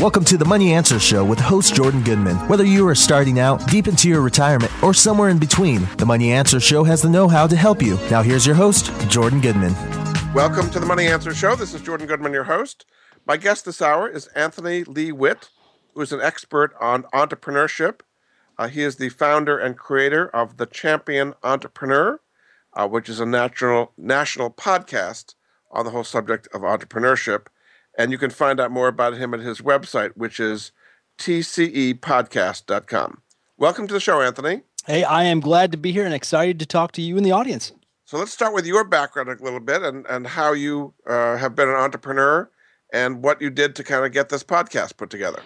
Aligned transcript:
Welcome 0.00 0.24
to 0.26 0.36
the 0.36 0.44
Money 0.44 0.74
Answer 0.74 0.98
Show 0.98 1.24
with 1.24 1.38
host 1.38 1.74
Jordan 1.74 2.02
Goodman. 2.02 2.36
Whether 2.48 2.64
you 2.64 2.86
are 2.88 2.94
starting 2.94 3.38
out, 3.38 3.66
deep 3.68 3.86
into 3.86 4.08
your 4.08 4.20
retirement, 4.20 4.70
or 4.82 4.92
somewhere 4.92 5.30
in 5.30 5.38
between, 5.38 5.88
the 5.98 6.04
Money 6.04 6.32
Answer 6.32 6.60
Show 6.60 6.84
has 6.84 7.00
the 7.00 7.08
know 7.08 7.28
how 7.28 7.46
to 7.46 7.56
help 7.56 7.80
you. 7.80 7.96
Now, 8.10 8.20
here's 8.20 8.44
your 8.44 8.56
host, 8.56 8.90
Jordan 9.08 9.40
Goodman. 9.40 9.72
Welcome 10.34 10.68
to 10.70 10.80
the 10.80 10.84
Money 10.84 11.06
Answer 11.06 11.32
Show. 11.32 11.54
This 11.54 11.72
is 11.72 11.80
Jordan 11.80 12.06
Goodman, 12.06 12.32
your 12.32 12.44
host. 12.44 12.84
My 13.24 13.36
guest 13.36 13.64
this 13.64 13.80
hour 13.80 14.08
is 14.08 14.26
Anthony 14.28 14.84
Lee 14.84 15.12
Witt, 15.12 15.48
who 15.94 16.02
is 16.02 16.12
an 16.12 16.20
expert 16.20 16.74
on 16.80 17.04
entrepreneurship. 17.14 18.00
Uh, 18.58 18.68
he 18.68 18.82
is 18.82 18.96
the 18.96 19.08
founder 19.08 19.58
and 19.58 19.78
creator 19.78 20.28
of 20.28 20.58
The 20.58 20.66
Champion 20.66 21.34
Entrepreneur, 21.42 22.20
uh, 22.74 22.88
which 22.88 23.08
is 23.08 23.20
a 23.20 23.26
natural, 23.26 23.92
national 23.96 24.50
podcast 24.50 25.34
on 25.70 25.84
the 25.84 25.92
whole 25.92 26.04
subject 26.04 26.48
of 26.52 26.62
entrepreneurship. 26.62 27.46
And 27.96 28.10
you 28.10 28.18
can 28.18 28.30
find 28.30 28.60
out 28.60 28.70
more 28.70 28.88
about 28.88 29.14
him 29.14 29.34
at 29.34 29.40
his 29.40 29.60
website, 29.60 30.12
which 30.16 30.40
is 30.40 30.72
tcepodcast.com. 31.18 33.22
Welcome 33.56 33.86
to 33.86 33.94
the 33.94 34.00
show, 34.00 34.20
Anthony. 34.20 34.62
Hey, 34.86 35.04
I 35.04 35.24
am 35.24 35.40
glad 35.40 35.72
to 35.72 35.78
be 35.78 35.92
here 35.92 36.04
and 36.04 36.12
excited 36.12 36.58
to 36.58 36.66
talk 36.66 36.92
to 36.92 37.02
you 37.02 37.16
and 37.16 37.24
the 37.24 37.30
audience. 37.30 37.72
So 38.04 38.18
let's 38.18 38.32
start 38.32 38.52
with 38.52 38.66
your 38.66 38.84
background 38.84 39.28
a 39.28 39.42
little 39.42 39.60
bit 39.60 39.82
and, 39.82 40.04
and 40.06 40.26
how 40.26 40.52
you 40.52 40.92
uh, 41.08 41.36
have 41.36 41.54
been 41.54 41.68
an 41.68 41.76
entrepreneur 41.76 42.50
and 42.92 43.22
what 43.22 43.40
you 43.40 43.48
did 43.48 43.74
to 43.76 43.84
kind 43.84 44.04
of 44.04 44.12
get 44.12 44.28
this 44.28 44.44
podcast 44.44 44.96
put 44.96 45.10
together. 45.10 45.42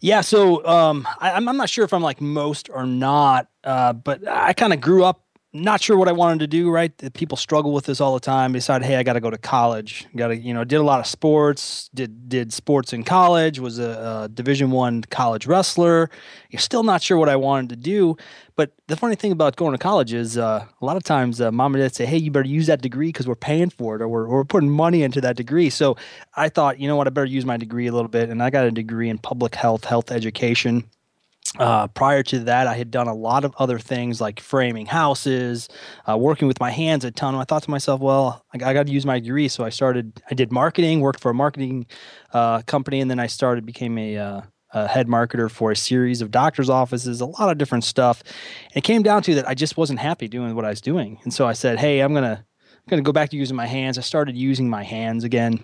Yeah, 0.00 0.20
so 0.20 0.66
um, 0.66 1.08
I, 1.20 1.30
am 1.30 1.44
not 1.44 1.70
sure 1.70 1.84
if 1.84 1.94
I'm 1.94 2.02
like 2.02 2.20
most 2.20 2.68
or 2.68 2.84
not, 2.84 3.48
uh, 3.64 3.94
but 3.94 4.26
I 4.28 4.52
kind 4.52 4.72
of 4.72 4.80
grew 4.80 5.04
up 5.04 5.23
not 5.54 5.80
sure 5.80 5.96
what 5.96 6.08
I 6.08 6.12
wanted 6.12 6.40
to 6.40 6.46
do. 6.48 6.68
Right, 6.68 6.92
people 7.14 7.36
struggle 7.36 7.72
with 7.72 7.86
this 7.86 8.00
all 8.00 8.12
the 8.12 8.20
time. 8.20 8.52
Decided, 8.52 8.84
hey, 8.84 8.96
I 8.96 9.02
got 9.04 9.14
to 9.14 9.20
go 9.20 9.30
to 9.30 9.38
college. 9.38 10.06
Got 10.16 10.28
to, 10.28 10.36
you 10.36 10.52
know, 10.52 10.64
did 10.64 10.76
a 10.76 10.82
lot 10.82 11.00
of 11.00 11.06
sports. 11.06 11.88
Did 11.94 12.28
did 12.28 12.52
sports 12.52 12.92
in 12.92 13.04
college. 13.04 13.60
Was 13.60 13.78
a, 13.78 14.24
a 14.24 14.28
Division 14.28 14.72
One 14.72 15.02
college 15.02 15.46
wrestler. 15.46 16.10
You're 16.50 16.60
still 16.60 16.82
not 16.82 17.02
sure 17.02 17.16
what 17.16 17.28
I 17.28 17.36
wanted 17.36 17.70
to 17.70 17.76
do. 17.76 18.16
But 18.56 18.72
the 18.86 18.96
funny 18.96 19.16
thing 19.16 19.32
about 19.32 19.56
going 19.56 19.72
to 19.72 19.78
college 19.78 20.12
is 20.12 20.38
uh, 20.38 20.64
a 20.80 20.84
lot 20.84 20.96
of 20.96 21.02
times 21.02 21.40
uh, 21.40 21.50
mom 21.50 21.74
and 21.74 21.82
dad 21.82 21.94
say, 21.94 22.06
hey, 22.06 22.18
you 22.18 22.30
better 22.30 22.48
use 22.48 22.66
that 22.66 22.82
degree 22.82 23.08
because 23.08 23.26
we're 23.26 23.34
paying 23.34 23.70
for 23.70 23.96
it 23.96 24.02
or 24.02 24.08
we're, 24.08 24.28
we're 24.28 24.44
putting 24.44 24.70
money 24.70 25.02
into 25.02 25.20
that 25.22 25.36
degree. 25.36 25.70
So 25.70 25.96
I 26.36 26.48
thought, 26.48 26.78
you 26.78 26.86
know 26.86 26.94
what, 26.94 27.08
I 27.08 27.10
better 27.10 27.26
use 27.26 27.44
my 27.44 27.56
degree 27.56 27.88
a 27.88 27.92
little 27.92 28.08
bit. 28.08 28.28
And 28.28 28.42
I 28.42 28.50
got 28.50 28.64
a 28.64 28.70
degree 28.70 29.08
in 29.08 29.18
public 29.18 29.56
health, 29.56 29.84
health 29.84 30.12
education. 30.12 30.84
Uh, 31.58 31.86
prior 31.88 32.22
to 32.24 32.40
that, 32.40 32.66
I 32.66 32.74
had 32.74 32.90
done 32.90 33.06
a 33.06 33.14
lot 33.14 33.44
of 33.44 33.54
other 33.58 33.78
things 33.78 34.20
like 34.20 34.40
framing 34.40 34.86
houses, 34.86 35.68
uh, 36.08 36.18
working 36.18 36.48
with 36.48 36.58
my 36.58 36.70
hands 36.70 37.04
a 37.04 37.12
ton. 37.12 37.34
I 37.36 37.44
thought 37.44 37.62
to 37.62 37.70
myself, 37.70 38.00
well, 38.00 38.44
I, 38.52 38.70
I 38.70 38.74
got 38.74 38.86
to 38.86 38.92
use 38.92 39.06
my 39.06 39.20
degree. 39.20 39.46
So 39.46 39.64
I 39.64 39.68
started, 39.68 40.20
I 40.28 40.34
did 40.34 40.50
marketing, 40.50 41.00
worked 41.00 41.20
for 41.20 41.30
a 41.30 41.34
marketing 41.34 41.86
uh, 42.32 42.62
company, 42.62 43.00
and 43.00 43.08
then 43.08 43.20
I 43.20 43.28
started, 43.28 43.64
became 43.64 43.96
a, 43.98 44.16
uh, 44.16 44.40
a, 44.72 44.88
head 44.88 45.06
marketer 45.06 45.48
for 45.48 45.70
a 45.70 45.76
series 45.76 46.20
of 46.20 46.32
doctor's 46.32 46.68
offices, 46.68 47.20
a 47.20 47.26
lot 47.26 47.50
of 47.50 47.56
different 47.56 47.84
stuff. 47.84 48.24
And 48.74 48.78
it 48.78 48.84
came 48.84 49.04
down 49.04 49.22
to 49.22 49.36
that 49.36 49.48
I 49.48 49.54
just 49.54 49.76
wasn't 49.76 50.00
happy 50.00 50.26
doing 50.26 50.56
what 50.56 50.64
I 50.64 50.70
was 50.70 50.80
doing. 50.80 51.20
And 51.22 51.32
so 51.32 51.46
I 51.46 51.52
said, 51.52 51.78
hey, 51.78 52.00
I'm 52.00 52.12
going 52.12 52.24
to, 52.24 52.38
I'm 52.38 52.90
going 52.90 53.02
to 53.02 53.06
go 53.06 53.12
back 53.12 53.30
to 53.30 53.36
using 53.36 53.56
my 53.56 53.66
hands. 53.66 53.96
I 53.96 54.00
started 54.00 54.36
using 54.36 54.68
my 54.68 54.82
hands 54.82 55.22
again, 55.22 55.60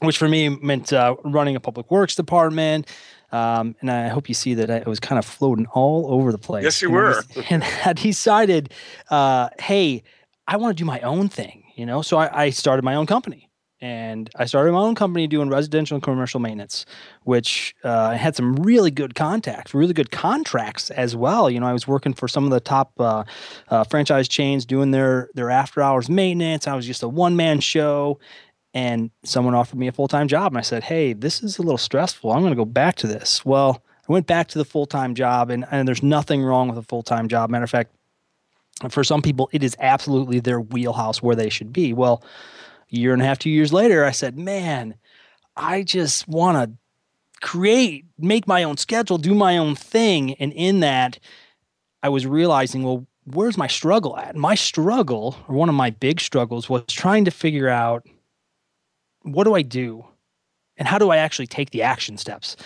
which 0.00 0.16
for 0.16 0.28
me 0.28 0.48
meant 0.48 0.92
uh, 0.92 1.16
running 1.24 1.56
a 1.56 1.60
public 1.60 1.90
works 1.90 2.14
department, 2.14 2.86
um, 3.32 3.74
and 3.80 3.90
I 3.90 4.08
hope 4.08 4.28
you 4.28 4.34
see 4.34 4.54
that 4.54 4.70
I 4.70 4.82
was 4.88 5.00
kind 5.00 5.18
of 5.18 5.24
floating 5.24 5.66
all 5.66 6.12
over 6.12 6.32
the 6.32 6.38
place. 6.38 6.64
Yes, 6.64 6.82
you 6.82 6.88
and 6.94 6.96
were. 6.96 7.14
I 7.14 7.16
was, 7.16 7.46
and 7.50 7.64
I 7.84 7.92
decided, 7.92 8.72
uh, 9.10 9.50
hey, 9.60 10.02
I 10.46 10.56
want 10.56 10.76
to 10.76 10.80
do 10.80 10.86
my 10.86 11.00
own 11.00 11.28
thing, 11.28 11.64
you 11.76 11.84
know? 11.84 12.02
So 12.02 12.16
I, 12.16 12.44
I, 12.44 12.50
started 12.50 12.84
my 12.84 12.94
own 12.94 13.06
company. 13.06 13.48
And 13.80 14.28
I 14.34 14.46
started 14.46 14.72
my 14.72 14.80
own 14.80 14.96
company 14.96 15.28
doing 15.28 15.50
residential 15.50 15.94
and 15.94 16.02
commercial 16.02 16.40
maintenance, 16.40 16.84
which 17.22 17.76
uh, 17.84 18.08
I 18.10 18.16
had 18.16 18.34
some 18.34 18.56
really 18.56 18.90
good 18.90 19.14
contacts, 19.14 19.72
really 19.72 19.92
good 19.92 20.10
contracts 20.10 20.90
as 20.90 21.14
well. 21.14 21.48
You 21.48 21.60
know, 21.60 21.66
I 21.66 21.72
was 21.72 21.86
working 21.86 22.12
for 22.12 22.26
some 22.26 22.44
of 22.44 22.50
the 22.50 22.58
top 22.58 22.90
uh, 22.98 23.22
uh 23.68 23.84
franchise 23.84 24.26
chains 24.26 24.66
doing 24.66 24.90
their 24.90 25.30
their 25.34 25.48
after 25.48 25.80
hours 25.80 26.08
maintenance. 26.08 26.66
I 26.66 26.74
was 26.74 26.88
just 26.88 27.04
a 27.04 27.08
one 27.08 27.36
man 27.36 27.60
show, 27.60 28.18
and 28.74 29.10
someone 29.24 29.54
offered 29.54 29.78
me 29.78 29.88
a 29.88 29.92
full 29.92 30.08
time 30.08 30.28
job. 30.28 30.52
And 30.52 30.58
I 30.58 30.62
said, 30.62 30.84
Hey, 30.84 31.12
this 31.12 31.42
is 31.42 31.58
a 31.58 31.62
little 31.62 31.78
stressful. 31.78 32.32
I'm 32.32 32.40
going 32.40 32.52
to 32.52 32.56
go 32.56 32.64
back 32.64 32.96
to 32.96 33.06
this. 33.06 33.44
Well, 33.44 33.82
I 34.08 34.12
went 34.12 34.26
back 34.26 34.48
to 34.48 34.58
the 34.58 34.64
full 34.64 34.86
time 34.86 35.14
job, 35.14 35.50
and, 35.50 35.64
and 35.70 35.86
there's 35.86 36.02
nothing 36.02 36.42
wrong 36.42 36.68
with 36.68 36.78
a 36.78 36.82
full 36.82 37.02
time 37.02 37.28
job. 37.28 37.50
Matter 37.50 37.64
of 37.64 37.70
fact, 37.70 37.92
for 38.90 39.02
some 39.02 39.22
people, 39.22 39.48
it 39.52 39.62
is 39.62 39.76
absolutely 39.80 40.40
their 40.40 40.60
wheelhouse 40.60 41.22
where 41.22 41.36
they 41.36 41.48
should 41.48 41.72
be. 41.72 41.92
Well, 41.92 42.22
a 42.92 42.96
year 42.96 43.12
and 43.12 43.20
a 43.20 43.24
half, 43.24 43.38
two 43.38 43.50
years 43.50 43.72
later, 43.72 44.04
I 44.04 44.12
said, 44.12 44.38
Man, 44.38 44.94
I 45.56 45.82
just 45.82 46.28
want 46.28 46.56
to 46.56 46.78
create, 47.40 48.06
make 48.18 48.46
my 48.46 48.62
own 48.62 48.76
schedule, 48.76 49.18
do 49.18 49.34
my 49.34 49.58
own 49.58 49.74
thing. 49.74 50.34
And 50.34 50.52
in 50.52 50.80
that, 50.80 51.18
I 52.02 52.08
was 52.08 52.26
realizing, 52.26 52.82
well, 52.84 53.06
where's 53.24 53.58
my 53.58 53.66
struggle 53.66 54.16
at? 54.16 54.36
My 54.36 54.54
struggle, 54.54 55.36
or 55.48 55.54
one 55.54 55.68
of 55.68 55.74
my 55.74 55.90
big 55.90 56.20
struggles, 56.20 56.68
was 56.68 56.84
trying 56.88 57.24
to 57.24 57.30
figure 57.30 57.68
out 57.68 58.06
what 59.22 59.44
do 59.44 59.54
I 59.54 59.62
do? 59.62 60.04
And 60.76 60.86
how 60.86 60.98
do 60.98 61.10
I 61.10 61.16
actually 61.16 61.46
take 61.46 61.70
the 61.70 61.82
action 61.82 62.18
steps? 62.18 62.56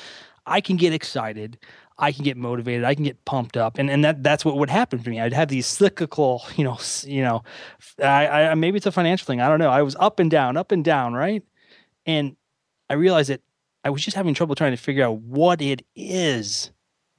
I 0.46 0.60
can 0.60 0.76
get 0.76 0.92
excited. 0.92 1.58
I 1.98 2.12
can 2.12 2.24
get 2.24 2.36
motivated. 2.36 2.84
I 2.84 2.94
can 2.94 3.04
get 3.04 3.24
pumped 3.24 3.56
up, 3.56 3.78
and 3.78 3.90
and 3.90 4.04
that 4.04 4.22
that's 4.22 4.44
what 4.44 4.56
would 4.56 4.70
happen 4.70 4.98
for 4.98 5.10
me. 5.10 5.20
I'd 5.20 5.32
have 5.32 5.48
these 5.48 5.66
cyclical, 5.78 6.42
you 6.56 6.64
know, 6.64 6.78
you 7.04 7.22
know, 7.22 7.42
I, 8.02 8.26
I 8.26 8.54
maybe 8.54 8.76
it's 8.76 8.86
a 8.86 8.92
financial 8.92 9.26
thing. 9.26 9.40
I 9.40 9.48
don't 9.48 9.58
know. 9.58 9.70
I 9.70 9.82
was 9.82 9.96
up 9.96 10.18
and 10.18 10.30
down, 10.30 10.56
up 10.56 10.72
and 10.72 10.84
down, 10.84 11.14
right? 11.14 11.42
And 12.06 12.36
I 12.90 12.94
realized 12.94 13.30
that 13.30 13.40
I 13.84 13.90
was 13.90 14.02
just 14.02 14.16
having 14.16 14.34
trouble 14.34 14.54
trying 14.54 14.72
to 14.72 14.76
figure 14.76 15.04
out 15.04 15.18
what 15.18 15.60
it 15.62 15.84
is 15.94 16.70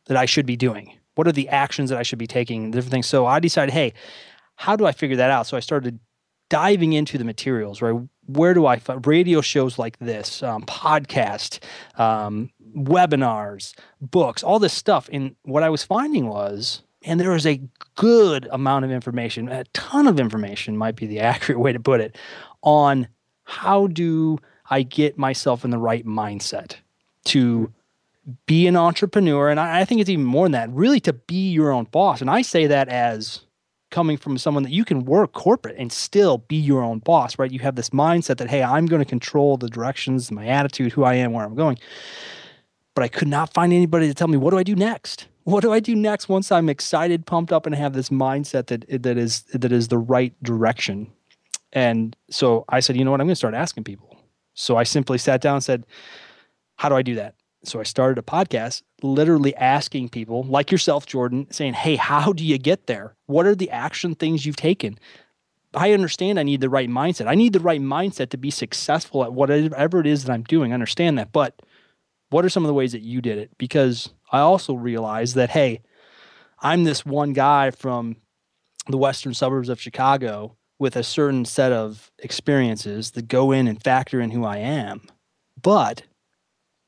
that 0.06 0.18
I 0.18 0.26
should 0.26 0.46
be 0.46 0.56
doing. 0.56 0.94
What 1.16 1.28
are 1.28 1.32
the 1.32 1.50
actions 1.50 1.90
that 1.90 2.00
I 2.00 2.04
should 2.04 2.20
be 2.20 2.28
taking? 2.28 2.72
Different 2.72 2.92
things. 2.92 3.08
So 3.08 3.26
I 3.26 3.40
decided, 3.40 3.74
hey, 3.74 3.94
how 4.56 4.76
do 4.76 4.86
I 4.86 4.92
figure 4.92 5.18
that 5.18 5.30
out? 5.30 5.48
So 5.48 5.56
I 5.58 5.60
started 5.60 6.00
diving 6.50 6.94
into 6.94 7.18
the 7.18 7.24
materials, 7.24 7.82
right? 7.82 7.96
Where 8.26 8.54
do 8.54 8.66
I 8.66 8.80
find 8.80 9.06
radio 9.06 9.42
shows 9.42 9.78
like 9.78 9.98
this, 10.00 10.42
um, 10.44 10.64
podcast, 10.64 11.60
um, 11.98 12.50
webinars, 12.76 13.74
books, 14.02 14.44
all 14.44 14.60
this 14.60 14.74
stuff? 14.74 15.10
And 15.12 15.36
what 15.44 15.64
I 15.64 15.70
was 15.70 15.84
finding 15.84 16.28
was, 16.28 16.84
and 17.04 17.20
there 17.20 17.32
was 17.32 17.46
a 17.46 17.62
good 17.96 18.48
amount 18.52 18.86
of 18.86 18.92
information, 18.92 19.50
a 19.50 19.66
ton 19.74 20.08
of 20.08 20.20
information 20.20 20.78
might 20.78 20.96
be 20.96 21.06
the 21.06 21.20
accurate 21.32 21.60
way 21.60 21.74
to 21.74 21.80
put 21.80 22.02
it, 22.02 22.18
on 22.62 23.08
how 23.44 23.88
do 23.88 24.40
I 24.70 24.84
get 24.84 25.18
myself 25.18 25.66
in 25.66 25.72
the 25.72 25.78
right 25.78 26.06
mindset 26.06 26.76
to 27.26 27.72
be 28.46 28.68
an 28.68 28.76
entrepreneur. 28.76 29.50
And 29.50 29.60
I, 29.60 29.82
I 29.82 29.86
think 29.86 30.02
it's 30.02 30.10
even 30.10 30.26
more 30.26 30.46
than 30.46 30.54
that, 30.54 30.70
really 30.72 31.00
to 31.02 31.14
be 31.14 31.52
your 31.52 31.72
own 31.72 31.86
boss. 31.86 32.22
And 32.22 32.30
I 32.30 32.42
say 32.42 32.68
that 32.68 32.88
as 32.88 33.42
coming 33.94 34.18
from 34.18 34.40
someone 34.40 34.64
that 34.64 34.72
you 34.72 34.84
can 34.84 35.06
work 35.06 35.34
corporate 35.34 35.76
and 35.78 35.92
still 35.92 36.40
be 36.40 36.56
your 36.56 36.84
own 36.84 36.98
boss, 36.98 37.38
right? 37.38 37.52
You 37.52 37.60
have 37.60 37.76
this 37.76 37.92
mindset 37.92 38.38
that, 38.38 38.50
hey, 38.50 38.64
I'm 38.64 38.88
going 38.88 39.02
to 39.02 39.06
control 39.06 39.56
the 39.56 39.70
directions, 39.70 40.32
my 40.32 40.48
attitude, 40.48 40.92
who 40.92 41.04
I 41.04 41.14
am, 41.14 41.32
where 41.32 41.46
I'm 41.46 41.54
going. 41.54 41.78
But 42.96 43.04
I 43.04 43.08
could 43.08 43.28
not 43.28 43.54
find 43.54 43.72
anybody 43.72 44.08
to 44.08 44.14
tell 44.16 44.28
me, 44.28 44.36
what 44.36 44.50
do 44.50 44.58
I 44.58 44.64
do 44.64 44.76
next? 44.76 45.28
What 45.44 45.62
do 45.62 45.72
I 45.72 45.80
do 45.80 45.96
next 45.96 46.28
once 46.28 46.52
I'm 46.52 46.70
excited, 46.70 47.28
pumped 47.28 47.54
up, 47.54 47.68
and 47.68 47.76
have 47.76 47.94
this 47.94 48.10
mindset 48.10 48.68
that 48.68 49.04
that 49.04 49.18
is 49.18 49.44
that 49.54 49.72
is 49.72 49.90
the 49.90 49.98
right 49.98 50.34
direction? 50.42 51.12
And 51.72 52.16
so 52.32 52.66
I 52.70 52.80
said, 52.80 52.98
you 52.98 53.06
know 53.06 53.12
what? 53.12 53.22
I'm 53.22 53.28
going 53.28 53.34
to 53.34 53.44
start 53.46 53.54
asking 53.54 53.84
people. 53.84 54.18
So 54.56 54.76
I 54.76 54.84
simply 54.84 55.18
sat 55.20 55.42
down 55.42 55.56
and 55.56 55.64
said, 55.64 55.86
how 56.78 56.90
do 56.90 56.96
I 56.96 57.04
do 57.04 57.16
that? 57.16 57.36
So 57.64 57.80
I 57.80 57.84
started 57.84 58.18
a 58.18 58.22
podcast 58.22 58.82
literally 59.02 59.56
asking 59.56 60.10
people 60.10 60.44
like 60.44 60.72
yourself, 60.72 61.06
Jordan, 61.06 61.48
saying, 61.50 61.74
Hey, 61.74 61.96
how 61.96 62.34
do 62.34 62.44
you 62.44 62.58
get 62.58 62.88
there? 62.88 63.16
What 63.26 63.46
are 63.46 63.56
the 63.56 63.70
action 63.70 64.16
things 64.16 64.46
you've 64.46 64.56
taken? 64.56 65.00
I 65.74 65.94
understand 65.94 66.40
I 66.40 66.44
need 66.44 66.62
the 66.62 66.70
right 66.70 66.90
mindset. 66.90 67.28
I 67.28 67.36
need 67.36 67.54
the 67.54 67.60
right 67.60 67.82
mindset 67.82 68.30
to 68.30 68.38
be 68.38 68.52
successful 68.52 69.24
at 69.24 69.34
whatever 69.34 70.00
it 70.00 70.08
is 70.08 70.24
that 70.24 70.32
I'm 70.32 70.44
doing. 70.44 70.72
I 70.72 70.76
understand 70.76 71.18
that. 71.18 71.32
But 71.32 71.62
what 72.30 72.46
are 72.46 72.50
some 72.50 72.64
of 72.64 72.68
the 72.68 72.74
ways 72.74 72.92
that 72.92 73.02
you 73.02 73.22
did 73.22 73.38
it? 73.38 73.52
Because 73.58 74.10
I 74.32 74.40
also 74.40 74.74
realized 74.74 75.36
that, 75.36 75.50
hey, 75.50 75.82
I'm 76.60 76.84
this 76.84 77.06
one 77.06 77.34
guy 77.34 77.72
from 77.72 78.18
the 78.88 78.98
western 78.98 79.34
suburbs 79.34 79.70
of 79.70 79.82
Chicago 79.82 80.58
with 80.80 80.96
a 80.96 81.04
certain 81.04 81.46
set 81.46 81.72
of 81.72 82.12
experiences 82.20 83.12
that 83.12 83.28
go 83.28 83.52
in 83.52 83.68
and 83.68 83.82
factor 83.82 84.20
in 84.20 84.32
who 84.32 84.44
I 84.44 84.58
am. 84.58 85.02
But, 85.62 86.04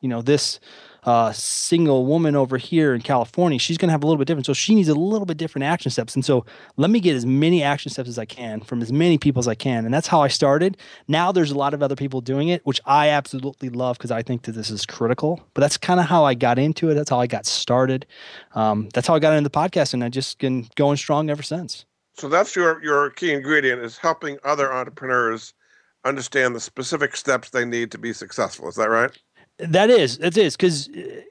you 0.06 0.10
know, 0.10 0.22
this 0.22 0.60
uh, 1.06 1.32
single 1.32 2.06
woman 2.06 2.36
over 2.36 2.60
here 2.60 2.94
in 2.94 3.02
California, 3.02 3.58
she's 3.58 3.76
going 3.76 3.88
to 3.88 3.92
have 3.92 4.04
a 4.04 4.06
little 4.06 4.20
bit 4.20 4.28
different. 4.28 4.46
So 4.46 4.54
she 4.54 4.76
needs 4.76 4.88
a 4.88 4.94
little 4.94 5.26
bit 5.26 5.36
different 5.36 5.66
action 5.66 5.90
steps. 5.90 6.14
And 6.14 6.24
so 6.24 6.46
let 6.78 6.92
me 6.92 7.00
get 7.00 7.16
as 7.16 7.26
many 7.26 7.64
action 7.64 7.92
steps 7.92 8.08
as 8.08 8.20
I 8.20 8.26
can 8.26 8.62
from 8.62 8.84
as 8.84 8.94
many 8.94 9.18
people 9.18 9.40
as 9.40 9.48
I 9.48 9.56
can. 9.56 9.84
And 9.84 9.92
that's 9.92 10.08
how 10.08 10.22
I 10.22 10.28
started. 10.28 10.78
Now 11.08 11.32
there's 11.32 11.50
a 11.50 11.58
lot 11.58 11.74
of 11.74 11.82
other 11.82 11.96
people 11.96 12.22
doing 12.22 12.50
it, 12.50 12.64
which 12.68 12.80
I 12.86 13.10
absolutely 13.10 13.70
love 13.70 13.98
because 13.98 14.12
I 14.12 14.22
think 14.22 14.44
that 14.44 14.52
this 14.52 14.70
is 14.70 14.86
critical. 14.86 15.44
But 15.56 15.62
that's 15.62 15.76
kind 15.78 16.00
of 16.00 16.06
how 16.06 16.24
I 16.24 16.36
got 16.36 16.60
into 16.60 16.92
it. 16.92 16.94
That's 16.94 17.10
how 17.10 17.20
I 17.20 17.26
got 17.26 17.48
started. 17.48 18.06
Um, 18.54 18.90
that's 18.94 19.08
how 19.08 19.16
I 19.16 19.20
got 19.20 19.36
into 19.36 19.50
the 19.50 19.58
podcast. 19.58 19.96
And 19.96 20.04
I 20.04 20.10
just 20.10 20.38
been 20.38 20.68
going 20.76 20.98
strong 20.98 21.32
ever 21.32 21.42
since. 21.42 21.84
So 22.14 22.30
that's 22.30 22.56
your 22.56 22.82
your 22.84 23.10
key 23.10 23.34
ingredient 23.34 23.82
is 23.82 23.98
helping 23.98 24.38
other 24.44 24.72
entrepreneurs 24.72 25.56
understand 26.04 26.56
the 26.56 26.60
specific 26.60 27.16
steps 27.16 27.50
they 27.50 27.66
need 27.66 27.92
to 27.92 27.98
be 27.98 28.14
successful. 28.14 28.70
Is 28.70 28.76
that 28.76 28.92
right? 28.92 29.12
That 29.60 29.90
is, 29.90 30.18
it 30.20 30.38
is 30.38 30.56
because 30.56 30.90
uh, 30.90 31.22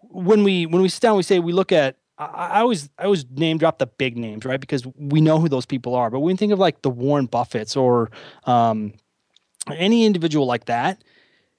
when 0.00 0.42
we 0.42 0.66
when 0.66 0.82
we 0.82 0.88
sit 0.88 1.02
down, 1.02 1.16
we 1.16 1.22
say 1.22 1.38
we 1.38 1.52
look 1.52 1.72
at. 1.72 1.96
I, 2.18 2.24
I 2.24 2.60
always 2.60 2.90
I 2.98 3.04
always 3.04 3.24
name 3.30 3.58
drop 3.58 3.78
the 3.78 3.86
big 3.86 4.16
names, 4.16 4.44
right? 4.44 4.60
Because 4.60 4.84
we 4.96 5.20
know 5.20 5.38
who 5.38 5.48
those 5.48 5.66
people 5.66 5.94
are. 5.94 6.10
But 6.10 6.20
when 6.20 6.32
you 6.32 6.36
think 6.36 6.52
of 6.52 6.58
like 6.58 6.82
the 6.82 6.90
Warren 6.90 7.28
Buffetts 7.28 7.76
or 7.76 8.10
um, 8.44 8.94
any 9.68 10.04
individual 10.04 10.46
like 10.46 10.64
that, 10.64 11.04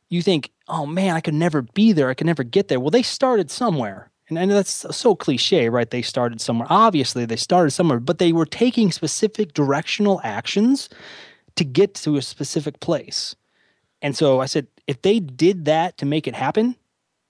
you 0.09 0.21
think, 0.21 0.51
oh 0.67 0.85
man, 0.85 1.15
I 1.15 1.21
could 1.21 1.33
never 1.33 1.61
be 1.61 1.93
there. 1.93 2.09
I 2.09 2.13
could 2.13 2.27
never 2.27 2.43
get 2.43 2.67
there. 2.67 2.79
Well, 2.79 2.89
they 2.89 3.03
started 3.03 3.49
somewhere. 3.49 4.11
And 4.27 4.49
know 4.49 4.55
that's 4.55 4.85
so 4.95 5.15
cliche, 5.15 5.69
right? 5.69 5.89
They 5.89 6.03
started 6.03 6.39
somewhere. 6.39 6.67
Obviously, 6.69 7.25
they 7.25 7.35
started 7.35 7.71
somewhere, 7.71 7.99
but 7.99 8.19
they 8.19 8.31
were 8.31 8.45
taking 8.45 8.91
specific 8.91 9.53
directional 9.53 10.21
actions 10.23 10.87
to 11.55 11.63
get 11.63 11.95
to 11.95 12.15
a 12.15 12.21
specific 12.21 12.79
place. 12.79 13.35
And 14.01 14.15
so 14.15 14.39
I 14.39 14.45
said, 14.45 14.67
if 14.89 15.03
they 15.03 15.19
did 15.19 15.65
that 15.65 15.99
to 15.99 16.05
make 16.07 16.25
it 16.25 16.33
happen, 16.33 16.75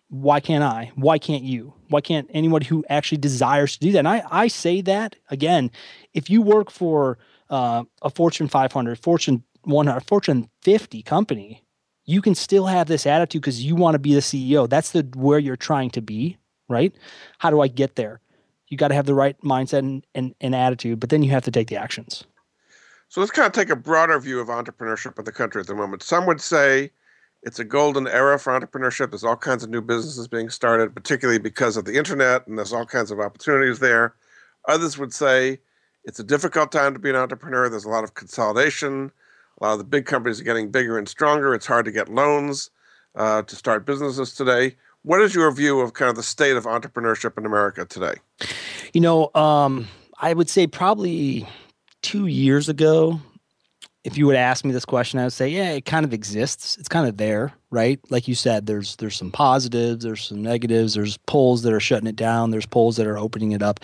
why 0.07 0.39
can't 0.39 0.63
I? 0.63 0.93
Why 0.95 1.17
can't 1.17 1.43
you? 1.43 1.73
Why 1.89 1.99
can't 1.99 2.29
anybody 2.33 2.65
who 2.65 2.85
actually 2.89 3.17
desires 3.17 3.73
to 3.73 3.79
do 3.81 3.91
that? 3.91 3.99
And 3.99 4.07
I, 4.07 4.23
I 4.31 4.47
say 4.47 4.79
that 4.83 5.17
again, 5.29 5.69
if 6.13 6.29
you 6.29 6.41
work 6.41 6.71
for 6.71 7.17
uh, 7.49 7.83
a 8.01 8.09
Fortune 8.09 8.47
500, 8.47 8.97
Fortune 8.97 9.43
100, 9.63 9.99
Fortune 10.07 10.49
50 10.61 11.03
company, 11.03 11.65
you 12.05 12.21
can 12.21 12.33
still 12.33 12.65
have 12.65 12.87
this 12.87 13.05
attitude 13.05 13.41
because 13.41 13.61
you 13.61 13.75
want 13.75 13.95
to 13.95 13.99
be 13.99 14.13
the 14.13 14.21
CEO. 14.21 14.67
That's 14.69 14.91
the 14.91 15.05
where 15.15 15.37
you're 15.37 15.57
trying 15.57 15.89
to 15.91 16.01
be, 16.01 16.37
right? 16.69 16.95
How 17.39 17.49
do 17.49 17.59
I 17.59 17.67
get 17.67 17.97
there? 17.97 18.21
You 18.69 18.77
got 18.77 18.87
to 18.87 18.95
have 18.95 19.05
the 19.05 19.15
right 19.15 19.35
mindset 19.41 19.79
and, 19.79 20.07
and, 20.15 20.33
and 20.39 20.55
attitude, 20.55 21.01
but 21.01 21.09
then 21.09 21.23
you 21.23 21.31
have 21.31 21.43
to 21.43 21.51
take 21.51 21.67
the 21.67 21.75
actions. 21.75 22.23
So 23.09 23.19
let's 23.19 23.33
kind 23.33 23.47
of 23.47 23.51
take 23.51 23.69
a 23.69 23.75
broader 23.75 24.17
view 24.17 24.39
of 24.39 24.47
entrepreneurship 24.47 25.19
in 25.19 25.25
the 25.25 25.33
country 25.33 25.59
at 25.59 25.67
the 25.67 25.75
moment. 25.75 26.03
Some 26.03 26.25
would 26.25 26.39
say 26.39 26.91
it's 27.43 27.59
a 27.59 27.63
golden 27.63 28.07
era 28.07 28.37
for 28.37 28.57
entrepreneurship. 28.57 29.11
There's 29.11 29.23
all 29.23 29.37
kinds 29.37 29.63
of 29.63 29.69
new 29.69 29.81
businesses 29.81 30.27
being 30.27 30.49
started, 30.49 30.93
particularly 30.93 31.39
because 31.39 31.77
of 31.77 31.85
the 31.85 31.97
internet, 31.97 32.45
and 32.47 32.57
there's 32.57 32.73
all 32.73 32.85
kinds 32.85 33.11
of 33.11 33.19
opportunities 33.19 33.79
there. 33.79 34.13
Others 34.67 34.97
would 34.97 35.13
say 35.13 35.59
it's 36.03 36.19
a 36.19 36.23
difficult 36.23 36.71
time 36.71 36.93
to 36.93 36.99
be 36.99 37.09
an 37.09 37.15
entrepreneur. 37.15 37.69
There's 37.69 37.85
a 37.85 37.89
lot 37.89 38.03
of 38.03 38.13
consolidation. 38.13 39.11
A 39.59 39.63
lot 39.63 39.73
of 39.73 39.79
the 39.79 39.85
big 39.85 40.05
companies 40.05 40.39
are 40.39 40.45
getting 40.45 40.71
bigger 40.71 40.97
and 40.97 41.07
stronger. 41.07 41.53
It's 41.53 41.65
hard 41.65 41.85
to 41.85 41.91
get 41.91 42.09
loans 42.09 42.71
uh, 43.15 43.41
to 43.43 43.55
start 43.55 43.85
businesses 43.85 44.33
today. 44.33 44.75
What 45.03 45.21
is 45.21 45.33
your 45.33 45.51
view 45.51 45.79
of 45.79 45.93
kind 45.93 46.09
of 46.09 46.15
the 46.15 46.23
state 46.23 46.55
of 46.55 46.65
entrepreneurship 46.65 47.37
in 47.37 47.45
America 47.45 47.85
today? 47.85 48.15
You 48.93 49.01
know, 49.01 49.31
um, 49.33 49.87
I 50.19 50.33
would 50.33 50.49
say 50.49 50.67
probably 50.67 51.47
two 52.01 52.27
years 52.27 52.67
ago, 52.67 53.19
if 54.03 54.17
you 54.17 54.25
would 54.27 54.35
ask 54.35 54.63
me 54.63 54.71
this 54.71 54.85
question, 54.85 55.19
I 55.19 55.23
would 55.23 55.33
say, 55.33 55.49
yeah, 55.49 55.71
it 55.71 55.85
kind 55.85 56.05
of 56.05 56.13
exists. 56.13 56.77
It's 56.77 56.87
kind 56.87 57.07
of 57.07 57.17
there, 57.17 57.53
right? 57.69 57.99
Like 58.09 58.27
you 58.27 58.35
said, 58.35 58.65
there's 58.65 58.95
there's 58.95 59.17
some 59.17 59.31
positives, 59.31 60.03
there's 60.03 60.25
some 60.25 60.41
negatives, 60.41 60.93
there's 60.93 61.17
poles 61.17 61.63
that 61.63 61.73
are 61.73 61.79
shutting 61.81 62.07
it 62.07 62.15
down, 62.15 62.51
there's 62.51 62.65
poles 62.65 62.95
that 62.97 63.07
are 63.07 63.17
opening 63.17 63.51
it 63.51 63.61
up. 63.61 63.81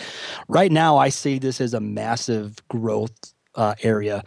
Right 0.47 0.71
now, 0.71 0.97
I 0.97 1.09
see 1.09 1.38
this 1.38 1.59
as 1.59 1.73
a 1.73 1.81
massive 1.81 2.56
growth 2.69 3.33
uh, 3.56 3.75
area, 3.83 4.23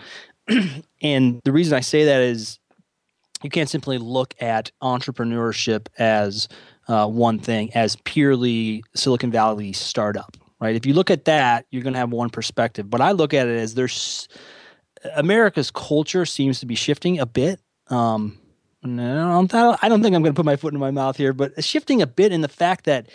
and 1.02 1.40
the 1.44 1.52
reason 1.52 1.74
I 1.74 1.80
say 1.80 2.04
that 2.04 2.20
is 2.20 2.58
you 3.42 3.50
can't 3.50 3.70
simply 3.70 3.98
look 3.98 4.34
at 4.40 4.70
entrepreneurship 4.82 5.86
as 5.98 6.48
uh, 6.88 7.06
one 7.06 7.38
thing, 7.38 7.72
as 7.74 7.96
purely 8.04 8.82
Silicon 8.94 9.30
Valley 9.30 9.72
startup, 9.72 10.36
right? 10.60 10.74
If 10.74 10.86
you 10.86 10.92
look 10.92 11.10
at 11.10 11.26
that, 11.26 11.66
you're 11.70 11.82
going 11.82 11.92
to 11.92 11.98
have 11.98 12.10
one 12.10 12.30
perspective. 12.30 12.90
But 12.90 13.00
I 13.00 13.12
look 13.12 13.32
at 13.32 13.46
it 13.46 13.56
as 13.56 13.74
there's 13.74 14.28
America's 15.14 15.70
culture 15.70 16.26
seems 16.26 16.60
to 16.60 16.66
be 16.66 16.74
shifting 16.74 17.18
a 17.18 17.26
bit. 17.26 17.60
Um, 17.88 18.38
no, 18.82 19.46
I 19.82 19.88
don't 19.88 20.02
think 20.02 20.14
I'm 20.14 20.22
going 20.22 20.34
to 20.34 20.38
put 20.38 20.44
my 20.44 20.56
foot 20.56 20.72
in 20.72 20.80
my 20.80 20.90
mouth 20.90 21.16
here, 21.16 21.32
but 21.32 21.62
shifting 21.64 22.00
a 22.00 22.06
bit 22.06 22.32
in 22.32 22.40
the 22.40 22.48
fact 22.48 22.84
that 22.84 23.08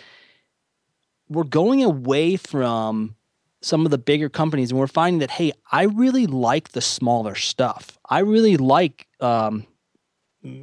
we're 1.28 1.44
going 1.44 1.82
away 1.82 2.36
from 2.36 3.16
some 3.62 3.86
of 3.86 3.90
the 3.90 3.98
bigger 3.98 4.28
companies 4.28 4.70
and 4.70 4.78
we're 4.78 4.86
finding 4.86 5.20
that, 5.20 5.30
hey, 5.30 5.52
I 5.72 5.84
really 5.84 6.26
like 6.26 6.70
the 6.70 6.82
smaller 6.82 7.34
stuff. 7.34 7.98
I 8.08 8.18
really 8.18 8.58
like, 8.58 9.06
um, 9.20 9.66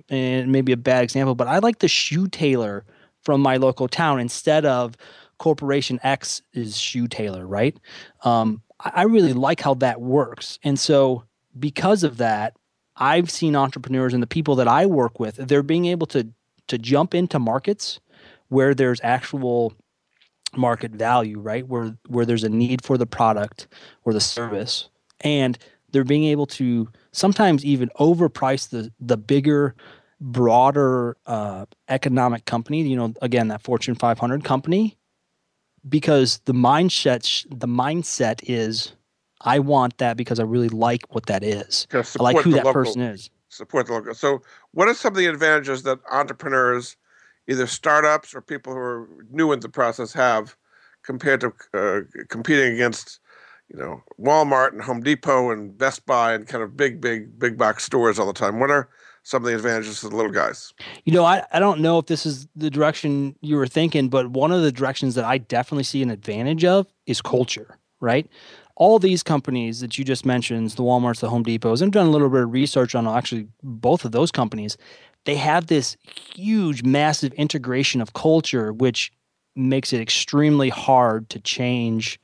and 0.10 0.52
maybe 0.52 0.72
a 0.72 0.78
bad 0.78 1.04
example, 1.04 1.34
but 1.34 1.48
I 1.48 1.58
like 1.58 1.80
the 1.80 1.88
shoe 1.88 2.28
tailor 2.28 2.86
from 3.24 3.42
my 3.42 3.58
local 3.58 3.88
town 3.88 4.20
instead 4.20 4.66
of 4.66 4.96
Corporation 5.40 6.00
X 6.04 6.44
is 6.54 6.78
shoe 6.78 7.08
tailor, 7.08 7.48
right? 7.48 7.76
Um, 8.24 8.62
I 8.84 9.04
really 9.04 9.34
like 9.34 9.62
how 9.62 9.76
that 9.76 10.02
works. 10.02 10.60
And 10.64 10.80
so, 10.80 11.24
because 11.58 12.04
of 12.04 12.18
that, 12.18 12.56
I've 12.96 13.30
seen 13.30 13.56
entrepreneurs 13.56 14.14
and 14.14 14.24
the 14.24 14.28
people 14.28 14.56
that 14.56 14.68
I 14.68 14.86
work 14.86 15.20
with, 15.20 15.36
they're 15.36 15.64
being 15.64 15.86
able 15.86 16.08
to 16.08 16.28
to 16.68 16.78
jump 16.78 17.14
into 17.14 17.40
markets 17.40 18.00
where 18.48 18.74
there's 18.74 19.02
actual 19.04 19.74
market 20.56 20.92
value, 20.92 21.40
right? 21.40 21.68
Where 21.68 21.96
where 22.08 22.26
there's 22.26 22.44
a 22.44 22.50
need 22.50 22.84
for 22.84 22.98
the 22.98 23.06
product 23.06 23.68
or 24.04 24.14
the 24.14 24.22
service. 24.22 24.90
And 25.22 25.58
they're 25.92 26.04
being 26.04 26.26
able 26.26 26.46
to 26.48 26.90
sometimes 27.12 27.66
even 27.66 27.90
overprice 28.00 28.70
the 28.70 28.92
the 29.00 29.18
bigger 29.18 29.76
broader 30.20 31.18
uh, 31.26 31.66
economic 31.90 32.46
company 32.46 32.84
you 32.84 32.96
know 32.96 33.12
again 33.24 33.48
that 33.48 33.64
fortune 33.64 33.96
500 33.96 34.44
company 34.44 34.96
because 35.88 36.40
the 36.46 36.54
mindset 36.54 37.46
the 37.50 37.68
mindset 37.68 38.42
is 38.44 38.94
I 39.44 39.60
want 39.60 39.98
that 39.98 40.18
because 40.18 40.40
I 40.40 40.44
really 40.44 40.70
like 40.70 41.14
what 41.14 41.26
that 41.28 41.44
is. 41.44 41.88
I 41.94 42.04
like 42.20 42.38
who 42.38 42.52
that 42.52 42.66
local, 42.66 42.74
person 42.74 43.02
is. 43.02 43.30
Support 43.50 43.88
the 43.88 43.94
local. 43.94 44.14
So, 44.14 44.42
what 44.72 44.88
are 44.88 44.94
some 44.94 45.14
of 45.14 45.18
the 45.18 45.28
advantages 45.28 45.84
that 45.84 46.00
entrepreneurs, 46.12 46.96
either 47.48 47.68
startups 47.68 48.34
or 48.34 48.42
people 48.42 48.74
who 48.74 48.80
are 48.80 49.10
new 49.32 49.52
in 49.52 49.60
the 49.60 49.70
process, 49.70 50.14
have 50.14 50.56
compared 51.04 51.42
to 51.42 51.54
uh, 51.74 52.02
competing 52.30 52.74
against, 52.74 53.20
you 53.70 53.80
know, 53.80 54.04
Walmart 54.20 54.74
and 54.74 54.82
Home 54.84 55.02
Depot 55.02 55.50
and 55.50 55.76
Best 55.78 56.06
Buy 56.06 56.34
and 56.34 56.48
kind 56.48 56.64
of 56.64 56.78
big, 56.78 57.02
big, 57.02 57.40
big 57.40 57.58
box 57.58 57.84
stores 57.84 58.20
all 58.20 58.28
the 58.28 58.34
time? 58.34 58.60
What 58.60 58.70
are 58.70 58.90
some 59.24 59.44
of 59.44 59.50
the 59.50 59.56
advantages 59.56 60.04
of 60.04 60.12
the 60.12 60.16
little 60.16 60.32
guys. 60.32 60.74
You 61.06 61.14
know, 61.14 61.26
I, 61.26 61.44
I 61.52 61.60
don't 61.60 61.80
know 61.80 62.00
if 62.00 62.08
this 62.08 62.26
is 62.26 62.48
the 62.56 62.70
direction 62.70 63.36
you 63.42 63.56
were 63.56 63.68
thinking, 63.68 64.10
but 64.10 64.32
one 64.32 64.52
of 64.52 64.62
the 64.62 64.72
directions 64.72 65.16
that 65.16 65.26
I 65.26 65.38
definitely 65.38 65.84
see 65.84 66.02
an 66.02 66.10
advantage 66.10 66.66
of 66.66 66.88
is 67.06 67.22
culture, 67.22 67.78
right? 68.00 68.28
All 68.76 68.98
these 68.98 69.22
companies 69.22 69.80
that 69.82 69.98
you 69.98 70.04
just 70.04 70.26
mentioned, 70.26 70.72
the 70.72 70.84
Walmarts, 70.84 71.20
the 71.20 71.30
Home 71.30 71.44
Depots, 71.44 71.82
and 71.82 71.92
done 71.92 72.08
a 72.08 72.10
little 72.10 72.30
bit 72.30 72.42
of 72.42 72.52
research 72.52 72.96
on 72.96 73.08
actually 73.08 73.48
both 73.62 74.06
of 74.06 74.12
those 74.12 74.32
companies. 74.32 74.78
They 75.26 75.36
have 75.36 75.68
this 75.68 75.98
huge, 76.34 76.82
massive 76.82 77.32
integration 77.34 78.02
of 78.02 78.14
culture, 78.14 78.74
which 78.74 79.12
makes 79.56 79.94
it 79.94 80.02
extremely 80.02 80.70
hard 80.70 81.30
to 81.30 81.40
change 81.40 82.20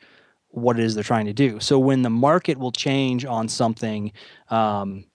what 0.49 0.79
it 0.79 0.83
is 0.83 0.95
they're 0.95 1.03
trying 1.03 1.25
to 1.25 1.33
do. 1.33 1.59
So 1.59 1.77
when 1.77 2.01
the 2.01 2.09
market 2.09 2.57
will 2.57 2.71
change 2.71 3.23
on 3.25 3.47
something, 3.47 4.11
um, 4.49 5.05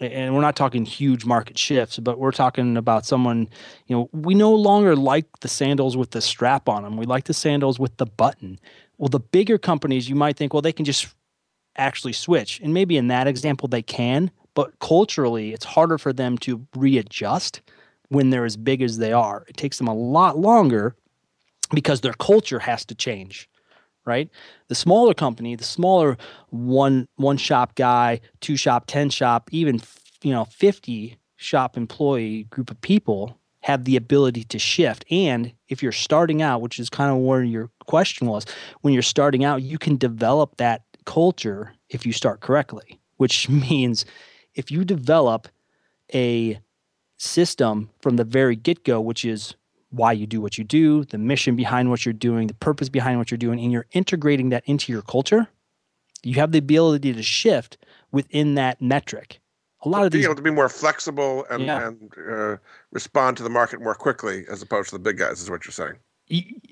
and 0.00 0.34
we're 0.34 0.40
not 0.40 0.56
talking 0.56 0.84
huge 0.84 1.24
market 1.24 1.58
shifts, 1.58 1.98
but 1.98 2.18
we're 2.18 2.32
talking 2.32 2.76
about 2.76 3.06
someone, 3.06 3.48
you 3.86 3.96
know, 3.96 4.08
we 4.12 4.34
no 4.34 4.52
longer 4.52 4.96
like 4.96 5.26
the 5.40 5.48
sandals 5.48 5.96
with 5.96 6.10
the 6.10 6.20
strap 6.20 6.68
on 6.68 6.82
them. 6.82 6.96
We 6.96 7.06
like 7.06 7.24
the 7.24 7.34
sandals 7.34 7.78
with 7.78 7.96
the 7.96 8.06
button. 8.06 8.58
Well, 8.98 9.08
the 9.08 9.20
bigger 9.20 9.58
companies, 9.58 10.08
you 10.08 10.14
might 10.14 10.36
think, 10.36 10.52
well, 10.52 10.62
they 10.62 10.72
can 10.72 10.84
just 10.84 11.14
actually 11.76 12.12
switch. 12.12 12.60
And 12.60 12.74
maybe 12.74 12.96
in 12.96 13.08
that 13.08 13.26
example, 13.26 13.68
they 13.68 13.82
can, 13.82 14.30
but 14.54 14.78
culturally, 14.80 15.52
it's 15.52 15.64
harder 15.64 15.98
for 15.98 16.12
them 16.12 16.36
to 16.38 16.66
readjust 16.76 17.62
when 18.08 18.30
they're 18.30 18.44
as 18.44 18.56
big 18.56 18.82
as 18.82 18.98
they 18.98 19.12
are. 19.12 19.44
It 19.48 19.56
takes 19.56 19.78
them 19.78 19.88
a 19.88 19.94
lot 19.94 20.38
longer 20.38 20.94
because 21.72 22.02
their 22.02 22.12
culture 22.12 22.58
has 22.58 22.84
to 22.86 22.94
change 22.94 23.48
right? 24.04 24.28
The 24.68 24.74
smaller 24.74 25.14
company, 25.14 25.56
the 25.56 25.64
smaller 25.64 26.16
one 26.50 27.06
one 27.16 27.36
shop 27.36 27.74
guy, 27.74 28.20
two 28.40 28.56
shop, 28.56 28.84
ten 28.86 29.10
shop, 29.10 29.48
even 29.52 29.80
you 30.22 30.32
know 30.32 30.44
fifty 30.44 31.18
shop 31.36 31.76
employee 31.76 32.44
group 32.44 32.70
of 32.70 32.80
people 32.80 33.38
have 33.60 33.84
the 33.84 33.96
ability 33.96 34.42
to 34.44 34.58
shift. 34.58 35.04
And 35.10 35.52
if 35.68 35.82
you're 35.82 35.92
starting 35.92 36.42
out, 36.42 36.62
which 36.62 36.80
is 36.80 36.90
kind 36.90 37.12
of 37.12 37.18
where 37.18 37.44
your 37.44 37.70
question 37.86 38.26
was, 38.26 38.44
when 38.80 38.92
you're 38.92 39.02
starting 39.02 39.44
out, 39.44 39.62
you 39.62 39.78
can 39.78 39.96
develop 39.96 40.56
that 40.56 40.82
culture 41.04 41.72
if 41.88 42.04
you 42.04 42.12
start 42.12 42.40
correctly 42.40 43.00
which 43.22 43.48
means 43.70 44.04
if 44.54 44.70
you 44.70 44.84
develop 44.84 45.48
a 46.12 46.60
system 47.16 47.88
from 48.00 48.16
the 48.16 48.24
very 48.24 48.56
get 48.56 48.84
go, 48.84 49.00
which 49.00 49.24
is 49.24 49.54
why 49.92 50.12
you 50.12 50.26
do 50.26 50.40
what 50.40 50.58
you 50.58 50.64
do, 50.64 51.04
the 51.04 51.18
mission 51.18 51.54
behind 51.54 51.90
what 51.90 52.04
you're 52.04 52.12
doing, 52.12 52.46
the 52.46 52.54
purpose 52.54 52.88
behind 52.88 53.18
what 53.18 53.30
you're 53.30 53.38
doing, 53.38 53.60
and 53.60 53.70
you're 53.70 53.86
integrating 53.92 54.48
that 54.48 54.64
into 54.66 54.92
your 54.92 55.02
culture, 55.02 55.48
you 56.22 56.34
have 56.34 56.52
the 56.52 56.58
ability 56.58 57.12
to 57.12 57.22
shift 57.22 57.76
within 58.10 58.54
that 58.54 58.80
metric. 58.80 59.38
A 59.84 59.88
lot 59.88 60.04
of 60.04 60.12
Being 60.12 60.20
these, 60.20 60.26
able 60.26 60.36
to 60.36 60.42
be 60.42 60.50
more 60.50 60.68
flexible 60.68 61.44
and, 61.50 61.64
Yeah. 61.64 61.88
and 61.88 62.12
uh, 62.30 62.56
respond 62.92 63.36
to 63.38 63.42
the 63.42 63.50
market 63.50 63.80
more 63.80 63.94
quickly 63.94 64.44
as 64.48 64.62
opposed 64.62 64.90
to 64.90 64.94
the 64.96 65.00
big 65.00 65.18
guys, 65.18 65.40
is 65.40 65.50
what 65.50 65.64
you're 65.64 65.72
saying. 65.72 65.96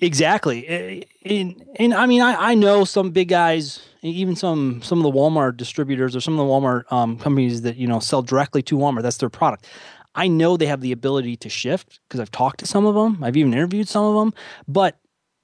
Exactly, 0.00 1.05
and, 1.25 1.65
and 1.77 1.93
I 1.93 2.07
mean, 2.07 2.23
I, 2.23 2.53
I 2.53 2.55
know 2.55 2.85
some 2.85 3.11
big 3.11 3.29
guys, 3.29 3.81
even 4.00 4.35
some 4.35 4.81
some 4.83 4.99
of 4.99 5.03
the 5.03 5.19
Walmart 5.19 5.59
distributors 5.59 6.17
or 6.17 6.21
some 6.21 6.39
of 6.39 6.39
the 6.39 6.50
Walmart 6.50 6.91
um, 6.91 7.19
companies 7.19 7.61
that 7.62 7.77
you 7.77 7.87
know 7.87 8.00
sell 8.00 8.23
directly 8.23 8.62
to 8.62 8.79
Walmart. 8.79 9.03
That's 9.03 9.19
their 9.19 9.29
product. 9.29 9.67
I 10.14 10.29
know 10.29 10.57
they 10.57 10.67
have 10.67 10.81
the 10.81 10.93
ability 10.93 11.37
to 11.38 11.49
shift 11.49 12.00
because 12.09 12.21
I've 12.21 12.31
talked 12.31 12.61
to 12.61 12.67
some 12.67 12.87
of 12.87 12.95
them. 12.95 13.23
I've 13.23 13.37
even 13.37 13.52
interviewed 13.52 13.88
some 13.88 14.05
of 14.05 14.14
them, 14.14 14.35
but 14.67 14.99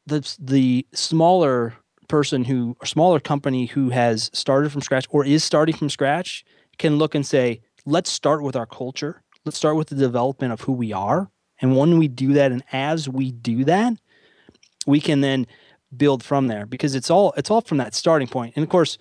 the 0.07 0.37
the 0.39 0.87
smaller 0.93 1.75
person 2.09 2.45
who 2.45 2.77
or 2.81 2.87
smaller 2.87 3.21
company 3.21 3.67
who 3.67 3.91
has 3.91 4.31
started 4.33 4.71
from 4.73 4.81
scratch 4.81 5.07
or 5.11 5.25
is 5.25 5.45
starting 5.45 5.77
from 5.77 5.91
scratch 5.91 6.45
can 6.79 6.99
look 6.99 7.15
and 7.15 7.27
say, 7.27 7.61
let's 7.85 8.11
start 8.11 8.43
with 8.43 8.57
our 8.57 8.67
culture. 8.67 9.23
Let's 9.45 9.57
start 9.57 9.77
with 9.77 9.89
the 9.89 9.95
development 9.95 10.53
of 10.53 10.61
who 10.63 10.73
we 10.73 10.93
are. 10.93 11.31
And 11.61 11.77
when 11.77 11.99
we 11.99 12.09
do 12.09 12.35
that, 12.35 12.53
and 12.53 12.63
as 12.73 13.09
we 13.09 13.33
do 13.33 13.65
that, 13.65 13.95
we 14.87 15.01
can 15.01 15.21
then 15.21 15.47
build 15.97 16.23
from 16.23 16.49
there 16.49 16.67
because 16.67 16.95
it's 16.95 17.11
all 17.11 17.33
it's 17.37 17.51
all 17.51 17.61
from 17.61 17.79
that 17.79 17.95
starting 17.95 18.29
point. 18.29 18.55
And 18.57 18.63
of 18.63 18.69
course, 18.69 18.99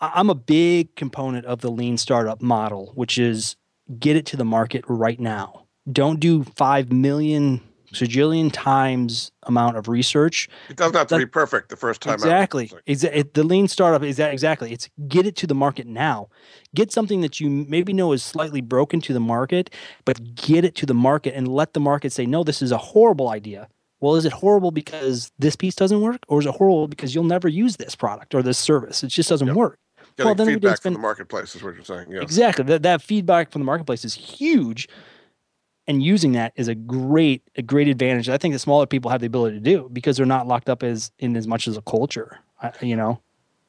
I'm 0.00 0.30
a 0.30 0.34
big 0.34 0.96
component 0.96 1.46
of 1.46 1.60
the 1.60 1.70
lean 1.70 1.96
startup 1.98 2.42
model, 2.42 2.92
which 2.94 3.18
is 3.18 3.56
get 3.98 4.16
it 4.16 4.26
to 4.26 4.36
the 4.36 4.44
market 4.44 4.84
right 4.88 5.20
now. 5.20 5.66
Don't 5.90 6.20
do 6.20 6.44
five 6.56 6.90
million 6.92 7.60
sejillion 7.92 8.50
times 8.52 9.30
amount 9.44 9.76
of 9.76 9.86
research 9.86 10.48
It 10.68 10.76
doesn't 10.76 10.96
have 10.96 11.06
to 11.08 11.14
That- 11.14 11.18
be 11.20 11.26
perfect 11.26 11.68
the 11.68 11.76
first 11.76 12.00
time 12.00 12.14
exactly. 12.14 12.68
Exa- 12.88 13.14
it, 13.14 13.34
the 13.34 13.44
lean 13.44 13.68
startup 13.68 14.02
is 14.02 14.16
that 14.16 14.32
exactly. 14.32 14.72
It's 14.72 14.88
get 15.06 15.26
it 15.26 15.36
to 15.36 15.46
the 15.46 15.54
market 15.54 15.86
now. 15.86 16.28
Get 16.74 16.90
something 16.90 17.20
that 17.20 17.38
you 17.38 17.48
maybe 17.48 17.92
know 17.92 18.12
is 18.12 18.22
slightly 18.24 18.60
broken 18.60 19.00
to 19.02 19.12
the 19.12 19.20
market, 19.20 19.70
but 20.04 20.34
get 20.34 20.64
it 20.64 20.74
to 20.76 20.86
the 20.86 20.94
market 20.94 21.34
and 21.36 21.46
let 21.46 21.72
the 21.74 21.78
market 21.80 22.12
say, 22.12 22.26
no, 22.26 22.42
this 22.42 22.62
is 22.62 22.72
a 22.72 22.78
horrible 22.78 23.28
idea. 23.28 23.68
Well, 24.00 24.16
is 24.16 24.24
it 24.24 24.32
horrible 24.32 24.72
because 24.72 25.30
this 25.38 25.54
piece 25.54 25.76
doesn't 25.76 26.00
work, 26.00 26.18
or 26.26 26.40
is 26.40 26.46
it 26.46 26.54
horrible 26.56 26.88
because 26.88 27.14
you'll 27.14 27.24
never 27.24 27.48
use 27.48 27.76
this 27.76 27.94
product 27.94 28.34
or 28.34 28.42
this 28.42 28.58
service? 28.58 29.04
It 29.04 29.08
just 29.08 29.28
doesn't 29.28 29.46
Yep. 29.46 29.56
work. 29.56 29.78
Getting 30.16 30.26
well, 30.26 30.34
then 30.34 30.46
feedback 30.46 30.76
spend- 30.76 30.82
from 30.82 30.92
the 30.94 31.00
marketplace 31.00 31.54
is 31.54 31.62
what 31.62 31.74
you're 31.74 31.84
saying. 31.84 32.10
Yeah. 32.10 32.20
Exactly. 32.20 32.64
That 32.64 32.82
that 32.82 33.02
feedback 33.02 33.50
from 33.50 33.62
the 33.62 33.66
marketplace 33.66 34.04
is 34.04 34.14
huge. 34.14 34.88
And 35.86 36.02
using 36.02 36.32
that 36.32 36.54
is 36.56 36.68
a 36.68 36.74
great, 36.74 37.42
a 37.56 37.62
great 37.62 37.88
advantage. 37.88 38.30
I 38.30 38.38
think 38.38 38.54
the 38.54 38.58
smaller 38.58 38.86
people 38.86 39.10
have 39.10 39.20
the 39.20 39.26
ability 39.26 39.56
to 39.56 39.62
do 39.62 39.90
because 39.92 40.16
they're 40.16 40.24
not 40.24 40.46
locked 40.46 40.70
up 40.70 40.82
as 40.82 41.12
in 41.18 41.36
as 41.36 41.46
much 41.46 41.68
as 41.68 41.76
a 41.76 41.82
culture. 41.82 42.38
You 42.80 42.96
know, 42.96 43.20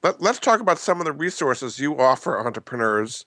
Let, 0.02 0.22
let's 0.22 0.40
talk 0.40 0.62
about 0.62 0.80
some 0.80 1.02
of 1.02 1.06
the 1.06 1.12
resources 1.12 1.78
you 1.78 2.00
offer 2.00 2.40
entrepreneurs 2.40 3.26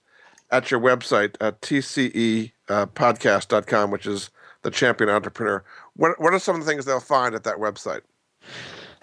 at 0.49 0.71
your 0.71 0.79
website 0.79 1.35
at 1.39 1.61
tcepodcast.com, 1.61 3.83
uh, 3.83 3.87
which 3.91 4.07
is 4.07 4.31
the 4.63 4.71
champion 4.71 5.11
entrepreneur. 5.11 5.63
What, 5.95 6.19
what 6.19 6.33
are 6.33 6.39
some 6.39 6.55
of 6.55 6.65
the 6.65 6.71
things 6.71 6.85
they'll 6.85 6.99
find 6.99 7.35
at 7.35 7.43
that 7.43 7.57
website? 7.57 8.01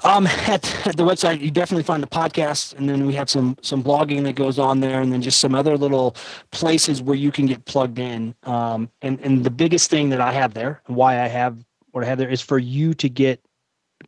Um, 0.05 0.27
at, 0.27 0.87
at 0.87 0.97
the 0.97 1.05
website, 1.05 1.41
you 1.41 1.51
definitely 1.51 1.83
find 1.83 2.03
the 2.03 2.09
podcast, 2.09 2.75
and 2.77 2.89
then 2.89 3.07
we 3.07 3.15
have 3.15 3.31
some 3.31 3.57
some 3.63 3.83
blogging 3.83 4.25
that 4.25 4.35
goes 4.35 4.59
on 4.59 4.81
there, 4.81 5.01
and 5.01 5.13
then 5.13 5.23
just 5.23 5.41
some 5.41 5.55
other 5.55 5.77
little 5.77 6.17
places 6.51 7.03
where 7.03 7.17
you 7.17 7.33
can 7.33 7.47
get 7.47 7.65
plugged 7.65 7.99
in. 7.99 8.35
Um, 8.43 8.91
and 9.03 9.19
and 9.21 9.43
the 9.43 9.51
biggest 9.51 9.91
thing 9.91 10.11
that 10.11 10.21
I 10.21 10.33
have 10.33 10.55
there, 10.55 10.83
and 10.87 10.97
why 10.97 11.23
I 11.23 11.29
have 11.29 11.65
what 11.93 12.05
I 12.05 12.07
have 12.07 12.19
there, 12.19 12.29
is 12.29 12.41
for 12.41 12.59
you 12.59 12.95
to 12.95 13.09
get 13.09 13.41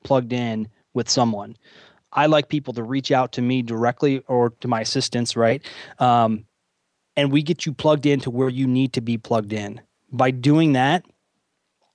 plugged 0.05 0.33
in 0.33 0.69
with 0.95 1.09
someone. 1.09 1.57
I 2.13 2.27
like 2.27 2.49
people 2.49 2.73
to 2.75 2.83
reach 2.83 3.13
out 3.13 3.33
to 3.33 3.43
me 3.43 3.63
directly 3.63 4.23
or 4.29 4.51
to 4.61 4.69
my 4.69 4.81
assistants, 4.81 5.37
right? 5.37 5.63
Um, 5.99 6.47
and 7.17 7.33
we 7.33 7.43
get 7.43 7.67
you 7.67 7.73
plugged 7.73 8.07
into 8.07 8.31
where 8.31 8.49
you 8.49 8.67
need 8.67 8.93
to 8.95 9.01
be 9.01 9.19
plugged 9.19 9.53
in. 9.53 9.81
By 10.11 10.31
doing 10.31 10.73
that, 10.73 11.05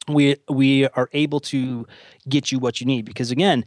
we 0.08 0.36
we 0.50 0.88
are 0.90 1.10
able 1.14 1.40
to 1.40 1.86
get 2.28 2.52
you 2.52 2.60
what 2.60 2.80
you 2.80 2.88
need 2.88 3.06
because 3.06 3.32
again 3.32 3.66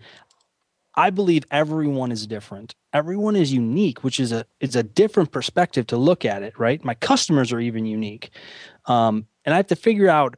i 0.95 1.11
believe 1.11 1.45
everyone 1.50 2.11
is 2.12 2.26
different. 2.26 2.75
Everyone 2.93 3.37
is 3.37 3.52
unique 3.52 4.02
which 4.02 4.19
is 4.19 4.33
a 4.33 4.47
it's 4.61 4.76
a 4.76 4.83
different 4.83 5.31
perspective 5.31 5.87
to 5.88 5.97
look 5.97 6.25
at 6.25 6.43
it 6.43 6.59
right? 6.59 6.83
My 6.85 6.95
customers 6.95 7.52
are 7.52 7.61
even 7.61 7.85
unique. 7.87 8.31
Um, 8.87 9.26
and 9.45 9.55
i 9.55 9.57
have 9.57 9.66
to 9.69 9.76
figure 9.76 10.09
out 10.09 10.37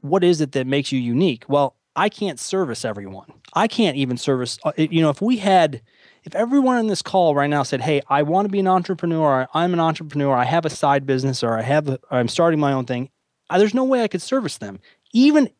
what 0.00 0.24
is 0.24 0.40
it 0.40 0.52
that 0.52 0.66
makes 0.66 0.92
you 0.92 0.98
unique? 0.98 1.44
Well 1.48 1.76
i 1.94 2.08
can't 2.08 2.40
service 2.40 2.84
everyone. 2.84 3.32
I 3.54 3.68
can't 3.68 3.96
even 3.96 4.16
service 4.16 4.58
uh, 4.64 4.72
you 4.76 5.02
know 5.02 5.10
if 5.10 5.20
we 5.20 5.36
had 5.38 5.82
if 6.24 6.34
everyone 6.34 6.78
in 6.78 6.86
this 6.86 7.02
call 7.02 7.34
right 7.34 7.50
now 7.50 7.62
said 7.62 7.80
hey 7.82 8.00
i 8.08 8.22
want 8.22 8.46
to 8.46 8.52
be 8.52 8.60
an 8.60 8.68
entrepreneur 8.68 9.46
i'm 9.52 9.72
an 9.72 9.80
entrepreneur 9.80 10.34
i 10.34 10.44
have 10.44 10.64
a 10.64 10.70
side 10.70 11.04
business 11.06 11.42
or 11.42 11.58
i 11.58 11.62
have 11.62 11.98
I'm 12.10 12.28
starting 12.28 12.60
my 12.60 12.72
own 12.72 12.86
thing 12.86 13.10
there's 13.58 13.74
no 13.74 13.84
way 13.84 14.02
i 14.02 14.08
could 14.08 14.22
service 14.22 14.58
them 14.58 14.80
even 15.12 15.50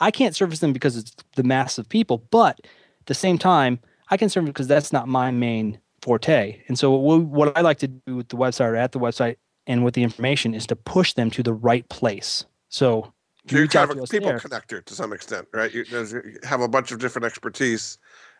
I 0.00 0.10
can't 0.10 0.34
service 0.34 0.60
them 0.60 0.72
because 0.72 0.96
it's 0.96 1.14
the 1.36 1.42
mass 1.42 1.78
of 1.78 1.88
people, 1.88 2.18
but 2.30 2.58
at 2.64 3.06
the 3.06 3.14
same 3.14 3.38
time, 3.38 3.78
I 4.10 4.16
can 4.16 4.28
serve 4.28 4.44
them 4.44 4.52
because 4.52 4.66
that's 4.66 4.92
not 4.92 5.08
my 5.08 5.30
main 5.30 5.78
forte. 6.02 6.60
And 6.68 6.78
so 6.78 6.92
what, 6.92 7.22
what 7.22 7.56
I 7.56 7.60
like 7.60 7.78
to 7.78 7.88
do 7.88 8.16
with 8.16 8.28
the 8.28 8.36
website 8.36 8.70
or 8.70 8.76
at 8.76 8.92
the 8.92 8.98
website 8.98 9.36
and 9.66 9.84
with 9.84 9.94
the 9.94 10.02
information 10.02 10.54
is 10.54 10.66
to 10.68 10.76
push 10.76 11.12
them 11.12 11.30
to 11.30 11.42
the 11.42 11.52
right 11.52 11.88
place. 11.88 12.44
So 12.68 13.12
you're 13.48 13.66
kind 13.66 13.90
of 13.90 13.98
a 13.98 14.06
people 14.06 14.28
there- 14.28 14.38
connector 14.38 14.84
to 14.84 14.94
some 14.94 15.12
extent, 15.12 15.48
right? 15.52 15.72
You, 15.72 15.84
you 15.88 16.38
have 16.44 16.60
a 16.60 16.68
bunch 16.68 16.92
of 16.92 16.98
different 16.98 17.26
expertise 17.26 17.98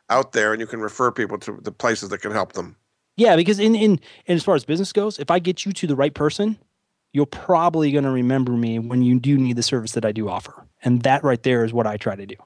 out 0.09 0.33
there, 0.33 0.53
and 0.53 0.61
you 0.61 0.67
can 0.67 0.81
refer 0.81 1.13
people 1.13 1.39
to 1.39 1.59
the 1.63 1.73
places 1.73 2.09
that 2.09 2.19
can 2.19 2.33
help 2.33 2.53
them. 2.55 2.77
Yeah, 3.17 3.37
because 3.37 3.59
in 3.59 3.75
in 3.75 4.01
and 4.27 4.37
as 4.37 4.43
far 4.43 4.55
as 4.55 4.65
business 4.65 4.93
goes, 4.93 5.19
if 5.19 5.31
I 5.31 5.39
get 5.39 5.65
you 5.65 5.73
to 5.73 5.87
the 5.87 5.95
right 5.95 6.15
person, 6.15 6.59
you're 7.13 7.27
probably 7.27 7.93
going 7.93 8.05
to 8.05 8.11
remember 8.11 8.53
me 8.53 8.79
when 8.79 9.03
you 9.03 9.19
do 9.19 9.37
need 9.37 9.57
the 9.57 9.63
service 9.63 9.93
that 9.93 10.05
I 10.05 10.13
do 10.13 10.29
offer. 10.29 10.67
And 10.83 11.03
that 11.03 11.25
right 11.25 11.43
there 11.43 11.65
is 11.65 11.73
what 11.73 11.87
I 11.87 11.97
try 11.97 12.17
to 12.17 12.27
do. 12.27 12.37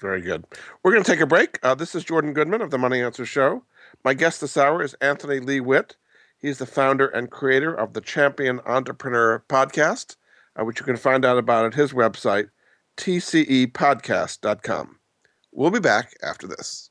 Very 0.00 0.20
good. 0.20 0.44
We're 0.82 0.92
going 0.92 1.04
to 1.04 1.10
take 1.10 1.20
a 1.20 1.26
break. 1.26 1.58
Uh, 1.62 1.74
this 1.74 1.94
is 1.94 2.04
Jordan 2.04 2.34
Goodman 2.34 2.60
of 2.60 2.70
the 2.70 2.78
Money 2.78 3.02
Answer 3.02 3.24
Show. 3.24 3.64
My 4.04 4.14
guest 4.14 4.40
this 4.40 4.56
hour 4.56 4.82
is 4.82 4.94
Anthony 4.94 5.40
Lee 5.40 5.60
Witt. 5.60 5.96
He's 6.38 6.58
the 6.58 6.66
founder 6.66 7.06
and 7.06 7.30
creator 7.30 7.74
of 7.74 7.94
the 7.94 8.02
Champion 8.02 8.60
Entrepreneur 8.66 9.42
podcast, 9.48 10.16
uh, 10.54 10.64
which 10.64 10.80
you 10.80 10.86
can 10.86 10.96
find 10.96 11.24
out 11.24 11.38
about 11.38 11.64
at 11.64 11.74
his 11.74 11.92
website, 11.92 12.50
tcepodcast.com. 12.98 14.98
We'll 15.52 15.70
be 15.70 15.80
back 15.80 16.12
after 16.22 16.46
this. 16.46 16.90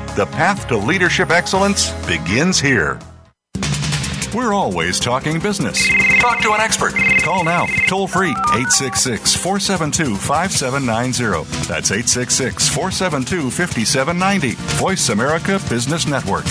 The 0.17 0.25
path 0.25 0.67
to 0.67 0.75
leadership 0.75 1.29
excellence 1.29 1.93
begins 2.05 2.59
here. 2.59 2.99
We're 4.35 4.53
always 4.53 4.99
talking 4.99 5.39
business. 5.39 5.87
Talk 6.19 6.41
to 6.41 6.51
an 6.51 6.59
expert. 6.59 6.93
Call 7.21 7.45
now, 7.45 7.65
toll 7.87 8.07
free, 8.07 8.31
866 8.31 9.35
472 9.35 10.17
5790. 10.17 11.49
That's 11.65 11.91
866 11.91 12.67
472 12.67 13.51
5790. 13.51 14.55
Voice 14.81 15.07
America 15.07 15.61
Business 15.69 16.05
Network. 16.05 16.43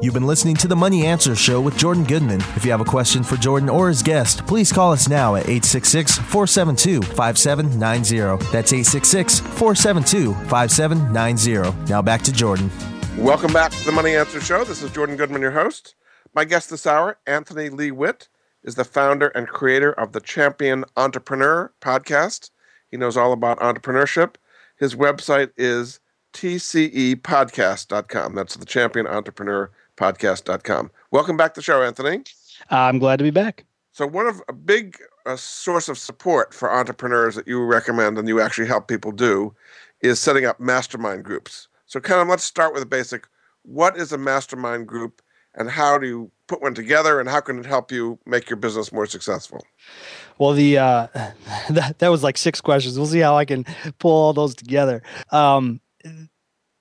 You've 0.00 0.14
been 0.14 0.28
listening 0.28 0.54
to 0.56 0.68
the 0.68 0.76
Money 0.76 1.06
Answer 1.06 1.34
Show 1.34 1.60
with 1.60 1.76
Jordan 1.76 2.04
Goodman. 2.04 2.40
If 2.54 2.64
you 2.64 2.70
have 2.70 2.80
a 2.80 2.84
question 2.84 3.24
for 3.24 3.34
Jordan 3.34 3.68
or 3.68 3.88
his 3.88 4.00
guest, 4.00 4.46
please 4.46 4.72
call 4.72 4.92
us 4.92 5.08
now 5.08 5.34
at 5.34 5.48
866 5.48 6.18
472 6.18 7.02
5790. 7.02 8.44
That's 8.52 8.72
866 8.72 9.40
472 9.40 10.34
5790. 10.48 11.90
Now 11.90 12.00
back 12.00 12.22
to 12.22 12.32
Jordan. 12.32 12.70
Welcome 13.16 13.52
back 13.52 13.72
to 13.72 13.84
the 13.84 13.90
Money 13.90 14.14
Answer 14.14 14.40
Show. 14.40 14.62
This 14.62 14.84
is 14.84 14.92
Jordan 14.92 15.16
Goodman, 15.16 15.42
your 15.42 15.50
host. 15.50 15.96
My 16.32 16.44
guest 16.44 16.70
this 16.70 16.86
hour, 16.86 17.18
Anthony 17.26 17.68
Lee 17.68 17.90
Witt, 17.90 18.28
is 18.62 18.76
the 18.76 18.84
founder 18.84 19.26
and 19.28 19.48
creator 19.48 19.92
of 19.92 20.12
the 20.12 20.20
Champion 20.20 20.84
Entrepreneur 20.96 21.72
podcast. 21.80 22.52
He 22.88 22.96
knows 22.96 23.16
all 23.16 23.32
about 23.32 23.58
entrepreneurship. 23.58 24.36
His 24.76 24.94
website 24.94 25.50
is 25.56 25.98
tcepodcast.com. 26.34 28.36
That's 28.36 28.54
the 28.54 28.64
Champion 28.64 29.08
Entrepreneur 29.08 29.72
podcast.com. 29.98 30.90
Welcome 31.10 31.36
back 31.36 31.54
to 31.54 31.60
the 31.60 31.64
show, 31.64 31.82
Anthony. 31.82 32.22
I'm 32.70 32.98
glad 32.98 33.18
to 33.18 33.24
be 33.24 33.30
back. 33.30 33.64
So, 33.92 34.06
one 34.06 34.26
of 34.26 34.40
a 34.48 34.52
big 34.52 34.96
uh, 35.26 35.36
source 35.36 35.88
of 35.88 35.98
support 35.98 36.54
for 36.54 36.72
entrepreneurs 36.72 37.34
that 37.34 37.48
you 37.48 37.62
recommend 37.64 38.16
and 38.16 38.28
you 38.28 38.40
actually 38.40 38.68
help 38.68 38.86
people 38.86 39.10
do 39.10 39.54
is 40.00 40.20
setting 40.20 40.44
up 40.44 40.60
mastermind 40.60 41.24
groups. 41.24 41.68
So, 41.86 41.98
kind 41.98 42.20
of 42.20 42.28
let's 42.28 42.44
start 42.44 42.72
with 42.72 42.82
a 42.82 42.86
basic 42.86 43.26
what 43.62 43.96
is 43.96 44.12
a 44.12 44.18
mastermind 44.18 44.86
group 44.86 45.20
and 45.54 45.68
how 45.68 45.98
do 45.98 46.06
you 46.06 46.30
put 46.46 46.62
one 46.62 46.74
together 46.74 47.18
and 47.18 47.28
how 47.28 47.40
can 47.40 47.58
it 47.58 47.66
help 47.66 47.90
you 47.90 48.18
make 48.24 48.48
your 48.48 48.56
business 48.56 48.92
more 48.92 49.06
successful? 49.06 49.64
Well, 50.38 50.52
the 50.52 50.78
uh, 50.78 51.06
that, 51.70 51.98
that 51.98 52.08
was 52.08 52.22
like 52.22 52.38
six 52.38 52.60
questions. 52.60 52.96
We'll 52.96 53.08
see 53.08 53.18
how 53.18 53.36
I 53.36 53.44
can 53.44 53.64
pull 53.98 54.12
all 54.12 54.32
those 54.32 54.54
together. 54.54 55.02
Um, 55.32 55.80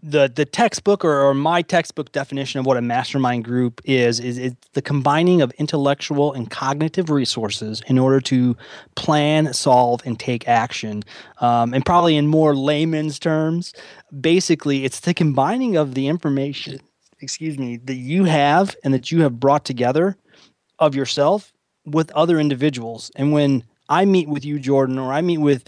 the 0.07 0.31
the 0.33 0.45
textbook 0.45 1.03
or, 1.03 1.21
or, 1.21 1.33
my 1.33 1.61
textbook 1.61 2.11
definition 2.13 2.59
of 2.59 2.65
what 2.65 2.77
a 2.77 2.81
mastermind 2.81 3.43
group 3.43 3.81
is 3.83 4.19
is 4.19 4.37
it's 4.37 4.55
the 4.73 4.81
combining 4.81 5.41
of 5.41 5.51
intellectual 5.57 6.31
and 6.31 6.49
cognitive 6.49 7.09
resources 7.09 7.81
in 7.87 7.99
order 7.99 8.21
to 8.21 8.55
plan, 8.95 9.53
solve, 9.53 10.01
and 10.05 10.17
take 10.17 10.47
action. 10.47 11.03
Um, 11.41 11.73
and 11.73 11.85
probably 11.85 12.15
in 12.15 12.27
more 12.27 12.55
layman's 12.55 13.19
terms, 13.19 13.73
basically, 14.21 14.85
it's 14.85 15.01
the 15.01 15.13
combining 15.13 15.75
of 15.75 15.93
the 15.93 16.07
information, 16.07 16.79
excuse 17.19 17.57
me, 17.57 17.77
that 17.77 17.95
you 17.95 18.23
have 18.23 18.75
and 18.83 18.93
that 18.93 19.11
you 19.11 19.23
have 19.23 19.39
brought 19.39 19.65
together 19.65 20.15
of 20.79 20.95
yourself 20.95 21.51
with 21.85 22.11
other 22.11 22.39
individuals. 22.39 23.11
And 23.15 23.33
when 23.33 23.63
I 23.89 24.05
meet 24.05 24.27
with 24.29 24.45
you, 24.45 24.59
Jordan, 24.59 24.97
or 24.97 25.11
I 25.11 25.21
meet 25.21 25.39
with 25.39 25.63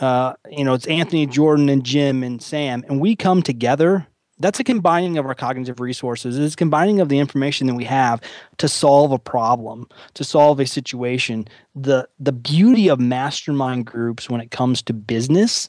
uh, 0.00 0.34
you 0.50 0.64
know, 0.64 0.74
it's 0.74 0.86
Anthony, 0.86 1.26
Jordan, 1.26 1.68
and 1.68 1.84
Jim 1.84 2.22
and 2.22 2.42
Sam, 2.42 2.84
and 2.88 3.00
we 3.00 3.16
come 3.16 3.42
together. 3.42 4.06
That's 4.40 4.58
a 4.58 4.64
combining 4.64 5.16
of 5.16 5.26
our 5.26 5.34
cognitive 5.34 5.78
resources. 5.78 6.36
It's 6.38 6.56
combining 6.56 7.00
of 7.00 7.08
the 7.08 7.20
information 7.20 7.68
that 7.68 7.74
we 7.74 7.84
have 7.84 8.20
to 8.58 8.68
solve 8.68 9.12
a 9.12 9.18
problem, 9.18 9.86
to 10.14 10.24
solve 10.24 10.58
a 10.58 10.66
situation. 10.66 11.46
The 11.74 12.08
the 12.18 12.32
beauty 12.32 12.88
of 12.88 12.98
mastermind 12.98 13.86
groups 13.86 14.28
when 14.28 14.40
it 14.40 14.50
comes 14.50 14.82
to 14.82 14.92
business 14.92 15.68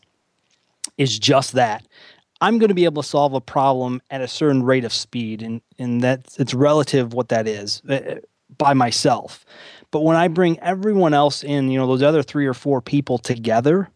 is 0.97 1.19
just 1.19 1.53
that. 1.53 1.85
I'm 2.41 2.57
going 2.57 2.69
to 2.69 2.75
be 2.75 2.85
able 2.85 3.01
to 3.01 3.07
solve 3.07 3.33
a 3.33 3.41
problem 3.41 4.01
at 4.09 4.21
a 4.21 4.27
certain 4.27 4.63
rate 4.63 4.83
of 4.83 4.93
speed, 4.93 5.41
and 5.41 5.61
and 5.77 6.01
that's 6.01 6.39
it's 6.39 6.53
relative 6.53 7.13
what 7.13 7.29
that 7.29 7.47
is 7.47 7.81
uh, 7.87 8.15
by 8.57 8.73
myself. 8.73 9.45
But 9.91 10.01
when 10.01 10.17
I 10.17 10.27
bring 10.27 10.59
everyone 10.59 11.13
else 11.13 11.43
in, 11.43 11.69
you 11.69 11.79
know, 11.79 11.87
those 11.87 12.03
other 12.03 12.23
three 12.23 12.45
or 12.45 12.53
four 12.53 12.81
people 12.81 13.17
together, 13.17 13.89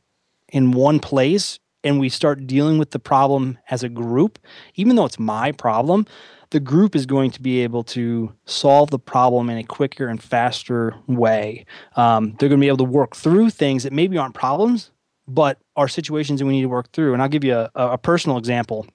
in 0.51 0.71
one 0.71 0.99
place 0.99 1.59
and 1.83 1.99
we 1.99 2.09
start 2.09 2.45
dealing 2.45 2.77
with 2.77 2.91
the 2.91 2.99
problem 2.99 3.57
as 3.69 3.83
a 3.83 3.89
group, 3.89 4.39
even 4.75 4.95
though 4.95 5.05
it's 5.05 5.19
my 5.19 5.51
problem, 5.51 6.05
the 6.51 6.59
group 6.59 6.95
is 6.95 7.05
going 7.05 7.31
to 7.31 7.41
be 7.41 7.61
able 7.61 7.83
to 7.83 8.33
solve 8.45 8.89
the 8.89 8.99
problem 8.99 9.49
in 9.49 9.57
a 9.57 9.63
quicker 9.63 10.07
and 10.07 10.21
faster 10.21 10.95
way. 11.07 11.65
Um, 11.95 12.35
they're 12.39 12.49
going 12.49 12.59
to 12.59 12.63
be 12.63 12.67
able 12.67 12.77
to 12.77 12.83
work 12.83 13.15
through 13.15 13.51
things 13.51 13.83
that 13.83 13.93
maybe 13.93 14.17
aren't 14.17 14.33
problems, 14.33 14.91
but 15.27 15.59
are 15.75 15.87
situations 15.87 16.39
that 16.39 16.45
we 16.45 16.53
need 16.53 16.63
to 16.63 16.69
work 16.69 16.91
through. 16.91 17.13
And 17.13 17.21
I'll 17.21 17.29
give 17.29 17.43
you 17.43 17.55
a, 17.55 17.69
a 17.75 17.97
personal 17.97 18.37
example. 18.37 18.87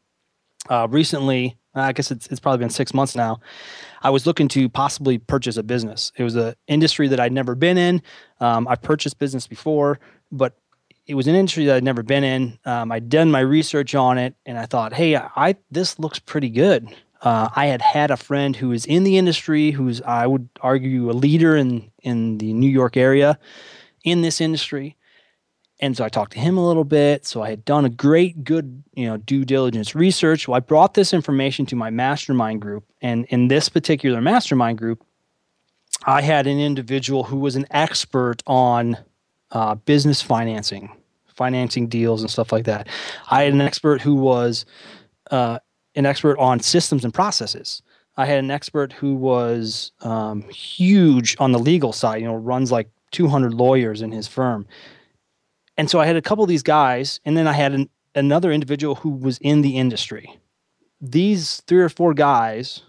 Uh, 0.68 0.88
recently, 0.90 1.56
I 1.74 1.92
guess 1.92 2.10
it's, 2.10 2.26
it's 2.28 2.40
probably 2.40 2.58
been 2.58 2.70
six 2.70 2.92
months 2.92 3.14
now. 3.14 3.40
I 4.02 4.10
was 4.10 4.26
looking 4.26 4.48
to 4.48 4.68
possibly 4.68 5.18
purchase 5.18 5.56
a 5.56 5.62
business. 5.62 6.12
It 6.16 6.24
was 6.24 6.36
an 6.36 6.54
industry 6.66 7.08
that 7.08 7.20
I'd 7.20 7.32
never 7.32 7.54
been 7.54 7.78
in. 7.78 8.02
Um, 8.40 8.66
I've 8.68 8.82
purchased 8.82 9.18
business 9.18 9.46
before, 9.46 9.98
but 10.30 10.56
it 11.06 11.14
was 11.14 11.26
an 11.26 11.34
industry 11.34 11.66
that 11.66 11.76
I'd 11.76 11.84
never 11.84 12.02
been 12.02 12.24
in. 12.24 12.58
Um, 12.64 12.90
I'd 12.90 13.08
done 13.08 13.30
my 13.30 13.40
research 13.40 13.94
on 13.94 14.18
it, 14.18 14.34
and 14.46 14.58
I 14.58 14.66
thought, 14.66 14.92
hey, 14.92 15.16
I 15.16 15.56
this 15.70 15.98
looks 15.98 16.18
pretty 16.18 16.48
good. 16.48 16.88
Uh, 17.20 17.48
I 17.54 17.66
had 17.66 17.80
had 17.80 18.10
a 18.10 18.16
friend 18.16 18.54
who 18.56 18.68
was 18.68 18.84
in 18.84 19.04
the 19.04 19.18
industry, 19.18 19.70
who's 19.70 20.00
I 20.02 20.26
would 20.26 20.48
argue 20.60 21.10
a 21.10 21.12
leader 21.12 21.56
in 21.56 21.90
in 22.02 22.38
the 22.38 22.52
New 22.52 22.68
York 22.68 22.96
area 22.96 23.38
in 24.02 24.22
this 24.22 24.40
industry, 24.40 24.96
and 25.80 25.96
so 25.96 26.04
I 26.04 26.08
talked 26.08 26.32
to 26.32 26.38
him 26.40 26.56
a 26.56 26.66
little 26.66 26.84
bit. 26.84 27.26
So 27.26 27.42
I 27.42 27.50
had 27.50 27.64
done 27.64 27.84
a 27.84 27.90
great, 27.90 28.44
good, 28.44 28.82
you 28.94 29.06
know, 29.06 29.18
due 29.18 29.44
diligence 29.44 29.94
research. 29.94 30.48
I 30.48 30.60
brought 30.60 30.94
this 30.94 31.12
information 31.12 31.66
to 31.66 31.76
my 31.76 31.90
mastermind 31.90 32.62
group, 32.62 32.84
and 33.02 33.26
in 33.26 33.48
this 33.48 33.68
particular 33.68 34.22
mastermind 34.22 34.78
group, 34.78 35.04
I 36.06 36.22
had 36.22 36.46
an 36.46 36.58
individual 36.58 37.24
who 37.24 37.38
was 37.38 37.56
an 37.56 37.66
expert 37.70 38.42
on 38.46 38.96
uh, 39.54 39.76
business 39.76 40.20
financing, 40.20 40.90
financing 41.28 41.88
deals, 41.88 42.20
and 42.20 42.30
stuff 42.30 42.52
like 42.52 42.64
that. 42.64 42.88
I 43.30 43.44
had 43.44 43.52
an 43.54 43.60
expert 43.60 44.02
who 44.02 44.14
was 44.14 44.66
uh, 45.30 45.58
an 45.94 46.04
expert 46.04 46.38
on 46.38 46.60
systems 46.60 47.04
and 47.04 47.14
processes. 47.14 47.82
I 48.16 48.26
had 48.26 48.38
an 48.38 48.50
expert 48.50 48.92
who 48.92 49.14
was 49.14 49.92
um, 50.02 50.42
huge 50.50 51.36
on 51.38 51.52
the 51.52 51.58
legal 51.58 51.92
side. 51.92 52.20
You 52.20 52.26
know, 52.26 52.36
runs 52.36 52.70
like 52.70 52.88
200 53.12 53.54
lawyers 53.54 54.02
in 54.02 54.12
his 54.12 54.28
firm. 54.28 54.66
And 55.76 55.90
so 55.90 56.00
I 56.00 56.06
had 56.06 56.16
a 56.16 56.22
couple 56.22 56.44
of 56.44 56.48
these 56.48 56.62
guys, 56.62 57.20
and 57.24 57.36
then 57.36 57.48
I 57.48 57.52
had 57.52 57.72
an, 57.72 57.88
another 58.14 58.52
individual 58.52 58.96
who 58.96 59.10
was 59.10 59.38
in 59.38 59.62
the 59.62 59.76
industry. 59.76 60.38
These 61.00 61.62
three 61.66 61.82
or 61.82 61.88
four 61.88 62.14
guys 62.14 62.82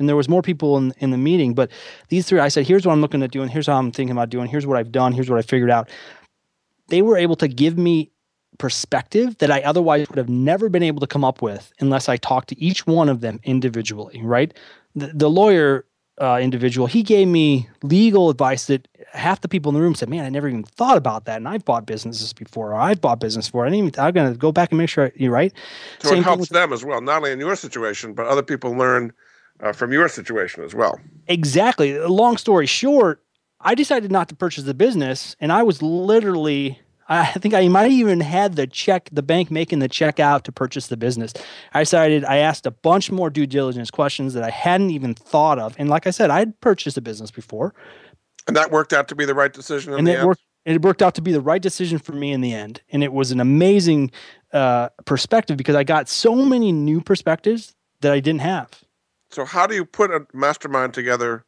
and 0.00 0.08
there 0.08 0.16
was 0.16 0.28
more 0.28 0.42
people 0.42 0.76
in, 0.76 0.92
in 0.98 1.10
the 1.10 1.18
meeting 1.18 1.54
but 1.54 1.70
these 2.08 2.26
three 2.26 2.40
i 2.40 2.48
said 2.48 2.66
here's 2.66 2.84
what 2.84 2.92
i'm 2.92 3.00
looking 3.00 3.22
at 3.22 3.30
doing 3.30 3.48
here's 3.48 3.68
how 3.68 3.78
i'm 3.78 3.92
thinking 3.92 4.12
about 4.12 4.30
doing 4.30 4.48
here's 4.48 4.66
what 4.66 4.76
i've 4.76 4.90
done 4.90 5.12
here's 5.12 5.30
what 5.30 5.38
i 5.38 5.42
figured 5.42 5.70
out. 5.70 5.88
They 6.88 7.02
were 7.02 7.16
able 7.16 7.36
to 7.36 7.46
give 7.46 7.78
me 7.78 8.10
perspective 8.58 9.38
that 9.38 9.50
i 9.50 9.60
otherwise 9.60 10.08
would 10.08 10.18
have 10.18 10.28
never 10.28 10.68
been 10.68 10.82
able 10.82 10.98
to 11.00 11.06
come 11.06 11.24
up 11.24 11.40
with 11.40 11.72
unless 11.78 12.08
i 12.08 12.16
talked 12.16 12.48
to 12.48 12.60
each 12.60 12.86
one 12.86 13.08
of 13.08 13.20
them 13.20 13.38
individually 13.44 14.20
right? 14.24 14.52
The, 14.96 15.12
the 15.14 15.30
lawyer 15.30 15.86
uh, 16.20 16.38
individual 16.38 16.86
he 16.86 17.02
gave 17.02 17.28
me 17.28 17.68
legal 17.82 18.28
advice 18.28 18.66
that 18.66 18.86
half 19.12 19.40
the 19.40 19.48
people 19.48 19.70
in 19.70 19.74
the 19.74 19.80
room 19.80 19.94
said 19.94 20.08
man 20.10 20.24
i 20.24 20.28
never 20.28 20.48
even 20.48 20.62
thought 20.64 20.98
about 20.98 21.24
that 21.24 21.36
and 21.38 21.48
i've 21.48 21.64
bought 21.64 21.86
businesses 21.86 22.34
before 22.34 22.72
or 22.72 22.74
i've 22.74 23.00
bought 23.00 23.20
business 23.20 23.46
before 23.46 23.64
i 23.64 23.70
didn't 23.70 23.86
even 23.86 24.00
i'm 24.00 24.12
going 24.12 24.30
to 24.30 24.38
go 24.38 24.52
back 24.52 24.70
and 24.70 24.76
make 24.76 24.90
sure 24.90 25.10
you're 25.14 25.32
right. 25.32 25.52
So 26.00 26.10
Same 26.10 26.18
it 26.18 26.24
helps 26.24 26.48
them 26.50 26.74
as 26.74 26.84
well 26.84 27.00
not 27.00 27.18
only 27.18 27.32
in 27.32 27.40
your 27.40 27.56
situation 27.56 28.12
but 28.12 28.26
other 28.26 28.42
people 28.42 28.72
learn 28.72 29.14
uh, 29.62 29.72
from 29.72 29.92
your 29.92 30.08
situation 30.08 30.64
as 30.64 30.74
well. 30.74 31.00
Exactly. 31.26 31.98
Long 31.98 32.36
story 32.36 32.66
short, 32.66 33.22
I 33.60 33.74
decided 33.74 34.10
not 34.10 34.28
to 34.30 34.34
purchase 34.34 34.64
the 34.64 34.74
business, 34.74 35.36
and 35.40 35.52
I 35.52 35.62
was 35.62 35.82
literally. 35.82 36.80
I 37.12 37.26
think 37.32 37.54
I 37.54 37.66
might 37.66 37.90
even 37.90 38.20
had 38.20 38.54
the 38.54 38.68
check, 38.68 39.08
the 39.10 39.22
bank 39.22 39.50
making 39.50 39.80
the 39.80 39.88
check 39.88 40.20
out 40.20 40.44
to 40.44 40.52
purchase 40.52 40.86
the 40.86 40.96
business. 40.96 41.32
I 41.74 41.80
decided 41.80 42.24
I 42.24 42.36
asked 42.36 42.66
a 42.66 42.70
bunch 42.70 43.10
more 43.10 43.30
due 43.30 43.48
diligence 43.48 43.90
questions 43.90 44.32
that 44.34 44.44
I 44.44 44.50
hadn't 44.50 44.90
even 44.90 45.14
thought 45.14 45.58
of. 45.58 45.74
And 45.76 45.88
like 45.88 46.06
I 46.06 46.10
said, 46.10 46.30
I 46.30 46.38
had 46.38 46.60
purchased 46.60 46.96
a 46.96 47.00
business 47.00 47.32
before. 47.32 47.74
And 48.46 48.56
that 48.56 48.70
worked 48.70 48.92
out 48.92 49.08
to 49.08 49.16
be 49.16 49.24
the 49.24 49.34
right 49.34 49.52
decision. 49.52 49.92
and 49.94 50.08
it 50.08 50.18
end? 50.18 50.28
worked. 50.28 50.42
It 50.64 50.82
worked 50.82 51.02
out 51.02 51.16
to 51.16 51.22
be 51.22 51.32
the 51.32 51.40
right 51.40 51.60
decision 51.60 51.98
for 51.98 52.12
me 52.12 52.30
in 52.30 52.42
the 52.42 52.54
end, 52.54 52.82
and 52.92 53.02
it 53.02 53.12
was 53.12 53.32
an 53.32 53.40
amazing 53.40 54.12
uh, 54.52 54.90
perspective 55.04 55.56
because 55.56 55.74
I 55.74 55.82
got 55.82 56.08
so 56.08 56.36
many 56.36 56.70
new 56.70 57.00
perspectives 57.00 57.74
that 58.02 58.12
I 58.12 58.20
didn't 58.20 58.42
have. 58.42 58.68
So 59.30 59.44
how 59.44 59.66
do 59.66 59.74
you 59.74 59.84
put 59.84 60.10
a 60.10 60.26
mastermind 60.32 60.94
together, 60.94 61.44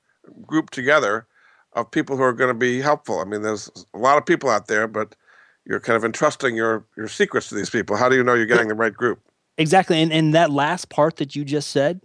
group 0.46 0.70
together, 0.70 1.26
of 1.74 1.90
people 1.90 2.16
who 2.16 2.22
are 2.22 2.32
going 2.32 2.48
to 2.48 2.58
be 2.58 2.80
helpful? 2.80 3.20
I 3.20 3.24
mean, 3.24 3.42
there's 3.42 3.70
a 3.94 3.98
lot 3.98 4.18
of 4.18 4.26
people 4.26 4.50
out 4.50 4.66
there, 4.66 4.86
but 4.86 5.16
you're 5.64 5.80
kind 5.80 5.96
of 5.96 6.04
entrusting 6.04 6.56
your 6.56 6.84
your 6.96 7.08
secrets 7.08 7.48
to 7.48 7.54
these 7.54 7.70
people. 7.70 7.96
How 7.96 8.08
do 8.08 8.16
you 8.16 8.24
know 8.24 8.34
you're 8.34 8.46
getting 8.46 8.68
the 8.68 8.74
right 8.74 8.94
group? 8.94 9.20
Exactly. 9.58 10.00
And 10.00 10.12
and 10.12 10.34
that 10.34 10.50
last 10.50 10.88
part 10.88 11.16
that 11.16 11.34
you 11.34 11.44
just 11.44 11.70
said 11.70 12.00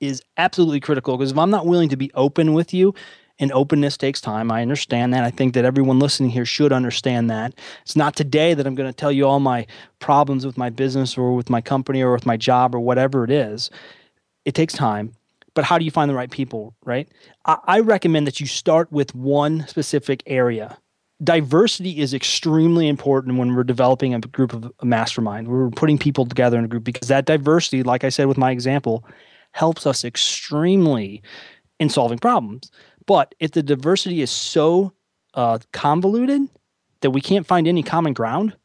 is 0.00 0.22
absolutely 0.36 0.80
critical 0.80 1.16
because 1.16 1.32
if 1.32 1.38
I'm 1.38 1.50
not 1.50 1.66
willing 1.66 1.88
to 1.90 1.96
be 1.96 2.10
open 2.14 2.52
with 2.52 2.74
you, 2.74 2.94
and 3.38 3.50
openness 3.52 3.96
takes 3.96 4.20
time. 4.20 4.50
I 4.50 4.62
understand 4.62 5.12
that. 5.12 5.24
I 5.24 5.30
think 5.30 5.54
that 5.54 5.64
everyone 5.64 5.98
listening 5.98 6.30
here 6.30 6.44
should 6.44 6.72
understand 6.72 7.28
that. 7.30 7.54
It's 7.82 7.96
not 7.96 8.14
today 8.14 8.54
that 8.54 8.66
I'm 8.66 8.74
going 8.74 8.88
to 8.88 8.96
tell 8.96 9.10
you 9.10 9.26
all 9.26 9.40
my 9.40 9.66
problems 9.98 10.46
with 10.46 10.56
my 10.56 10.70
business 10.70 11.18
or 11.18 11.34
with 11.34 11.50
my 11.50 11.60
company 11.60 12.02
or 12.02 12.12
with 12.12 12.26
my 12.26 12.36
job 12.36 12.74
or 12.74 12.80
whatever 12.80 13.24
it 13.24 13.30
is. 13.30 13.70
It 14.44 14.54
takes 14.54 14.74
time. 14.74 15.12
But 15.54 15.64
how 15.64 15.78
do 15.78 15.84
you 15.84 15.90
find 15.90 16.10
the 16.10 16.14
right 16.14 16.30
people, 16.30 16.74
right? 16.84 17.08
I, 17.44 17.58
I 17.64 17.80
recommend 17.80 18.26
that 18.26 18.40
you 18.40 18.46
start 18.46 18.90
with 18.90 19.14
one 19.14 19.66
specific 19.68 20.22
area 20.26 20.78
diversity 21.22 22.00
is 22.00 22.12
extremely 22.12 22.88
important 22.88 23.38
when 23.38 23.54
we're 23.54 23.64
developing 23.64 24.14
a 24.14 24.20
group 24.20 24.52
of 24.52 24.70
a 24.80 24.84
mastermind. 24.84 25.48
We're 25.48 25.70
putting 25.70 25.98
people 25.98 26.26
together 26.26 26.58
in 26.58 26.64
a 26.64 26.68
group 26.68 26.84
because 26.84 27.08
that 27.08 27.24
diversity, 27.24 27.82
like 27.82 28.04
I 28.04 28.08
said 28.08 28.26
with 28.26 28.38
my 28.38 28.50
example, 28.50 29.04
helps 29.52 29.86
us 29.86 30.04
extremely 30.04 31.22
in 31.78 31.88
solving 31.88 32.18
problems. 32.18 32.70
But 33.06 33.34
if 33.38 33.52
the 33.52 33.62
diversity 33.62 34.22
is 34.22 34.30
so 34.30 34.92
uh, 35.34 35.58
convoluted 35.72 36.42
that 37.00 37.10
we 37.10 37.20
can't 37.20 37.46
find 37.46 37.68
any 37.68 37.82
common 37.82 38.12
ground, 38.12 38.56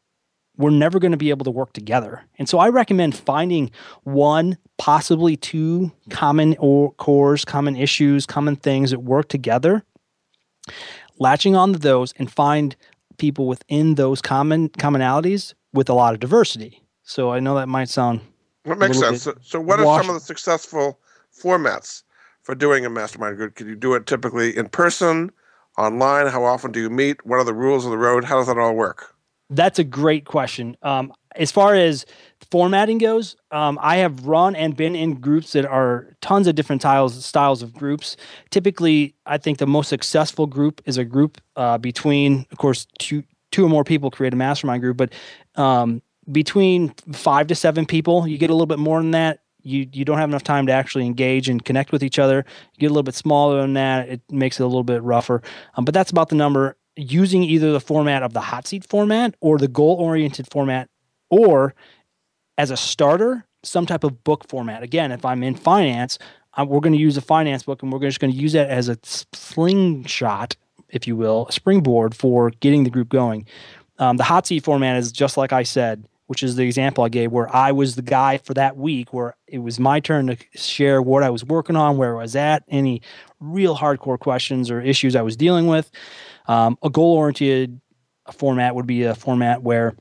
we're 0.60 0.70
never 0.70 0.98
going 0.98 1.10
to 1.10 1.16
be 1.16 1.30
able 1.30 1.44
to 1.44 1.50
work 1.50 1.72
together. 1.72 2.22
And 2.38 2.48
so 2.48 2.58
I 2.58 2.68
recommend 2.68 3.16
finding 3.16 3.70
one, 4.04 4.58
possibly 4.76 5.36
two 5.36 5.90
common 6.10 6.54
or 6.58 6.92
cores, 6.92 7.44
common 7.44 7.76
issues, 7.76 8.26
common 8.26 8.56
things 8.56 8.90
that 8.90 9.00
work 9.00 9.28
together, 9.28 9.82
latching 11.18 11.56
on 11.56 11.72
to 11.72 11.78
those 11.78 12.12
and 12.18 12.30
find 12.30 12.76
people 13.16 13.46
within 13.46 13.94
those 13.94 14.20
common 14.20 14.68
commonalities 14.70 15.54
with 15.72 15.88
a 15.88 15.94
lot 15.94 16.12
of 16.12 16.20
diversity. 16.20 16.82
So 17.04 17.30
I 17.30 17.40
know 17.40 17.54
that 17.56 17.68
might 17.68 17.88
sound 17.88 18.20
that 18.64 18.78
makes 18.78 18.98
sense. 18.98 19.22
So, 19.22 19.34
so, 19.40 19.60
what 19.60 19.80
are 19.80 20.02
some 20.02 20.10
of 20.10 20.14
the 20.14 20.20
successful 20.20 21.00
formats 21.34 22.02
for 22.42 22.54
doing 22.54 22.84
a 22.84 22.90
mastermind 22.90 23.36
group? 23.36 23.54
Can 23.54 23.68
you 23.68 23.76
do 23.76 23.94
it 23.94 24.06
typically 24.06 24.54
in 24.56 24.68
person, 24.68 25.30
online? 25.78 26.26
How 26.26 26.44
often 26.44 26.70
do 26.70 26.80
you 26.80 26.90
meet? 26.90 27.24
What 27.24 27.36
are 27.36 27.44
the 27.44 27.54
rules 27.54 27.86
of 27.86 27.90
the 27.90 27.98
road? 27.98 28.24
How 28.24 28.36
does 28.36 28.48
that 28.48 28.58
all 28.58 28.74
work? 28.74 29.14
That's 29.50 29.78
a 29.78 29.84
great 29.84 30.24
question. 30.24 30.76
Um, 30.82 31.12
as 31.36 31.50
far 31.50 31.74
as 31.74 32.06
formatting 32.50 32.98
goes, 32.98 33.36
um, 33.50 33.78
I 33.82 33.96
have 33.96 34.26
run 34.26 34.56
and 34.56 34.76
been 34.76 34.96
in 34.96 35.20
groups 35.20 35.52
that 35.52 35.66
are 35.66 36.14
tons 36.20 36.46
of 36.46 36.54
different 36.54 36.82
styles 36.82 37.24
styles 37.24 37.62
of 37.62 37.74
groups. 37.74 38.16
Typically, 38.50 39.14
I 39.26 39.38
think 39.38 39.58
the 39.58 39.66
most 39.66 39.88
successful 39.88 40.46
group 40.46 40.80
is 40.86 40.98
a 40.98 41.04
group 41.04 41.40
uh, 41.56 41.78
between, 41.78 42.46
of 42.50 42.58
course, 42.58 42.86
two 42.98 43.24
two 43.50 43.66
or 43.66 43.68
more 43.68 43.84
people 43.84 44.10
create 44.10 44.32
a 44.32 44.36
mastermind 44.36 44.80
group, 44.80 44.96
but 44.96 45.12
um, 45.56 46.02
between 46.30 46.90
five 47.12 47.48
to 47.48 47.54
seven 47.56 47.84
people, 47.84 48.28
you 48.28 48.38
get 48.38 48.50
a 48.50 48.54
little 48.54 48.66
bit 48.66 48.78
more 48.78 49.00
than 49.00 49.10
that 49.10 49.40
you 49.62 49.86
you 49.92 50.04
don't 50.04 50.18
have 50.18 50.28
enough 50.28 50.42
time 50.42 50.66
to 50.66 50.72
actually 50.72 51.06
engage 51.06 51.48
and 51.48 51.64
connect 51.64 51.92
with 51.92 52.02
each 52.02 52.18
other. 52.18 52.44
You 52.74 52.80
get 52.80 52.86
a 52.86 52.94
little 52.94 53.02
bit 53.02 53.14
smaller 53.14 53.60
than 53.60 53.74
that, 53.74 54.08
it 54.08 54.20
makes 54.30 54.60
it 54.60 54.62
a 54.62 54.66
little 54.66 54.84
bit 54.84 55.02
rougher. 55.02 55.42
Um, 55.74 55.84
but 55.84 55.94
that's 55.94 56.10
about 56.10 56.28
the 56.28 56.36
number. 56.36 56.76
Using 57.00 57.42
either 57.42 57.72
the 57.72 57.80
format 57.80 58.22
of 58.22 58.34
the 58.34 58.40
hot 58.40 58.66
seat 58.66 58.84
format 58.84 59.34
or 59.40 59.56
the 59.56 59.68
goal 59.68 59.96
oriented 59.96 60.46
format, 60.50 60.88
or 61.30 61.74
as 62.58 62.70
a 62.70 62.76
starter, 62.76 63.46
some 63.62 63.86
type 63.86 64.04
of 64.04 64.22
book 64.22 64.46
format. 64.48 64.82
Again, 64.82 65.10
if 65.12 65.24
I'm 65.24 65.42
in 65.42 65.54
finance, 65.54 66.18
I'm, 66.54 66.68
we're 66.68 66.80
going 66.80 66.92
to 66.92 66.98
use 66.98 67.16
a 67.16 67.22
finance 67.22 67.62
book, 67.62 67.82
and 67.82 67.90
we're 67.90 68.00
just 68.00 68.20
going 68.20 68.32
to 68.32 68.36
use 68.36 68.52
that 68.52 68.68
as 68.68 68.88
a 68.88 68.98
slingshot, 69.32 70.56
if 70.90 71.06
you 71.06 71.16
will, 71.16 71.46
a 71.48 71.52
springboard 71.52 72.14
for 72.14 72.50
getting 72.60 72.84
the 72.84 72.90
group 72.90 73.08
going. 73.08 73.46
Um, 73.98 74.16
the 74.18 74.24
hot 74.24 74.46
seat 74.46 74.64
format 74.64 74.96
is 74.96 75.10
just 75.12 75.36
like 75.36 75.52
I 75.52 75.62
said 75.62 76.04
which 76.30 76.44
is 76.44 76.54
the 76.54 76.62
example 76.62 77.02
I 77.02 77.08
gave, 77.08 77.32
where 77.32 77.52
I 77.52 77.72
was 77.72 77.96
the 77.96 78.02
guy 78.02 78.38
for 78.38 78.54
that 78.54 78.76
week, 78.76 79.12
where 79.12 79.34
it 79.48 79.58
was 79.58 79.80
my 79.80 79.98
turn 79.98 80.28
to 80.28 80.36
share 80.54 81.02
what 81.02 81.24
I 81.24 81.30
was 81.30 81.44
working 81.44 81.74
on, 81.74 81.96
where 81.96 82.16
I 82.16 82.22
was 82.22 82.36
at, 82.36 82.62
any 82.68 83.02
real 83.40 83.76
hardcore 83.76 84.16
questions 84.16 84.70
or 84.70 84.80
issues 84.80 85.16
I 85.16 85.22
was 85.22 85.36
dealing 85.36 85.66
with. 85.66 85.90
Um, 86.46 86.78
a 86.84 86.88
goal 86.88 87.16
oriented 87.16 87.80
format 88.32 88.76
would 88.76 88.86
be 88.86 89.02
a 89.02 89.16
format 89.16 89.64
where 89.64 89.96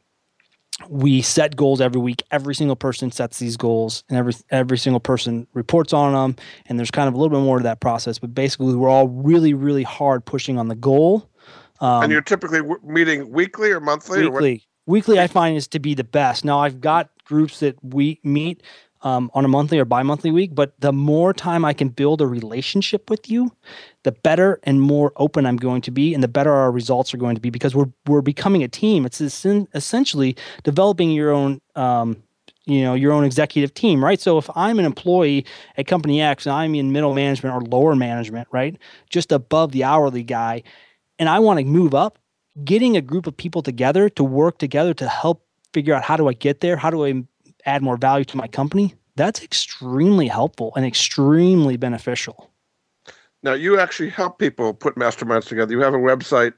we 0.88 1.24
set 1.24 1.56
goals 1.56 1.82
every 1.82 2.00
week. 2.00 2.22
Every 2.30 2.54
single 2.54 2.76
person 2.76 3.12
sets 3.12 3.40
these 3.40 3.58
goals, 3.58 4.04
and 4.08 4.16
every 4.16 4.36
every 4.52 4.78
single 4.78 5.00
person 5.00 5.48
reports 5.56 5.94
on 5.94 6.14
them. 6.14 6.36
And 6.68 6.78
there's 6.78 6.92
kind 6.92 7.08
of 7.08 7.16
a 7.16 7.18
little 7.18 7.36
bit 7.36 7.44
more 7.44 7.58
to 7.58 7.64
that 7.64 7.80
process, 7.80 8.20
but 8.20 8.36
basically, 8.36 8.76
we're 8.76 8.88
all 8.88 9.08
really, 9.08 9.56
really 9.56 9.82
hard 9.82 10.26
pushing 10.26 10.60
on 10.60 10.68
the 10.68 10.76
goal. 10.76 11.28
Um, 11.82 12.04
and 12.04 12.12
you're 12.12 12.22
typically 12.22 12.60
w- 12.60 12.80
meeting 12.84 13.32
weekly 13.32 13.72
or 13.72 13.80
monthly. 13.80 14.30
Weekly, 14.30 14.69
weekly 14.90 15.20
I 15.20 15.28
find 15.28 15.56
is 15.56 15.68
to 15.70 15.80
be 15.80 15.94
the 15.94 16.04
best. 16.04 16.44
Now 16.44 16.60
I've 16.60 16.82
got 16.82 17.10
groups 17.24 17.60
that 17.60 17.78
we 17.84 18.20
meet 18.24 18.64
um, 19.02 19.32
on 19.34 19.46
a 19.46 19.48
monthly 19.48 19.80
or 19.80 19.86
bi-monthly 19.86 20.32
week, 20.32 20.54
but 20.54 20.74
the 20.80 20.92
more 20.92 21.32
time 21.32 21.64
I 21.64 21.74
can 21.74 21.90
build 21.90 22.22
a 22.22 22.28
relationship 22.28 23.10
with 23.10 23.30
you, 23.30 23.52
the 24.04 24.12
better 24.12 24.60
and 24.64 24.82
more 24.82 25.14
open 25.16 25.46
I'm 25.46 25.56
going 25.56 25.82
to 25.84 25.92
be, 25.92 26.14
and 26.14 26.22
the 26.22 26.28
better 26.28 26.52
our 26.52 26.72
results 26.72 27.14
are 27.14 27.18
going 27.18 27.36
to 27.36 27.42
be 27.42 27.50
because 27.50 27.76
we're 27.76 27.92
we're 28.08 28.22
becoming 28.22 28.64
a 28.64 28.68
team. 28.68 29.06
It's 29.06 29.22
essentially 29.22 30.36
developing 30.64 31.12
your 31.12 31.32
own. 31.32 31.62
Um, 31.76 32.24
you 32.66 32.84
know 32.84 32.94
your 32.94 33.12
own 33.14 33.24
executive 33.24 33.74
team 33.74 34.04
right 34.04 34.20
so 34.20 34.38
if 34.38 34.48
i'm 34.56 34.78
an 34.78 34.86
employee 34.86 35.44
at 35.78 35.88
company 35.88 36.22
x 36.22 36.46
and 36.46 36.54
i'm 36.54 36.76
in 36.76 36.92
middle 36.92 37.16
management 37.16 37.56
or 37.56 37.62
lower 37.62 37.96
management 37.96 38.48
right 38.52 38.78
just 39.10 39.32
above 39.32 39.72
the 39.72 39.84
hourly 39.84 40.22
guy 40.22 40.62
and 41.18 41.30
i 41.30 41.40
want 41.40 41.58
to 41.58 41.66
move 41.66 41.96
up 41.96 42.19
getting 42.64 42.98
a 42.98 43.02
group 43.02 43.28
of 43.28 43.36
people 43.36 43.62
together 43.62 44.10
to 44.10 44.24
work 44.24 44.58
together 44.58 44.94
to 44.96 45.08
help 45.08 45.46
figure 45.74 45.94
out 45.94 46.04
how 46.04 46.18
do 46.18 46.28
I 46.28 46.34
get 46.34 46.62
there? 46.62 46.78
How 46.78 46.90
do 46.90 47.06
I 47.06 47.24
add 47.66 47.82
more 47.82 47.98
value 47.98 48.26
to 48.26 48.38
my 48.38 48.48
company? 48.48 48.96
That's 49.16 49.44
extremely 49.44 50.28
helpful 50.28 50.72
and 50.76 50.86
extremely 50.86 51.78
beneficial. 51.78 52.50
Now, 53.44 53.54
you 53.54 53.80
actually 53.80 54.10
help 54.10 54.40
people 54.40 54.74
put 54.74 54.96
masterminds 54.96 55.48
together. 55.48 55.72
You 55.72 55.82
have 55.82 55.94
a 55.94 55.98
website, 55.98 56.54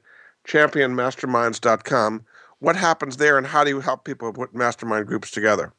championmasterminds.com. 0.46 2.24
What 2.58 2.76
happens 2.76 3.16
there, 3.16 3.38
and 3.38 3.46
how 3.46 3.64
do 3.64 3.70
you 3.70 3.80
help 3.80 4.04
people 4.04 4.32
put 4.32 4.54
mastermind 4.54 5.06
groups 5.06 5.30
together? 5.30 5.72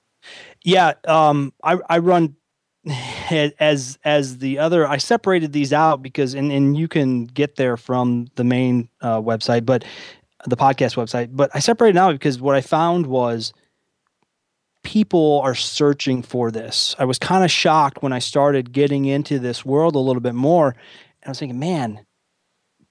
Yeah, 0.64 0.94
um, 1.06 1.54
I, 1.64 1.78
I 1.90 1.98
run 2.00 2.36
as 3.32 3.98
as 4.04 4.40
the 4.40 4.60
other 4.60 4.88
i 4.88 4.98
separated 4.98 5.54
these 5.54 5.74
out 5.74 6.02
because 6.02 6.34
and, 6.34 6.52
and 6.52 6.78
you 6.78 6.88
can 6.88 7.26
get 7.26 7.56
there 7.56 7.78
from 7.78 8.28
the 8.36 8.44
main 8.44 8.90
uh, 9.02 9.20
website 9.20 9.66
but 9.66 9.84
the 10.46 10.58
podcast 10.58 10.96
website 10.96 11.30
but 11.32 11.50
i 11.54 11.60
separated 11.60 11.98
out 11.98 12.14
because 12.14 12.40
what 12.40 12.56
i 12.56 12.62
found 12.62 13.08
was 13.08 13.54
people 14.84 15.40
are 15.46 15.56
searching 15.56 16.22
for 16.22 16.52
this. 16.52 16.94
I 17.00 17.06
was 17.06 17.18
kind 17.18 17.46
of 17.46 17.52
shocked 17.52 18.04
when 18.04 18.12
i 18.12 18.20
started 18.20 18.74
getting 18.74 19.06
into 19.06 19.40
this 19.40 19.64
world 19.64 19.96
a 19.96 20.00
little 20.00 20.22
bit 20.22 20.36
more 20.36 20.70
and 20.70 21.28
i 21.28 21.30
was 21.30 21.40
thinking 21.40 21.60
man 21.60 22.06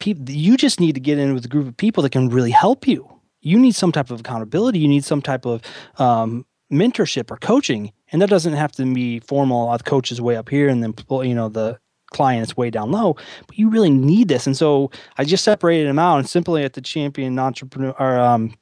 people, 0.03 0.29
you 0.29 0.57
just 0.57 0.81
need 0.81 0.95
to 0.95 1.01
get 1.01 1.19
in 1.19 1.33
with 1.33 1.45
a 1.45 1.49
group 1.49 1.69
of 1.69 1.77
people 1.77 2.03
that 2.03 2.11
can 2.11 2.29
really 2.29 2.51
help 2.51 2.87
you. 2.87 3.09
You 3.41 3.59
need 3.59 3.75
some 3.75 3.93
type 3.93 4.11
of 4.11 4.21
accountability. 4.21 4.81
You 4.81 4.89
need 4.89 5.05
some 5.05 5.23
type 5.23 5.47
of 5.47 5.63
um, 5.99 6.45
mentorship 6.73 7.31
or 7.31 7.37
coaching 7.37 7.93
and 8.13 8.23
that 8.23 8.29
doesn't 8.29 8.53
have 8.53 8.73
to 8.73 8.95
be 8.95 9.21
formal 9.21 9.69
uh, 9.69 9.77
the 9.77 9.85
coach 9.85 10.13
is 10.13 10.21
way 10.21 10.37
up 10.37 10.49
here 10.49 10.69
and 10.69 10.83
then 10.83 10.95
you 11.25 11.35
know 11.35 11.49
the 11.49 11.79
client 12.11 12.47
is 12.47 12.57
way 12.57 12.71
down 12.71 12.91
low 12.91 13.17
but 13.47 13.59
you 13.59 13.71
really 13.71 13.91
need 13.91 14.29
this. 14.29 14.47
And 14.47 14.57
so 14.57 14.91
i 15.17 15.25
just 15.25 15.45
separated 15.45 15.89
them 15.89 15.99
out 15.99 16.19
and 16.19 16.29
simply 16.29 16.65
at 16.65 16.75
the 16.75 16.81
champion 16.81 17.39
entrepreneur 17.39 17.95
or 17.99 18.21
um, 18.21 18.55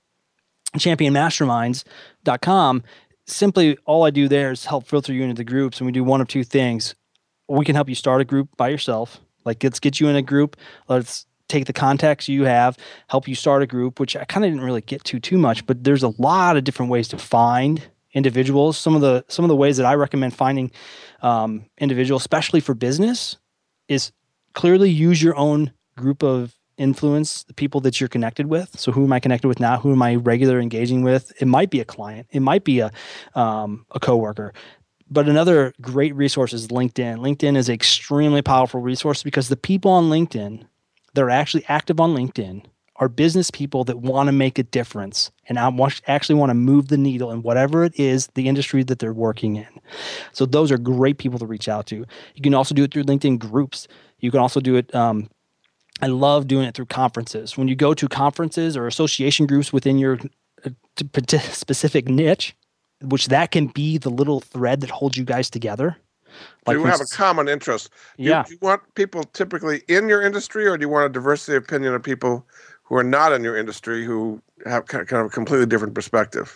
championmasterminds.com 0.76 2.82
simply 3.26 3.76
all 3.86 4.04
i 4.04 4.10
do 4.10 4.28
there 4.28 4.52
is 4.52 4.64
help 4.64 4.86
filter 4.86 5.12
you 5.12 5.22
into 5.22 5.34
the 5.34 5.44
groups 5.44 5.80
and 5.80 5.86
we 5.86 5.92
do 5.92 6.04
one 6.04 6.20
of 6.20 6.28
two 6.28 6.44
things. 6.44 6.94
We 7.48 7.64
can 7.64 7.74
help 7.74 7.88
you 7.88 7.96
start 7.96 8.20
a 8.20 8.24
group 8.24 8.48
by 8.56 8.68
yourself. 8.68 9.20
Like 9.44 9.62
let's 9.64 9.80
get 9.80 9.98
you 9.98 10.08
in 10.08 10.16
a 10.16 10.22
group. 10.22 10.56
Let's 10.88 11.26
take 11.50 11.66
the 11.66 11.72
contacts 11.72 12.28
you 12.28 12.44
have, 12.44 12.78
help 13.08 13.28
you 13.28 13.34
start 13.34 13.62
a 13.62 13.66
group, 13.66 14.00
which 14.00 14.16
I 14.16 14.24
kind 14.24 14.44
of 14.44 14.52
didn't 14.52 14.64
really 14.64 14.80
get 14.80 15.04
to 15.04 15.18
too 15.18 15.36
much, 15.36 15.66
but 15.66 15.84
there's 15.84 16.04
a 16.04 16.14
lot 16.18 16.56
of 16.56 16.64
different 16.64 16.90
ways 16.90 17.08
to 17.08 17.18
find 17.18 17.82
individuals. 18.12 18.78
Some 18.78 18.94
of 18.94 19.00
the 19.00 19.24
some 19.28 19.44
of 19.44 19.48
the 19.48 19.56
ways 19.56 19.76
that 19.76 19.86
I 19.86 19.94
recommend 19.94 20.34
finding 20.34 20.70
um, 21.22 21.66
individuals, 21.78 22.22
especially 22.22 22.60
for 22.60 22.74
business, 22.74 23.36
is 23.88 24.12
clearly 24.54 24.90
use 24.90 25.22
your 25.22 25.36
own 25.36 25.72
group 25.96 26.22
of 26.22 26.54
influence, 26.76 27.42
the 27.44 27.54
people 27.54 27.80
that 27.82 28.00
you're 28.00 28.08
connected 28.08 28.46
with. 28.46 28.78
So 28.80 28.90
who 28.90 29.04
am 29.04 29.12
I 29.12 29.20
connected 29.20 29.48
with 29.48 29.60
now? 29.60 29.78
Who 29.78 29.92
am 29.92 30.02
I 30.02 30.14
regular 30.14 30.58
engaging 30.60 31.02
with? 31.02 31.32
It 31.40 31.46
might 31.46 31.70
be 31.70 31.80
a 31.80 31.84
client. 31.84 32.26
It 32.30 32.40
might 32.40 32.64
be 32.64 32.80
a 32.80 32.90
um, 33.34 33.86
a 33.90 34.00
coworker. 34.00 34.52
But 35.12 35.28
another 35.28 35.74
great 35.80 36.14
resource 36.14 36.52
is 36.52 36.68
LinkedIn. 36.68 37.18
LinkedIn 37.18 37.56
is 37.56 37.68
an 37.68 37.74
extremely 37.74 38.42
powerful 38.42 38.80
resource 38.80 39.24
because 39.24 39.48
the 39.48 39.56
people 39.56 39.90
on 39.90 40.04
LinkedIn 40.04 40.66
that 41.14 41.22
are 41.22 41.30
actually 41.30 41.64
active 41.68 42.00
on 42.00 42.14
LinkedIn 42.14 42.64
are 43.00 43.08
business 43.08 43.50
people 43.50 43.82
that 43.84 43.98
want 43.98 44.28
to 44.28 44.32
make 44.32 44.58
a 44.58 44.62
difference 44.62 45.30
and 45.48 45.58
actually 46.06 46.34
want 46.34 46.50
to 46.50 46.54
move 46.54 46.88
the 46.88 46.98
needle 46.98 47.32
in 47.32 47.42
whatever 47.42 47.82
it 47.82 47.98
is 47.98 48.28
the 48.34 48.46
industry 48.46 48.82
that 48.84 48.98
they're 48.98 49.14
working 49.14 49.56
in. 49.56 49.66
So 50.32 50.44
those 50.44 50.70
are 50.70 50.78
great 50.78 51.16
people 51.16 51.38
to 51.38 51.46
reach 51.46 51.68
out 51.68 51.86
to. 51.86 51.96
You 51.96 52.42
can 52.42 52.54
also 52.54 52.74
do 52.74 52.84
it 52.84 52.92
through 52.92 53.04
LinkedIn 53.04 53.38
groups. 53.38 53.88
You 54.20 54.30
can 54.30 54.38
also 54.38 54.60
do 54.60 54.76
it. 54.76 54.94
Um, 54.94 55.30
I 56.02 56.06
love 56.06 56.46
doing 56.46 56.66
it 56.66 56.74
through 56.74 56.86
conferences. 56.86 57.56
When 57.56 57.68
you 57.68 57.74
go 57.74 57.94
to 57.94 58.06
conferences 58.06 58.76
or 58.76 58.86
association 58.86 59.46
groups 59.46 59.72
within 59.72 59.98
your 59.98 60.18
specific 61.40 62.06
niche, 62.06 62.54
which 63.02 63.28
that 63.28 63.50
can 63.50 63.68
be 63.68 63.96
the 63.96 64.10
little 64.10 64.40
thread 64.40 64.82
that 64.82 64.90
holds 64.90 65.16
you 65.16 65.24
guys 65.24 65.48
together. 65.48 65.96
Like 66.66 66.76
do 66.76 66.82
you 66.82 66.86
have 66.86 67.00
a 67.00 67.06
common 67.06 67.48
interest? 67.48 67.90
Do 68.16 68.24
yeah. 68.24 68.40
You, 68.40 68.44
do 68.44 68.52
you 68.52 68.58
want 68.62 68.82
people 68.94 69.24
typically 69.24 69.82
in 69.88 70.08
your 70.08 70.22
industry, 70.22 70.66
or 70.66 70.76
do 70.76 70.82
you 70.82 70.88
want 70.88 71.06
a 71.06 71.08
diversity 71.08 71.56
of 71.56 71.64
opinion 71.64 71.94
of 71.94 72.02
people 72.02 72.46
who 72.90 72.96
are 72.96 73.04
not 73.04 73.32
in 73.32 73.42
your 73.42 73.56
industry 73.56 74.04
who 74.04 74.42
have 74.66 74.84
kind 74.86 75.10
of 75.12 75.26
a 75.26 75.30
completely 75.30 75.64
different 75.64 75.94
perspective? 75.94 76.54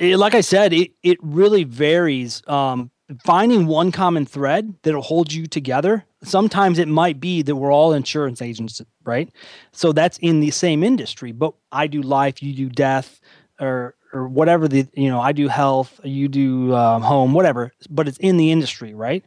Like 0.00 0.34
I 0.34 0.40
said, 0.42 0.74
it, 0.74 0.90
it 1.02 1.16
really 1.22 1.64
varies. 1.64 2.42
Um, 2.46 2.90
finding 3.22 3.66
one 3.66 3.92
common 3.92 4.26
thread 4.26 4.74
that'll 4.82 5.00
hold 5.00 5.32
you 5.32 5.46
together. 5.46 6.04
Sometimes 6.22 6.78
it 6.78 6.88
might 6.88 7.20
be 7.20 7.42
that 7.42 7.54
we're 7.54 7.72
all 7.72 7.92
insurance 7.92 8.42
agents, 8.42 8.82
right? 9.04 9.30
So 9.72 9.92
that's 9.92 10.18
in 10.18 10.40
the 10.40 10.50
same 10.50 10.82
industry, 10.82 11.32
but 11.32 11.54
I 11.70 11.86
do 11.86 12.02
life, 12.02 12.42
you 12.42 12.52
do 12.54 12.68
death, 12.68 13.20
or 13.60 13.94
or 14.12 14.28
whatever 14.28 14.68
the 14.68 14.86
you 14.94 15.08
know 15.08 15.20
I 15.20 15.32
do 15.32 15.48
health, 15.48 16.00
you 16.02 16.28
do 16.28 16.74
um, 16.74 17.02
home, 17.02 17.32
whatever. 17.32 17.72
But 17.90 18.08
it's 18.08 18.18
in 18.18 18.36
the 18.38 18.50
industry, 18.50 18.94
right? 18.94 19.24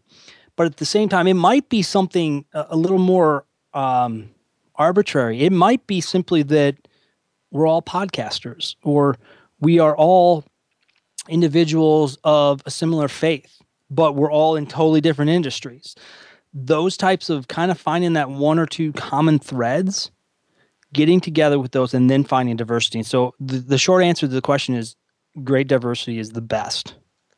But 0.55 0.65
at 0.65 0.77
the 0.77 0.85
same 0.85 1.07
time, 1.07 1.27
it 1.27 1.35
might 1.35 1.69
be 1.69 1.83
something 1.83 2.45
a, 2.53 2.67
a 2.71 2.75
little 2.75 2.97
more 2.97 3.45
um, 3.73 4.31
arbitrary. 4.77 5.41
It 5.41 5.51
might 5.51 5.85
be 5.87 6.01
simply 6.01 6.43
that 6.43 6.75
we're 7.51 7.67
all 7.67 7.81
podcasters, 7.81 8.75
or 8.83 9.17
we 9.59 9.79
are 9.79 9.95
all 9.95 10.43
individuals 11.29 12.17
of 12.23 12.61
a 12.65 12.71
similar 12.71 13.07
faith 13.07 13.57
but 13.89 14.13
we're 14.13 14.31
all 14.31 14.55
in 14.55 14.65
totally 14.65 15.01
different 15.01 15.31
industries. 15.31 15.95
Those 16.53 16.97
types 16.97 17.29
of 17.29 17.47
kind 17.47 17.71
of 17.71 17.79
finding 17.79 18.13
that 18.13 18.29
one 18.29 18.59
or 18.59 18.65
two 18.65 18.91
common 18.93 19.39
threads, 19.39 20.11
getting 20.93 21.19
together 21.19 21.59
with 21.59 21.71
those, 21.71 21.93
and 21.93 22.09
then 22.09 22.23
finding 22.23 22.55
diversity. 22.55 22.99
And 22.99 23.07
so 23.07 23.33
the, 23.39 23.59
the 23.59 23.77
short 23.77 24.03
answer 24.03 24.27
to 24.27 24.33
the 24.33 24.41
question 24.41 24.75
is 24.75 24.95
great 25.43 25.67
diversity 25.67 26.19
is 26.19 26.31
the 26.31 26.41
best. 26.41 26.95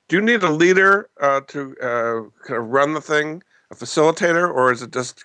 Do 0.08 0.16
you 0.16 0.22
need 0.22 0.42
a 0.42 0.52
leader 0.52 1.10
uh, 1.22 1.42
to 1.50 1.76
uh, 1.82 2.46
kind 2.46 2.60
of 2.60 2.68
run 2.68 2.94
the 2.94 3.02
thing, 3.02 3.44
a 3.72 3.76
facilitator, 3.76 4.50
or 4.52 4.72
is 4.72 4.82
it 4.82 4.92
just 4.92 5.24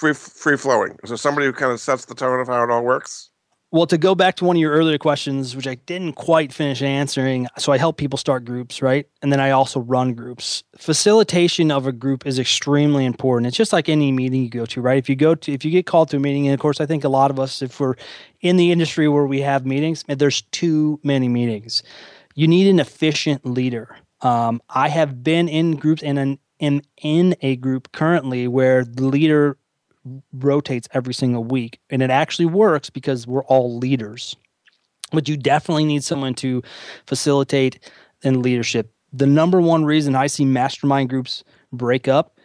free 0.00 0.14
free 0.14 0.56
flowing? 0.56 0.96
There 1.04 1.16
somebody 1.16 1.46
who 1.46 1.52
kind 1.52 1.72
of 1.72 1.80
sets 1.80 2.06
the 2.06 2.14
tone 2.14 2.40
of 2.40 2.48
how 2.48 2.64
it 2.64 2.70
all 2.70 2.82
works? 2.82 3.30
Well, 3.72 3.86
to 3.86 3.98
go 3.98 4.16
back 4.16 4.34
to 4.36 4.44
one 4.44 4.56
of 4.56 4.60
your 4.60 4.72
earlier 4.72 4.98
questions, 4.98 5.54
which 5.54 5.68
I 5.68 5.76
didn't 5.76 6.14
quite 6.14 6.52
finish 6.52 6.82
answering, 6.82 7.46
so 7.56 7.70
I 7.70 7.78
help 7.78 7.98
people 7.98 8.16
start 8.16 8.44
groups, 8.44 8.82
right? 8.82 9.06
And 9.22 9.32
then 9.32 9.38
I 9.38 9.52
also 9.52 9.78
run 9.78 10.14
groups. 10.14 10.64
Facilitation 10.76 11.70
of 11.70 11.86
a 11.86 11.92
group 11.92 12.26
is 12.26 12.40
extremely 12.40 13.04
important. 13.04 13.46
It's 13.46 13.56
just 13.56 13.72
like 13.72 13.88
any 13.88 14.10
meeting 14.10 14.42
you 14.42 14.50
go 14.50 14.66
to, 14.66 14.80
right? 14.80 14.98
If 14.98 15.08
you 15.08 15.14
go 15.14 15.36
to, 15.36 15.52
if 15.52 15.64
you 15.64 15.70
get 15.70 15.86
called 15.86 16.08
to 16.10 16.16
a 16.16 16.20
meeting, 16.20 16.48
and 16.48 16.54
of 16.54 16.58
course, 16.58 16.80
I 16.80 16.86
think 16.86 17.04
a 17.04 17.08
lot 17.08 17.30
of 17.30 17.38
us, 17.38 17.62
if 17.62 17.78
we're 17.78 17.94
in 18.40 18.56
the 18.56 18.72
industry 18.72 19.06
where 19.06 19.26
we 19.26 19.40
have 19.42 19.64
meetings, 19.64 20.04
there's 20.08 20.42
too 20.50 20.98
many 21.04 21.28
meetings. 21.28 21.84
You 22.34 22.48
need 22.48 22.66
an 22.66 22.80
efficient 22.80 23.46
leader. 23.46 23.96
Um, 24.20 24.60
I 24.68 24.88
have 24.88 25.22
been 25.22 25.48
in 25.48 25.76
groups 25.76 26.02
and 26.02 26.18
an, 26.18 26.38
am 26.60 26.82
in 27.02 27.36
a 27.40 27.54
group 27.54 27.92
currently 27.92 28.48
where 28.48 28.84
the 28.84 29.04
leader 29.04 29.56
rotates 30.32 30.88
every 30.92 31.14
single 31.14 31.44
week. 31.44 31.80
And 31.90 32.02
it 32.02 32.10
actually 32.10 32.46
works 32.46 32.90
because 32.90 33.26
we're 33.26 33.44
all 33.44 33.78
leaders. 33.78 34.36
But 35.12 35.28
you 35.28 35.36
definitely 35.36 35.84
need 35.84 36.04
someone 36.04 36.34
to 36.36 36.62
facilitate 37.06 37.90
in 38.22 38.42
leadership. 38.42 38.92
The 39.12 39.26
number 39.26 39.60
one 39.60 39.84
reason 39.84 40.14
I 40.14 40.28
see 40.28 40.44
mastermind 40.44 41.08
groups 41.10 41.42
break 41.72 42.06
up 42.06 42.38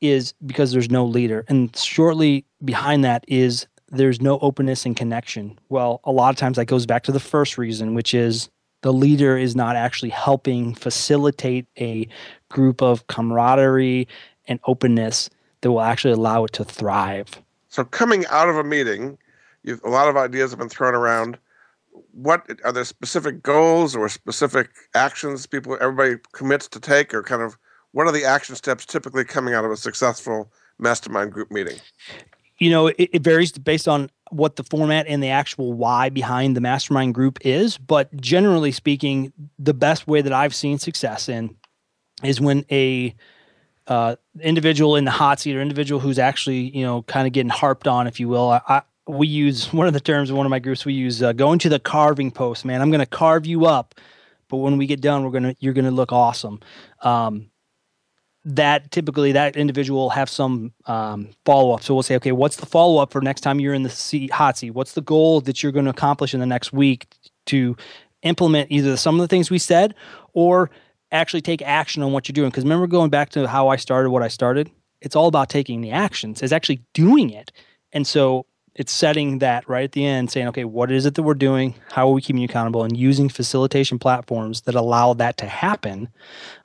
is 0.00 0.34
because 0.44 0.72
there's 0.72 0.90
no 0.90 1.04
leader. 1.04 1.44
And 1.48 1.74
shortly 1.76 2.44
behind 2.64 3.04
that 3.04 3.24
is 3.28 3.66
there's 3.90 4.20
no 4.20 4.38
openness 4.40 4.86
and 4.86 4.96
connection. 4.96 5.58
Well, 5.68 6.00
a 6.04 6.12
lot 6.12 6.30
of 6.30 6.36
times 6.36 6.56
that 6.56 6.66
goes 6.66 6.86
back 6.86 7.04
to 7.04 7.12
the 7.12 7.20
first 7.20 7.58
reason, 7.58 7.94
which 7.94 8.14
is 8.14 8.48
the 8.82 8.92
leader 8.92 9.36
is 9.36 9.56
not 9.56 9.76
actually 9.76 10.10
helping 10.10 10.74
facilitate 10.74 11.66
a 11.78 12.08
group 12.50 12.82
of 12.82 13.06
camaraderie 13.06 14.08
and 14.48 14.60
openness 14.66 15.30
that 15.66 15.72
will 15.72 15.80
actually 15.80 16.12
allow 16.12 16.44
it 16.44 16.52
to 16.52 16.64
thrive. 16.64 17.26
So, 17.70 17.84
coming 17.84 18.24
out 18.26 18.48
of 18.48 18.54
a 18.54 18.62
meeting, 18.62 19.18
a 19.66 19.88
lot 19.88 20.08
of 20.08 20.16
ideas 20.16 20.52
have 20.52 20.60
been 20.60 20.68
thrown 20.68 20.94
around. 20.94 21.38
What 22.12 22.48
are 22.62 22.70
there 22.70 22.84
specific 22.84 23.42
goals 23.42 23.96
or 23.96 24.08
specific 24.08 24.70
actions 24.94 25.44
people 25.44 25.76
everybody 25.80 26.22
commits 26.30 26.68
to 26.68 26.78
take, 26.78 27.12
or 27.12 27.24
kind 27.24 27.42
of 27.42 27.58
what 27.90 28.06
are 28.06 28.12
the 28.12 28.24
action 28.24 28.54
steps 28.54 28.86
typically 28.86 29.24
coming 29.24 29.54
out 29.54 29.64
of 29.64 29.72
a 29.72 29.76
successful 29.76 30.52
mastermind 30.78 31.32
group 31.32 31.50
meeting? 31.50 31.78
You 32.58 32.70
know, 32.70 32.86
it, 32.86 33.10
it 33.12 33.22
varies 33.22 33.50
based 33.50 33.88
on 33.88 34.08
what 34.30 34.54
the 34.54 34.62
format 34.62 35.06
and 35.08 35.20
the 35.20 35.30
actual 35.30 35.72
why 35.72 36.10
behind 36.10 36.54
the 36.56 36.60
mastermind 36.60 37.12
group 37.12 37.38
is, 37.44 37.76
but 37.76 38.16
generally 38.20 38.70
speaking, 38.70 39.32
the 39.58 39.74
best 39.74 40.06
way 40.06 40.22
that 40.22 40.32
I've 40.32 40.54
seen 40.54 40.78
success 40.78 41.28
in 41.28 41.56
is 42.22 42.40
when 42.40 42.64
a 42.70 43.16
uh, 43.86 44.16
individual 44.40 44.96
in 44.96 45.04
the 45.04 45.10
hot 45.10 45.40
seat 45.40 45.56
or 45.56 45.60
individual 45.60 46.00
who's 46.00 46.18
actually 46.18 46.76
you 46.76 46.84
know 46.84 47.02
kind 47.02 47.26
of 47.26 47.32
getting 47.32 47.50
harped 47.50 47.86
on, 47.86 48.06
if 48.06 48.20
you 48.20 48.28
will. 48.28 48.50
I, 48.50 48.60
I, 48.68 48.82
we 49.06 49.26
use 49.26 49.72
one 49.72 49.86
of 49.86 49.92
the 49.92 50.00
terms 50.00 50.30
in 50.30 50.36
one 50.36 50.46
of 50.46 50.50
my 50.50 50.58
groups. 50.58 50.84
We 50.84 50.94
use 50.94 51.22
uh, 51.22 51.32
going 51.32 51.58
to 51.60 51.68
the 51.68 51.78
carving 51.78 52.30
post. 52.30 52.64
Man, 52.64 52.80
I'm 52.80 52.90
going 52.90 53.00
to 53.00 53.06
carve 53.06 53.46
you 53.46 53.66
up, 53.66 53.94
but 54.48 54.58
when 54.58 54.76
we 54.76 54.86
get 54.86 55.00
done, 55.00 55.24
we're 55.24 55.30
gonna 55.30 55.54
you're 55.60 55.74
gonna 55.74 55.90
look 55.90 56.12
awesome. 56.12 56.60
Um, 57.02 57.50
that 58.46 58.92
typically 58.92 59.32
that 59.32 59.56
individual 59.56 60.02
will 60.02 60.10
have 60.10 60.30
some 60.30 60.72
um, 60.86 61.30
follow 61.44 61.74
up. 61.74 61.82
So 61.82 61.94
we'll 61.94 62.04
say, 62.04 62.14
okay, 62.16 62.30
what's 62.30 62.56
the 62.56 62.66
follow 62.66 63.02
up 63.02 63.10
for 63.10 63.20
next 63.20 63.40
time 63.40 63.58
you're 63.58 63.74
in 63.74 63.82
the 63.82 63.90
seat, 63.90 64.30
hot 64.30 64.56
seat? 64.56 64.70
What's 64.70 64.92
the 64.92 65.00
goal 65.00 65.40
that 65.42 65.62
you're 65.62 65.72
going 65.72 65.86
to 65.86 65.90
accomplish 65.90 66.32
in 66.32 66.38
the 66.38 66.46
next 66.46 66.72
week 66.72 67.08
to 67.46 67.76
implement 68.22 68.70
either 68.70 68.96
some 68.96 69.16
of 69.16 69.20
the 69.20 69.28
things 69.28 69.50
we 69.50 69.58
said 69.58 69.96
or 70.32 70.70
actually 71.16 71.42
take 71.42 71.62
action 71.62 72.02
on 72.02 72.12
what 72.12 72.28
you're 72.28 72.34
doing. 72.34 72.50
Because 72.50 72.64
remember 72.64 72.86
going 72.86 73.10
back 73.10 73.30
to 73.30 73.46
how 73.48 73.68
I 73.68 73.76
started 73.76 74.10
what 74.10 74.22
I 74.22 74.28
started? 74.28 74.70
It's 75.00 75.16
all 75.16 75.28
about 75.28 75.48
taking 75.48 75.80
the 75.80 75.90
actions, 75.90 76.42
it's 76.42 76.52
actually 76.52 76.82
doing 76.94 77.30
it. 77.30 77.52
And 77.92 78.06
so 78.06 78.46
it's 78.74 78.92
setting 78.92 79.38
that 79.38 79.68
right 79.68 79.84
at 79.84 79.92
the 79.92 80.04
end, 80.04 80.30
saying, 80.30 80.48
okay, 80.48 80.64
what 80.64 80.92
is 80.92 81.06
it 81.06 81.14
that 81.14 81.22
we're 81.22 81.34
doing? 81.34 81.74
How 81.90 82.08
are 82.08 82.12
we 82.12 82.20
keeping 82.20 82.42
you 82.42 82.46
accountable? 82.46 82.84
And 82.84 82.96
using 82.96 83.28
facilitation 83.28 83.98
platforms 83.98 84.62
that 84.62 84.74
allow 84.74 85.14
that 85.14 85.38
to 85.38 85.46
happen, 85.46 86.10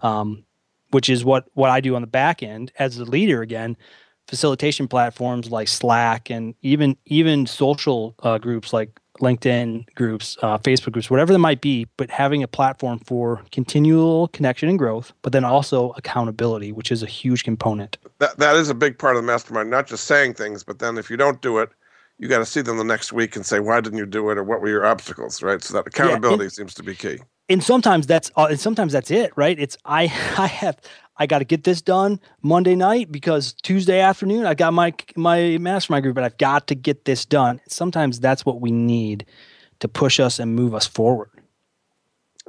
um, 0.02 0.44
which 0.90 1.10
is 1.10 1.24
what 1.24 1.46
what 1.54 1.70
I 1.70 1.80
do 1.80 1.96
on 1.96 2.02
the 2.02 2.08
back 2.08 2.44
end 2.44 2.72
as 2.78 2.98
the 2.98 3.06
leader 3.06 3.42
again. 3.42 3.78
Facilitation 4.28 4.88
platforms 4.88 5.52
like 5.52 5.68
Slack 5.68 6.30
and 6.30 6.54
even 6.62 6.98
even 7.06 7.46
social 7.48 8.16
uh, 8.24 8.38
groups 8.38 8.74
like 8.74 9.00
LinkedIn 9.22 9.94
groups, 9.96 10.38
uh, 10.42 10.58
Facebook 10.58 10.92
groups, 10.92 11.10
whatever 11.10 11.32
they 11.32 11.40
might 11.40 11.62
be, 11.62 11.88
but 11.98 12.10
having 12.10 12.44
a 12.44 12.48
platform 12.48 13.00
for 13.00 13.42
continual 13.52 14.28
connection 14.30 14.70
and 14.70 14.78
growth, 14.78 15.14
but 15.22 15.32
then 15.32 15.46
also 15.46 15.92
accountability, 15.92 16.72
which 16.72 16.92
is 16.92 17.02
a 17.02 17.08
huge 17.08 17.44
component. 17.44 17.98
That 18.20 18.38
that 18.38 18.56
is 18.56 18.70
a 18.70 18.76
big 18.76 18.98
part 18.98 19.16
of 19.16 19.22
the 19.22 19.26
mastermind. 19.26 19.70
Not 19.70 19.88
just 19.88 20.06
saying 20.06 20.34
things, 20.34 20.64
but 20.64 20.80
then 20.80 20.98
if 20.98 21.10
you 21.10 21.18
don't 21.18 21.42
do 21.42 21.60
it, 21.60 21.70
you 22.22 22.28
got 22.28 22.40
to 22.40 22.46
see 22.46 22.62
them 22.62 22.78
the 22.78 22.84
next 22.84 23.12
week 23.12 23.36
and 23.36 23.46
say, 23.46 23.60
why 23.60 23.82
didn't 23.82 23.98
you 23.98 24.06
do 24.06 24.30
it, 24.30 24.38
or 24.38 24.44
what 24.44 24.62
were 24.62 24.70
your 24.70 24.86
obstacles, 24.86 25.42
right? 25.42 25.62
So 25.62 25.74
that 25.74 25.88
accountability 25.88 26.44
yeah, 26.44 26.46
and, 26.46 26.52
seems 26.52 26.74
to 26.76 26.84
be 26.84 26.94
key. 26.94 27.20
And 27.50 27.64
sometimes 27.64 28.08
that's 28.08 28.32
uh, 28.38 28.48
and 28.50 28.60
sometimes 28.60 28.94
that's 28.94 29.12
it, 29.12 29.34
right? 29.36 29.60
It's 29.60 29.78
I 29.86 30.04
I 30.38 30.48
have 30.48 30.78
I 31.18 31.28
got 31.28 31.40
to 31.40 31.46
get 31.46 31.64
this 31.64 31.82
done 31.82 32.20
Monday 32.42 32.76
night 32.76 33.12
because 33.12 33.54
Tuesday 33.54 34.00
afternoon 34.00 34.46
I 34.46 34.54
got 34.54 34.74
my 34.74 34.94
my 35.16 35.58
mastermind 35.60 36.04
group, 36.04 36.16
but 36.16 36.24
I've 36.24 36.38
got 36.38 36.68
to 36.68 36.76
get 36.76 37.06
this 37.06 37.26
done. 37.26 37.62
Sometimes 37.68 38.20
that's 38.20 38.46
what 38.46 38.62
we 38.62 38.72
need 38.72 39.26
to 39.80 39.88
push 39.88 40.20
us 40.20 40.40
and 40.40 40.56
move 40.56 40.74
us 40.74 40.88
forward. 40.88 41.30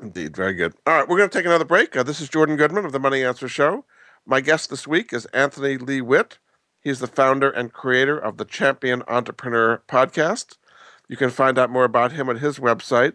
Indeed, 0.00 0.36
very 0.36 0.54
good. 0.54 0.74
All 0.86 0.94
right, 0.94 1.08
we're 1.08 1.18
going 1.18 1.28
to 1.28 1.38
take 1.38 1.46
another 1.46 1.64
break. 1.64 1.96
Uh, 1.96 2.02
this 2.02 2.20
is 2.20 2.28
Jordan 2.28 2.56
Goodman 2.56 2.84
of 2.84 2.92
the 2.92 2.98
Money 2.98 3.22
Answer 3.22 3.48
Show. 3.48 3.84
My 4.24 4.40
guest 4.40 4.70
this 4.70 4.86
week 4.86 5.12
is 5.12 5.26
Anthony 5.26 5.76
Lee 5.76 6.00
Witt. 6.00 6.38
He's 6.80 6.98
the 6.98 7.06
founder 7.06 7.50
and 7.50 7.72
creator 7.72 8.18
of 8.18 8.36
the 8.36 8.44
Champion 8.44 9.02
Entrepreneur 9.06 9.82
podcast. 9.88 10.56
You 11.08 11.16
can 11.16 11.30
find 11.30 11.58
out 11.58 11.70
more 11.70 11.84
about 11.84 12.12
him 12.12 12.28
at 12.28 12.38
his 12.38 12.58
website, 12.58 13.14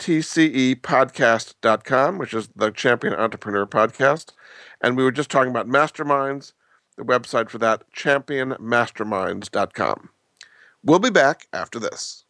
tcepodcast.com, 0.00 2.18
which 2.18 2.34
is 2.34 2.48
the 2.56 2.72
Champion 2.72 3.14
Entrepreneur 3.14 3.66
podcast. 3.66 4.32
And 4.80 4.96
we 4.96 5.04
were 5.04 5.12
just 5.12 5.30
talking 5.30 5.50
about 5.50 5.68
masterminds, 5.68 6.54
the 6.96 7.04
website 7.04 7.50
for 7.50 7.58
that, 7.58 7.84
championmasterminds.com. 7.94 10.08
We'll 10.82 10.98
be 10.98 11.10
back 11.10 11.46
after 11.52 11.78
this. 11.78 12.24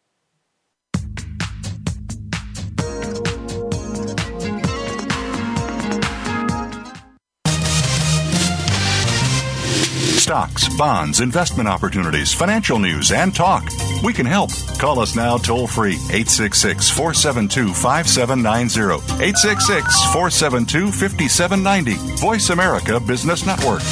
stocks, 10.30 10.68
bonds, 10.76 11.18
investment 11.18 11.68
opportunities, 11.68 12.32
financial 12.32 12.78
news, 12.78 13.10
and 13.10 13.34
talk. 13.34 13.64
We 14.02 14.12
can 14.12 14.26
help. 14.26 14.50
Call 14.78 14.98
us 15.00 15.14
now 15.14 15.36
toll 15.36 15.66
free 15.66 15.94
866 15.94 16.90
472 16.90 17.74
5790. 17.74 18.94
866 19.22 20.04
472 20.12 20.90
5790. 20.92 21.94
Voice 22.16 22.50
America 22.50 22.98
Business 23.00 23.44
Network. 23.44 23.82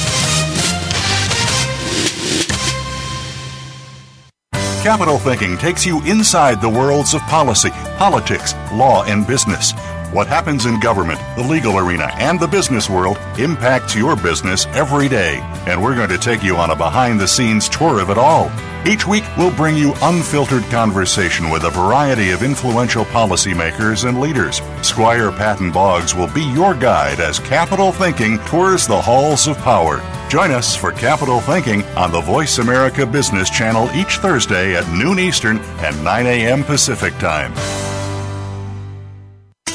Capital 4.81 5.17
Thinking 5.19 5.57
takes 5.57 5.85
you 5.85 6.01
inside 6.05 6.61
the 6.61 6.69
worlds 6.69 7.13
of 7.13 7.21
policy, 7.23 7.69
politics, 7.97 8.53
law, 8.73 9.03
and 9.03 9.27
business. 9.27 9.73
What 10.13 10.27
happens 10.27 10.65
in 10.65 10.79
government, 10.79 11.19
the 11.35 11.43
legal 11.43 11.77
arena, 11.77 12.09
and 12.13 12.39
the 12.39 12.47
business 12.47 12.89
world 12.89 13.17
impacts 13.37 13.93
your 13.93 14.15
business 14.15 14.65
every 14.67 15.09
day. 15.09 15.39
And 15.67 15.83
we're 15.83 15.95
going 15.95 16.09
to 16.09 16.17
take 16.17 16.41
you 16.41 16.55
on 16.55 16.71
a 16.71 16.75
behind 16.75 17.19
the 17.19 17.27
scenes 17.27 17.67
tour 17.67 17.99
of 17.99 18.09
it 18.09 18.17
all. 18.17 18.49
Each 18.85 19.05
week, 19.05 19.23
we'll 19.37 19.55
bring 19.55 19.75
you 19.75 19.93
unfiltered 20.01 20.63
conversation 20.65 21.49
with 21.49 21.63
a 21.65 21.69
variety 21.69 22.31
of 22.31 22.43
influential 22.43 23.05
policymakers 23.05 24.07
and 24.07 24.19
leaders. 24.19 24.61
Squire 24.81 25.31
Patton 25.31 25.71
Boggs 25.71 26.15
will 26.15 26.31
be 26.33 26.43
your 26.43 26.73
guide 26.73 27.19
as 27.19 27.39
Capital 27.39 27.91
Thinking 27.91 28.39
tours 28.45 28.87
the 28.87 28.99
halls 28.99 29.47
of 29.47 29.57
power. 29.57 30.01
Join 30.29 30.51
us 30.51 30.75
for 30.75 30.91
Capital 30.91 31.41
Thinking 31.41 31.83
on 31.97 32.11
the 32.11 32.21
Voice 32.21 32.59
America 32.59 33.05
Business 33.05 33.49
Channel 33.49 33.89
each 33.93 34.17
Thursday 34.17 34.75
at 34.75 34.89
noon 34.89 35.19
Eastern 35.19 35.59
and 35.79 36.03
9 36.03 36.25
a.m. 36.25 36.63
Pacific 36.63 37.13
Time. 37.17 37.53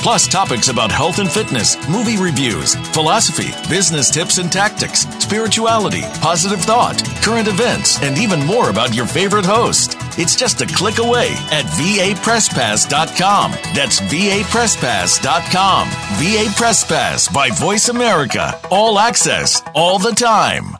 Plus, 0.00 0.26
topics 0.26 0.68
about 0.68 0.90
health 0.90 1.18
and 1.18 1.30
fitness, 1.30 1.76
movie 1.88 2.16
reviews, 2.16 2.74
philosophy, 2.92 3.50
business 3.68 4.10
tips 4.10 4.38
and 4.38 4.50
tactics, 4.50 5.00
spirituality, 5.22 6.02
positive 6.20 6.60
thought, 6.60 7.02
current 7.22 7.48
events, 7.48 8.02
and 8.02 8.16
even 8.16 8.44
more 8.46 8.70
about 8.70 8.94
your 8.94 9.06
favorite 9.06 9.44
host. 9.44 9.96
It's 10.18 10.34
just 10.34 10.60
a 10.62 10.66
click 10.66 10.98
away 10.98 11.32
at 11.50 11.66
vapresspass.com. 11.66 13.50
That's 13.74 14.00
vapresspass.com. 14.00 15.88
VA 16.18 16.52
Press 16.56 16.84
Pass 16.84 17.28
by 17.28 17.50
Voice 17.50 17.88
America. 17.88 18.58
All 18.70 18.98
access, 18.98 19.62
all 19.74 19.98
the 19.98 20.12
time. 20.12 20.76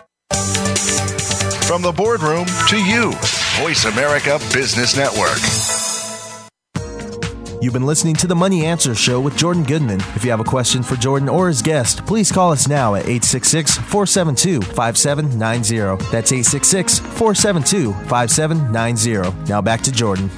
From 1.66 1.82
the 1.82 1.92
boardroom 1.92 2.46
to 2.68 2.76
you, 2.76 3.12
Voice 3.62 3.84
America 3.84 4.40
Business 4.52 4.96
Network. 4.96 5.79
You've 7.62 7.74
been 7.74 7.84
listening 7.84 8.14
to 8.14 8.26
the 8.26 8.34
Money 8.34 8.64
Answer 8.64 8.94
Show 8.94 9.20
with 9.20 9.36
Jordan 9.36 9.64
Goodman. 9.64 10.00
If 10.16 10.24
you 10.24 10.30
have 10.30 10.40
a 10.40 10.44
question 10.44 10.82
for 10.82 10.96
Jordan 10.96 11.28
or 11.28 11.48
his 11.48 11.60
guest, 11.60 12.06
please 12.06 12.32
call 12.32 12.52
us 12.52 12.66
now 12.66 12.94
at 12.94 13.02
866 13.02 13.76
472 13.76 14.62
5790. 14.62 16.02
That's 16.10 16.32
866 16.32 17.00
472 17.00 17.92
5790. 18.08 19.50
Now 19.50 19.60
back 19.60 19.82
to 19.82 19.92
Jordan. 19.92 20.30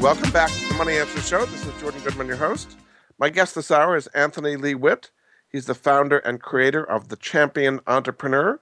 Welcome 0.00 0.30
back 0.32 0.50
to 0.50 0.68
the 0.68 0.74
Money 0.74 0.98
Answer 0.98 1.22
Show. 1.22 1.46
This 1.46 1.64
is 1.64 1.80
Jordan 1.80 2.02
Goodman, 2.02 2.26
your 2.26 2.36
host. 2.36 2.76
My 3.18 3.30
guest 3.30 3.54
this 3.54 3.70
hour 3.70 3.96
is 3.96 4.08
Anthony 4.08 4.56
Lee 4.56 4.74
Witt. 4.74 5.10
He's 5.48 5.64
the 5.64 5.74
founder 5.74 6.18
and 6.18 6.42
creator 6.42 6.84
of 6.84 7.08
The 7.08 7.16
Champion 7.16 7.80
Entrepreneur, 7.86 8.60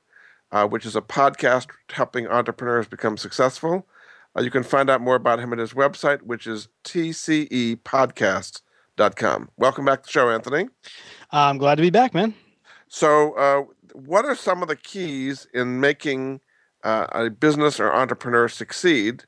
uh, 0.52 0.68
which 0.68 0.86
is 0.86 0.94
a 0.94 1.00
podcast 1.00 1.66
helping 1.90 2.28
entrepreneurs 2.28 2.86
become 2.86 3.16
successful. 3.16 3.88
Uh, 4.36 4.42
you 4.42 4.50
can 4.50 4.62
find 4.62 4.90
out 4.90 5.00
more 5.00 5.16
about 5.16 5.38
him 5.38 5.52
at 5.52 5.58
his 5.58 5.74
website, 5.74 6.22
which 6.22 6.46
is 6.46 6.68
tcepodcast.com. 6.84 9.50
Welcome 9.56 9.84
back 9.84 10.02
to 10.02 10.06
the 10.06 10.12
show, 10.12 10.30
Anthony. 10.30 10.68
I'm 11.30 11.58
glad 11.58 11.76
to 11.76 11.82
be 11.82 11.90
back, 11.90 12.14
man. 12.14 12.34
So, 12.88 13.34
uh, 13.34 13.64
what 13.92 14.24
are 14.24 14.34
some 14.34 14.62
of 14.62 14.68
the 14.68 14.76
keys 14.76 15.46
in 15.54 15.80
making 15.80 16.40
uh, 16.82 17.06
a 17.12 17.30
business 17.30 17.78
or 17.78 17.94
entrepreneur 17.94 18.48
succeed 18.48 19.24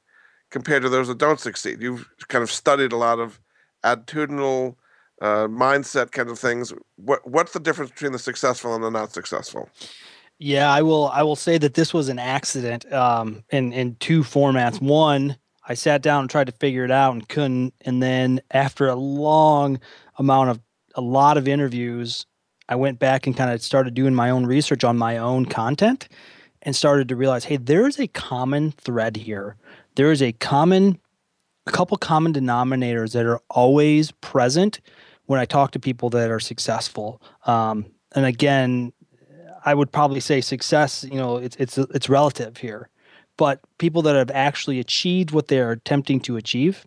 compared 0.50 0.82
to 0.82 0.88
those 0.88 1.08
that 1.08 1.18
don't 1.18 1.40
succeed? 1.40 1.80
You've 1.80 2.08
kind 2.28 2.42
of 2.42 2.50
studied 2.50 2.92
a 2.92 2.96
lot 2.96 3.18
of 3.18 3.40
attitudinal 3.84 4.76
uh, 5.20 5.46
mindset 5.46 6.12
kind 6.12 6.28
of 6.28 6.38
things. 6.38 6.72
What 6.96 7.28
what's 7.28 7.52
the 7.52 7.60
difference 7.60 7.90
between 7.90 8.12
the 8.12 8.18
successful 8.18 8.74
and 8.74 8.84
the 8.84 8.90
not 8.90 9.12
successful? 9.12 9.70
Yeah, 10.38 10.70
I 10.70 10.82
will. 10.82 11.08
I 11.08 11.22
will 11.22 11.36
say 11.36 11.56
that 11.58 11.74
this 11.74 11.94
was 11.94 12.08
an 12.08 12.18
accident 12.18 12.90
um, 12.92 13.42
in 13.50 13.72
in 13.72 13.96
two 13.96 14.20
formats. 14.22 14.80
One, 14.80 15.36
I 15.68 15.74
sat 15.74 16.02
down 16.02 16.20
and 16.20 16.30
tried 16.30 16.46
to 16.46 16.52
figure 16.52 16.84
it 16.84 16.90
out 16.90 17.14
and 17.14 17.28
couldn't. 17.28 17.74
And 17.82 18.02
then 18.02 18.40
after 18.50 18.88
a 18.88 18.94
long 18.94 19.80
amount 20.18 20.50
of 20.50 20.60
a 20.94 21.00
lot 21.00 21.36
of 21.36 21.48
interviews, 21.48 22.26
I 22.68 22.76
went 22.76 22.98
back 22.98 23.26
and 23.26 23.36
kind 23.36 23.50
of 23.50 23.62
started 23.62 23.94
doing 23.94 24.14
my 24.14 24.30
own 24.30 24.46
research 24.46 24.84
on 24.84 24.96
my 24.96 25.18
own 25.18 25.46
content 25.46 26.08
and 26.62 26.74
started 26.74 27.08
to 27.08 27.16
realize, 27.16 27.44
hey, 27.44 27.56
there 27.56 27.86
is 27.86 27.98
a 27.98 28.08
common 28.08 28.72
thread 28.72 29.16
here. 29.16 29.56
There 29.94 30.10
is 30.10 30.22
a 30.22 30.32
common, 30.32 30.98
a 31.66 31.70
couple 31.70 31.96
common 31.96 32.32
denominators 32.32 33.12
that 33.12 33.24
are 33.24 33.40
always 33.50 34.10
present 34.12 34.80
when 35.26 35.40
I 35.40 35.44
talk 35.44 35.72
to 35.72 35.78
people 35.78 36.10
that 36.10 36.30
are 36.30 36.40
successful. 36.40 37.20
Um, 37.46 37.86
and 38.14 38.24
again, 38.24 38.92
I 39.66 39.74
would 39.74 39.90
probably 39.90 40.20
say 40.20 40.40
success, 40.40 41.04
you 41.04 41.18
know, 41.18 41.36
it's 41.36 41.56
it's 41.56 41.76
it's 41.76 42.08
relative 42.08 42.58
here. 42.58 42.88
But 43.36 43.60
people 43.78 44.00
that 44.02 44.14
have 44.14 44.30
actually 44.30 44.80
achieved 44.80 45.32
what 45.32 45.48
they're 45.48 45.72
attempting 45.72 46.20
to 46.20 46.36
achieve, 46.36 46.86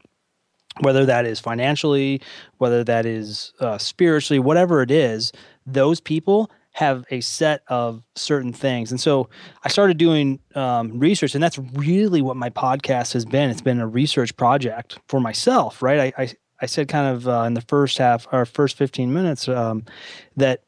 whether 0.80 1.06
that 1.06 1.26
is 1.26 1.40
financially, 1.40 2.22
whether 2.58 2.84
that 2.86 3.06
is 3.06 3.54
uh, 3.60 3.78
spiritually, 3.78 4.40
whatever 4.40 4.82
it 4.82 4.90
is, 4.90 5.32
those 5.68 6.00
people 6.00 6.50
have 6.72 7.04
a 7.12 7.20
set 7.20 7.62
of 7.68 8.02
certain 8.16 8.54
things. 8.54 8.92
And 8.92 9.02
so 9.02 9.30
I 9.64 9.70
started 9.70 9.98
doing 9.98 10.40
um, 10.56 10.98
research, 10.98 11.36
and 11.36 11.44
that's 11.44 11.58
really 11.58 12.22
what 12.22 12.38
my 12.38 12.50
podcast 12.50 13.14
has 13.14 13.26
been. 13.26 13.50
It's 13.50 13.62
been 13.62 13.82
a 13.82 13.88
research 13.88 14.36
project 14.38 14.98
for 15.08 15.20
myself, 15.20 15.82
right? 15.82 16.14
I, 16.18 16.24
I, 16.24 16.34
I 16.62 16.66
said 16.66 16.88
kind 16.88 17.16
of 17.16 17.28
uh, 17.28 17.42
in 17.42 17.54
the 17.54 17.62
first 17.62 17.98
half, 17.98 18.28
or 18.32 18.46
first 18.46 18.78
15 18.78 19.14
minutes, 19.14 19.50
um, 19.50 19.84
that 20.38 20.64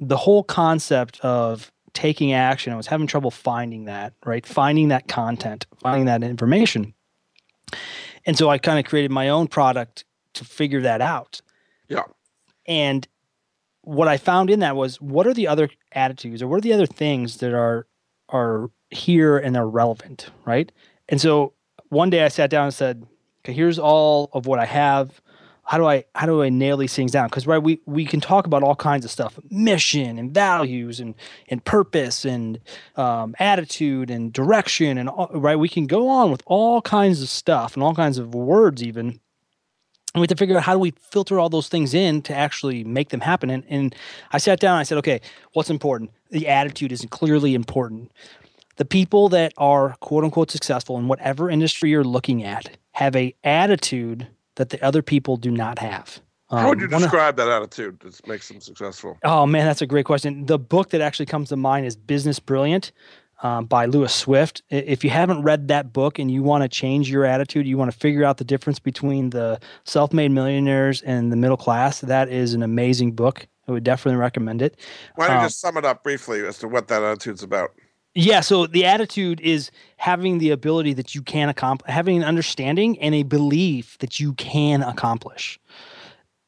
the 0.00 0.16
whole 0.16 0.42
concept 0.42 1.20
of 1.20 1.72
taking 1.92 2.32
action, 2.32 2.72
I 2.72 2.76
was 2.76 2.88
having 2.88 3.06
trouble 3.06 3.30
finding 3.30 3.84
that, 3.84 4.14
right? 4.24 4.44
Finding 4.44 4.88
that 4.88 5.08
content, 5.08 5.66
finding 5.80 6.06
that 6.06 6.22
information. 6.22 6.92
And 8.26 8.36
so 8.36 8.50
I 8.50 8.58
kind 8.58 8.78
of 8.78 8.84
created 8.84 9.10
my 9.10 9.28
own 9.28 9.46
product 9.46 10.04
to 10.34 10.44
figure 10.44 10.82
that 10.82 11.00
out. 11.00 11.40
Yeah. 11.88 12.02
And 12.66 13.06
what 13.82 14.08
I 14.08 14.16
found 14.16 14.50
in 14.50 14.60
that 14.60 14.76
was 14.76 15.00
what 15.00 15.26
are 15.26 15.34
the 15.34 15.46
other 15.46 15.68
attitudes 15.92 16.42
or 16.42 16.48
what 16.48 16.56
are 16.56 16.62
the 16.62 16.72
other 16.72 16.86
things 16.86 17.38
that 17.38 17.54
are 17.54 17.86
are 18.30 18.70
here 18.90 19.36
and 19.36 19.54
they're 19.54 19.66
relevant, 19.66 20.30
right? 20.44 20.72
And 21.08 21.20
so 21.20 21.52
one 21.90 22.10
day 22.10 22.24
I 22.24 22.28
sat 22.28 22.50
down 22.50 22.64
and 22.64 22.74
said, 22.74 23.06
okay, 23.40 23.52
here's 23.52 23.78
all 23.78 24.30
of 24.32 24.46
what 24.46 24.58
I 24.58 24.64
have 24.64 25.20
how 25.66 25.78
do 25.78 25.86
I 25.86 26.04
how 26.14 26.26
do 26.26 26.42
I 26.42 26.50
nail 26.50 26.76
these 26.76 26.94
things 26.94 27.12
down? 27.12 27.28
Because 27.28 27.46
right, 27.46 27.58
we 27.58 27.80
we 27.86 28.04
can 28.04 28.20
talk 28.20 28.46
about 28.46 28.62
all 28.62 28.76
kinds 28.76 29.04
of 29.04 29.10
stuff, 29.10 29.38
mission 29.50 30.18
and 30.18 30.32
values 30.32 31.00
and 31.00 31.14
and 31.48 31.64
purpose 31.64 32.24
and 32.24 32.60
um, 32.96 33.34
attitude 33.38 34.10
and 34.10 34.32
direction 34.32 34.98
and 34.98 35.08
all, 35.08 35.30
right. 35.32 35.56
We 35.56 35.68
can 35.68 35.86
go 35.86 36.08
on 36.08 36.30
with 36.30 36.42
all 36.46 36.82
kinds 36.82 37.22
of 37.22 37.28
stuff 37.28 37.74
and 37.74 37.82
all 37.82 37.94
kinds 37.94 38.18
of 38.18 38.34
words 38.34 38.82
even. 38.82 39.20
And 40.14 40.20
we 40.20 40.24
have 40.24 40.28
to 40.28 40.36
figure 40.36 40.56
out 40.56 40.62
how 40.62 40.74
do 40.74 40.78
we 40.78 40.92
filter 40.92 41.40
all 41.40 41.48
those 41.48 41.68
things 41.68 41.92
in 41.92 42.22
to 42.22 42.34
actually 42.34 42.84
make 42.84 43.08
them 43.08 43.20
happen. 43.20 43.50
And, 43.50 43.64
and 43.68 43.94
I 44.30 44.38
sat 44.38 44.60
down 44.60 44.78
I 44.78 44.84
said, 44.84 44.98
okay, 44.98 45.20
what's 45.54 45.70
important? 45.70 46.12
The 46.30 46.46
attitude 46.46 46.92
is 46.92 47.04
clearly 47.10 47.52
important. 47.52 48.12
The 48.76 48.84
people 48.84 49.28
that 49.30 49.52
are 49.56 49.96
quote 50.00 50.22
unquote 50.22 50.52
successful 50.52 50.98
in 50.98 51.08
whatever 51.08 51.50
industry 51.50 51.90
you're 51.90 52.04
looking 52.04 52.44
at 52.44 52.76
have 52.92 53.16
a 53.16 53.34
attitude 53.42 54.28
that 54.56 54.70
the 54.70 54.82
other 54.84 55.02
people 55.02 55.36
do 55.36 55.50
not 55.50 55.78
have. 55.78 56.20
Um, 56.50 56.58
How 56.58 56.68
would 56.68 56.80
you 56.80 56.88
describe 56.88 57.38
of, 57.38 57.46
that 57.46 57.48
attitude 57.48 58.00
that 58.00 58.26
makes 58.26 58.48
them 58.48 58.60
successful? 58.60 59.18
Oh 59.24 59.46
man, 59.46 59.64
that's 59.66 59.82
a 59.82 59.86
great 59.86 60.04
question. 60.04 60.46
The 60.46 60.58
book 60.58 60.90
that 60.90 61.00
actually 61.00 61.26
comes 61.26 61.48
to 61.48 61.56
mind 61.56 61.86
is 61.86 61.96
Business 61.96 62.38
Brilliant 62.38 62.92
um, 63.42 63.64
by 63.66 63.86
Lewis 63.86 64.14
Swift. 64.14 64.62
If 64.70 65.04
you 65.04 65.10
haven't 65.10 65.42
read 65.42 65.68
that 65.68 65.92
book 65.92 66.18
and 66.18 66.30
you 66.30 66.42
want 66.42 66.62
to 66.62 66.68
change 66.68 67.10
your 67.10 67.24
attitude, 67.24 67.66
you 67.66 67.78
want 67.78 67.90
to 67.90 67.96
figure 67.96 68.24
out 68.24 68.36
the 68.36 68.44
difference 68.44 68.78
between 68.78 69.30
the 69.30 69.58
self-made 69.84 70.30
millionaires 70.30 71.02
and 71.02 71.32
the 71.32 71.36
middle 71.36 71.56
class, 71.56 72.00
that 72.00 72.28
is 72.28 72.54
an 72.54 72.62
amazing 72.62 73.12
book. 73.12 73.46
I 73.66 73.72
would 73.72 73.84
definitely 73.84 74.18
recommend 74.18 74.60
it. 74.60 74.76
Why 75.14 75.26
don't 75.26 75.36
you 75.36 75.40
um, 75.40 75.46
just 75.46 75.60
sum 75.60 75.76
it 75.78 75.84
up 75.86 76.04
briefly 76.04 76.44
as 76.46 76.58
to 76.58 76.68
what 76.68 76.88
that 76.88 77.02
attitude's 77.02 77.42
about? 77.42 77.72
Yeah, 78.14 78.40
so 78.40 78.66
the 78.66 78.84
attitude 78.84 79.40
is 79.40 79.70
having 79.96 80.38
the 80.38 80.50
ability 80.50 80.92
that 80.94 81.14
you 81.14 81.22
can 81.22 81.48
accomplish, 81.48 81.90
having 81.90 82.16
an 82.16 82.22
understanding 82.22 82.98
and 83.00 83.14
a 83.14 83.24
belief 83.24 83.98
that 83.98 84.20
you 84.20 84.34
can 84.34 84.82
accomplish. 84.82 85.58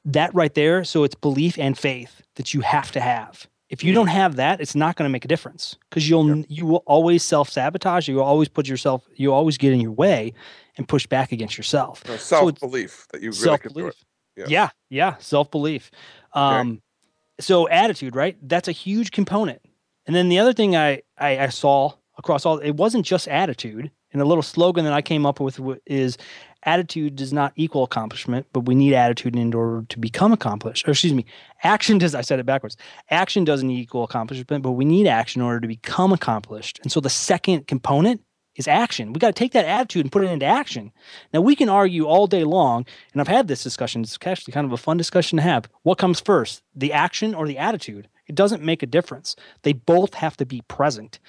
That 0.04 0.32
right 0.32 0.54
there, 0.54 0.84
so 0.84 1.02
it's 1.02 1.16
belief 1.16 1.58
and 1.58 1.76
faith 1.76 2.22
that 2.36 2.54
you 2.54 2.60
have 2.60 2.92
to 2.92 3.00
have. 3.00 3.48
If 3.68 3.82
you 3.82 3.92
don't 3.92 4.06
have 4.06 4.36
that, 4.36 4.60
it's 4.60 4.76
not 4.76 4.94
going 4.94 5.08
to 5.08 5.12
make 5.12 5.24
a 5.24 5.28
difference 5.28 5.76
because 5.90 6.08
you'll 6.08 6.36
yep. 6.36 6.46
you 6.48 6.66
will 6.66 6.84
always 6.86 7.24
self 7.24 7.50
sabotage. 7.50 8.06
You 8.06 8.16
will 8.16 8.22
always 8.22 8.48
put 8.48 8.68
yourself. 8.68 9.04
You 9.16 9.32
always 9.32 9.58
get 9.58 9.72
in 9.72 9.80
your 9.80 9.90
way 9.90 10.34
and 10.76 10.86
push 10.86 11.04
back 11.08 11.32
against 11.32 11.58
yourself. 11.58 12.04
self 12.20 12.60
belief 12.60 13.08
that 13.12 13.22
you 13.22 13.30
really 13.30 13.42
self 13.42 13.62
belief. 13.64 13.94
Yeah. 14.36 14.44
yeah, 14.48 14.68
yeah, 14.88 15.16
self 15.18 15.50
belief. 15.50 15.90
Um, 16.32 16.70
okay. 16.70 16.80
So 17.40 17.68
attitude, 17.68 18.14
right? 18.14 18.36
That's 18.40 18.68
a 18.68 18.72
huge 18.72 19.10
component 19.10 19.60
and 20.06 20.14
then 20.14 20.28
the 20.28 20.38
other 20.38 20.52
thing 20.52 20.76
I, 20.76 21.02
I, 21.18 21.38
I 21.38 21.48
saw 21.48 21.92
across 22.18 22.46
all. 22.46 22.58
It 22.58 22.76
wasn't 22.76 23.06
just 23.06 23.28
attitude. 23.28 23.90
And 24.12 24.20
the 24.20 24.24
little 24.24 24.42
slogan 24.42 24.84
that 24.84 24.94
I 24.94 25.02
came 25.02 25.26
up 25.26 25.40
with 25.40 25.60
is 25.84 26.16
attitude 26.62 27.16
does 27.16 27.32
not 27.32 27.52
equal 27.56 27.84
accomplishment, 27.84 28.46
but 28.52 28.60
we 28.60 28.74
need 28.74 28.94
attitude 28.94 29.36
in 29.36 29.52
order 29.52 29.84
to 29.88 29.98
become 29.98 30.32
accomplished. 30.32 30.88
Or 30.88 30.92
excuse 30.92 31.12
me, 31.12 31.26
action 31.62 31.98
does, 31.98 32.14
I 32.14 32.22
said 32.22 32.38
it 32.38 32.46
backwards. 32.46 32.76
Action 33.10 33.44
doesn't 33.44 33.70
equal 33.70 34.04
accomplishment, 34.04 34.62
but 34.62 34.72
we 34.72 34.84
need 34.84 35.06
action 35.06 35.42
in 35.42 35.46
order 35.46 35.60
to 35.60 35.68
become 35.68 36.12
accomplished. 36.12 36.80
And 36.82 36.90
so 36.90 37.00
the 37.00 37.10
second 37.10 37.66
component 37.66 38.22
is 38.56 38.66
action. 38.66 39.12
We 39.12 39.18
got 39.18 39.28
to 39.28 39.38
take 39.38 39.52
that 39.52 39.66
attitude 39.66 40.06
and 40.06 40.12
put 40.12 40.24
it 40.24 40.30
into 40.30 40.46
action. 40.46 40.92
Now 41.34 41.42
we 41.42 41.54
can 41.54 41.68
argue 41.68 42.06
all 42.06 42.26
day 42.26 42.44
long, 42.44 42.86
and 43.12 43.20
I've 43.20 43.28
had 43.28 43.48
this 43.48 43.62
discussion. 43.62 44.00
It's 44.00 44.18
actually 44.24 44.52
kind 44.52 44.64
of 44.64 44.72
a 44.72 44.78
fun 44.78 44.96
discussion 44.96 45.36
to 45.36 45.42
have. 45.42 45.68
What 45.82 45.98
comes 45.98 46.20
first, 46.20 46.62
the 46.74 46.92
action 46.92 47.34
or 47.34 47.46
the 47.46 47.58
attitude? 47.58 48.08
It 48.26 48.34
doesn't 48.34 48.62
make 48.62 48.82
a 48.82 48.86
difference. 48.86 49.36
They 49.62 49.72
both 49.72 50.14
have 50.14 50.36
to 50.38 50.46
be 50.46 50.62
present 50.68 51.20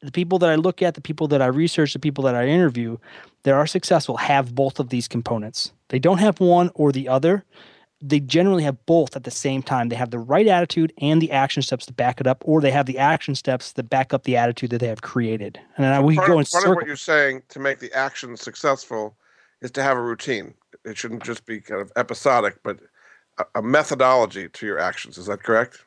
the 0.00 0.12
people 0.12 0.38
that 0.38 0.50
I 0.50 0.54
look 0.54 0.82
at, 0.82 0.94
the 0.94 1.00
people 1.00 1.28
that 1.28 1.42
I 1.42 1.46
research, 1.46 1.92
the 1.92 1.98
people 1.98 2.24
that 2.24 2.34
I 2.34 2.46
interview 2.46 2.98
that 3.42 3.54
are 3.54 3.66
successful 3.66 4.16
have 4.16 4.54
both 4.54 4.78
of 4.78 4.90
these 4.90 5.08
components. 5.08 5.72
They 5.88 5.98
don't 5.98 6.18
have 6.18 6.40
one 6.40 6.70
or 6.74 6.92
the 6.92 7.08
other. 7.08 7.44
They 8.00 8.20
generally 8.20 8.62
have 8.62 8.86
both 8.86 9.16
at 9.16 9.24
the 9.24 9.30
same 9.30 9.60
time. 9.60 9.88
They 9.88 9.96
have 9.96 10.12
the 10.12 10.20
right 10.20 10.46
attitude 10.46 10.92
and 10.98 11.20
the 11.20 11.32
action 11.32 11.62
steps 11.62 11.84
to 11.86 11.92
back 11.92 12.20
it 12.20 12.28
up, 12.28 12.44
or 12.46 12.60
they 12.60 12.70
have 12.70 12.86
the 12.86 12.98
action 12.98 13.34
steps 13.34 13.72
that 13.72 13.90
back 13.90 14.14
up 14.14 14.22
the 14.22 14.36
attitude 14.36 14.70
that 14.70 14.78
they 14.78 14.86
have 14.86 15.02
created. 15.02 15.58
And 15.76 15.84
then 15.84 16.04
we 16.04 16.14
part 16.14 16.28
go 16.28 16.34
in 16.34 16.38
part 16.38 16.48
circles. 16.48 16.70
of 16.70 16.76
what 16.76 16.86
you're 16.86 16.96
saying 16.96 17.42
to 17.48 17.58
make 17.58 17.80
the 17.80 17.92
action 17.92 18.36
successful 18.36 19.16
is 19.62 19.72
to 19.72 19.82
have 19.82 19.96
a 19.96 20.02
routine. 20.02 20.54
It 20.84 20.96
shouldn't 20.96 21.24
just 21.24 21.44
be 21.44 21.60
kind 21.60 21.80
of 21.80 21.90
episodic, 21.96 22.62
but 22.62 22.78
a 23.56 23.62
methodology 23.62 24.48
to 24.48 24.66
your 24.66 24.78
actions. 24.78 25.18
Is 25.18 25.26
that 25.26 25.42
correct? 25.42 25.84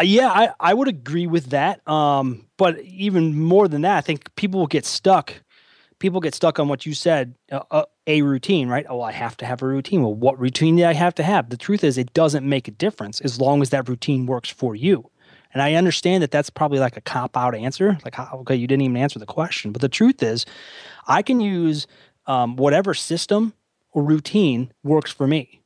Uh, 0.00 0.02
yeah, 0.02 0.30
I, 0.30 0.50
I 0.58 0.74
would 0.74 0.88
agree 0.88 1.26
with 1.26 1.50
that. 1.50 1.86
Um, 1.86 2.46
but 2.56 2.80
even 2.80 3.38
more 3.38 3.68
than 3.68 3.82
that, 3.82 3.98
I 3.98 4.00
think 4.00 4.34
people 4.34 4.60
will 4.60 4.66
get 4.66 4.86
stuck. 4.86 5.34
People 5.98 6.20
get 6.20 6.34
stuck 6.34 6.58
on 6.58 6.68
what 6.68 6.86
you 6.86 6.94
said, 6.94 7.34
uh, 7.52 7.60
uh, 7.70 7.84
a 8.06 8.22
routine, 8.22 8.68
right? 8.68 8.86
Oh, 8.88 9.02
I 9.02 9.12
have 9.12 9.36
to 9.38 9.46
have 9.46 9.60
a 9.60 9.66
routine. 9.66 10.02
Well, 10.02 10.14
what 10.14 10.40
routine 10.40 10.76
do 10.76 10.86
I 10.86 10.94
have 10.94 11.14
to 11.16 11.22
have? 11.22 11.50
The 11.50 11.58
truth 11.58 11.84
is, 11.84 11.98
it 11.98 12.14
doesn't 12.14 12.48
make 12.48 12.66
a 12.66 12.70
difference 12.70 13.20
as 13.20 13.38
long 13.38 13.60
as 13.60 13.68
that 13.70 13.88
routine 13.90 14.24
works 14.24 14.48
for 14.48 14.74
you. 14.74 15.10
And 15.52 15.62
I 15.62 15.74
understand 15.74 16.22
that 16.22 16.30
that's 16.30 16.48
probably 16.48 16.78
like 16.78 16.96
a 16.96 17.02
cop 17.02 17.36
out 17.36 17.54
answer. 17.54 17.98
Like, 18.02 18.18
okay, 18.18 18.56
you 18.56 18.66
didn't 18.66 18.82
even 18.82 18.96
answer 18.96 19.18
the 19.18 19.26
question. 19.26 19.72
But 19.72 19.82
the 19.82 19.88
truth 19.88 20.22
is, 20.22 20.46
I 21.06 21.20
can 21.20 21.40
use 21.40 21.86
um, 22.26 22.56
whatever 22.56 22.94
system 22.94 23.52
or 23.92 24.02
routine 24.02 24.72
works 24.82 25.12
for 25.12 25.26
me. 25.26 25.60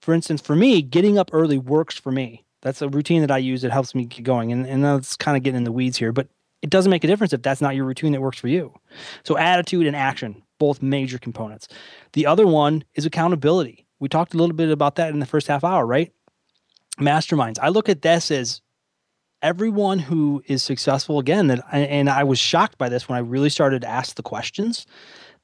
For 0.00 0.14
instance, 0.14 0.40
for 0.40 0.54
me, 0.54 0.80
getting 0.82 1.18
up 1.18 1.30
early 1.32 1.58
works 1.58 1.96
for 1.96 2.12
me. 2.12 2.44
That's 2.62 2.82
a 2.82 2.88
routine 2.88 3.22
that 3.22 3.30
I 3.30 3.38
use 3.38 3.64
It 3.64 3.72
helps 3.72 3.94
me 3.94 4.04
get 4.04 4.22
going. 4.22 4.52
And, 4.52 4.66
and 4.66 4.84
that's 4.84 5.16
kind 5.16 5.36
of 5.36 5.42
getting 5.42 5.58
in 5.58 5.64
the 5.64 5.72
weeds 5.72 5.96
here, 5.96 6.12
but 6.12 6.28
it 6.62 6.70
doesn't 6.70 6.90
make 6.90 7.04
a 7.04 7.06
difference 7.06 7.32
if 7.32 7.42
that's 7.42 7.60
not 7.60 7.74
your 7.74 7.86
routine 7.86 8.12
that 8.12 8.20
works 8.20 8.38
for 8.38 8.48
you. 8.48 8.74
So, 9.24 9.38
attitude 9.38 9.86
and 9.86 9.96
action, 9.96 10.42
both 10.58 10.82
major 10.82 11.18
components. 11.18 11.68
The 12.12 12.26
other 12.26 12.46
one 12.46 12.84
is 12.94 13.06
accountability. 13.06 13.86
We 13.98 14.08
talked 14.08 14.34
a 14.34 14.36
little 14.36 14.54
bit 14.54 14.70
about 14.70 14.96
that 14.96 15.10
in 15.10 15.20
the 15.20 15.26
first 15.26 15.46
half 15.46 15.64
hour, 15.64 15.86
right? 15.86 16.12
Masterminds. 16.98 17.58
I 17.62 17.70
look 17.70 17.88
at 17.88 18.02
this 18.02 18.30
as 18.30 18.60
everyone 19.42 19.98
who 19.98 20.42
is 20.46 20.62
successful 20.62 21.18
again 21.18 21.46
that 21.46 21.64
and 21.72 22.10
I 22.10 22.24
was 22.24 22.38
shocked 22.38 22.76
by 22.76 22.90
this 22.90 23.08
when 23.08 23.16
I 23.16 23.20
really 23.20 23.48
started 23.48 23.80
to 23.82 23.88
ask 23.88 24.16
the 24.16 24.22
questions. 24.22 24.86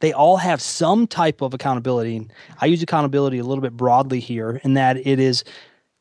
They 0.00 0.12
all 0.12 0.36
have 0.36 0.60
some 0.60 1.06
type 1.06 1.40
of 1.40 1.54
accountability. 1.54 2.28
I 2.60 2.66
use 2.66 2.82
accountability 2.82 3.38
a 3.38 3.44
little 3.44 3.62
bit 3.62 3.74
broadly 3.74 4.20
here 4.20 4.60
in 4.62 4.74
that 4.74 4.98
it 4.98 5.18
is 5.18 5.44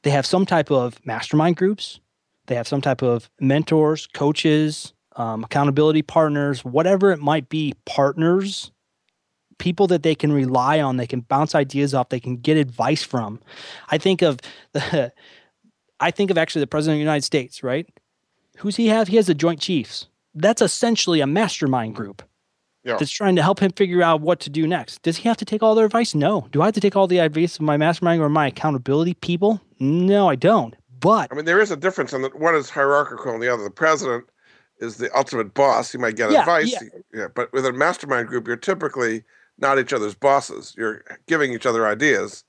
they 0.06 0.12
have 0.12 0.26
some 0.28 0.46
type 0.46 0.70
of 0.70 1.04
mastermind 1.04 1.56
groups, 1.56 2.00
they 2.46 2.54
have 2.54 2.68
some 2.68 2.80
type 2.80 3.02
of 3.02 3.28
mentors, 3.40 4.06
coaches, 4.06 4.94
um, 5.16 5.44
accountability 5.44 6.04
partners, 6.04 6.64
whatever 6.64 7.12
it 7.12 7.20
might 7.20 7.50
be, 7.50 7.74
partners, 7.86 8.72
people 9.58 9.88
that 9.88 10.04
they 10.04 10.14
can 10.14 10.32
rely 10.32 10.80
on, 10.80 10.98
they 10.98 11.08
can 11.08 11.22
bounce 11.22 11.56
ideas 11.56 11.96
off, 11.96 12.10
they 12.10 12.20
can 12.20 12.38
get 12.38 12.56
advice 12.56 13.02
from. 13.02 13.40
I 13.90 13.98
think 13.98 14.22
of 14.22 14.40
the, 14.74 15.12
I 16.00 16.12
think 16.12 16.30
of 16.30 16.38
actually 16.38 16.60
the 16.60 16.68
president 16.68 16.98
of 16.98 17.00
the 17.00 17.06
United 17.06 17.24
States, 17.24 17.64
right? 17.64 17.90
Who's 18.58 18.76
he 18.76 18.90
have? 18.90 19.08
He 19.08 19.16
has 19.16 19.26
the 19.26 19.34
Joint 19.34 19.60
Chiefs. 19.60 20.06
That's 20.36 20.62
essentially 20.62 21.20
a 21.20 21.26
mastermind 21.26 21.96
group 21.96 22.22
Yeah. 22.86 22.98
that's 22.98 23.12
trying 23.12 23.36
to 23.36 23.42
help 23.44 23.60
him 23.60 23.72
figure 23.72 24.02
out 24.04 24.22
what 24.22 24.40
to 24.42 24.50
do 24.50 24.68
next. 24.68 25.02
Does 25.02 25.18
he 25.18 25.28
have 25.28 25.38
to 25.38 25.46
take 25.46 25.64
all 25.64 25.74
their 25.76 25.86
advice? 25.88 26.14
No. 26.14 26.48
Do 26.52 26.62
I 26.62 26.66
have 26.66 26.74
to 26.76 26.80
take 26.80 26.96
all 26.96 27.08
the 27.08 27.18
advice 27.18 27.56
of 27.56 27.62
my 27.62 27.78
mastermind 27.78 28.22
or 28.22 28.30
my 28.30 28.48
accountability 28.48 29.16
people? 29.16 29.60
No, 29.80 30.30
I 30.30 30.36
don't. 30.36 30.76
But 31.00 31.32
I 31.32 31.36
mean, 31.36 31.46
there 31.46 31.60
is 31.60 31.72
a 31.72 31.76
difference 31.76 32.14
in 32.14 32.22
that 32.22 32.40
one 32.40 32.56
is 32.56 32.70
hierarchical 32.70 33.34
and 33.34 33.42
the 33.42 33.52
other. 33.52 33.64
The 33.64 33.72
president 33.72 34.26
is 34.80 34.98
the 34.98 35.10
ultimate 35.18 35.54
boss. 35.54 35.94
You 35.94 36.00
might 36.00 36.16
get 36.16 36.32
Yeah, 36.32 36.42
advice. 36.42 36.72
yeah. 36.72 36.80
yeah. 37.14 37.28
But 37.34 37.52
with 37.54 37.66
a 37.66 37.74
mastermind 37.74 38.28
group, 38.28 38.46
you're 38.48 38.56
typically 38.56 39.24
not 39.58 39.80
each 39.80 39.92
other's 39.94 40.16
bosses. 40.16 40.74
You're 40.78 41.04
giving 41.28 41.54
each 41.54 41.66
other 41.66 41.88
ideas, 41.88 42.44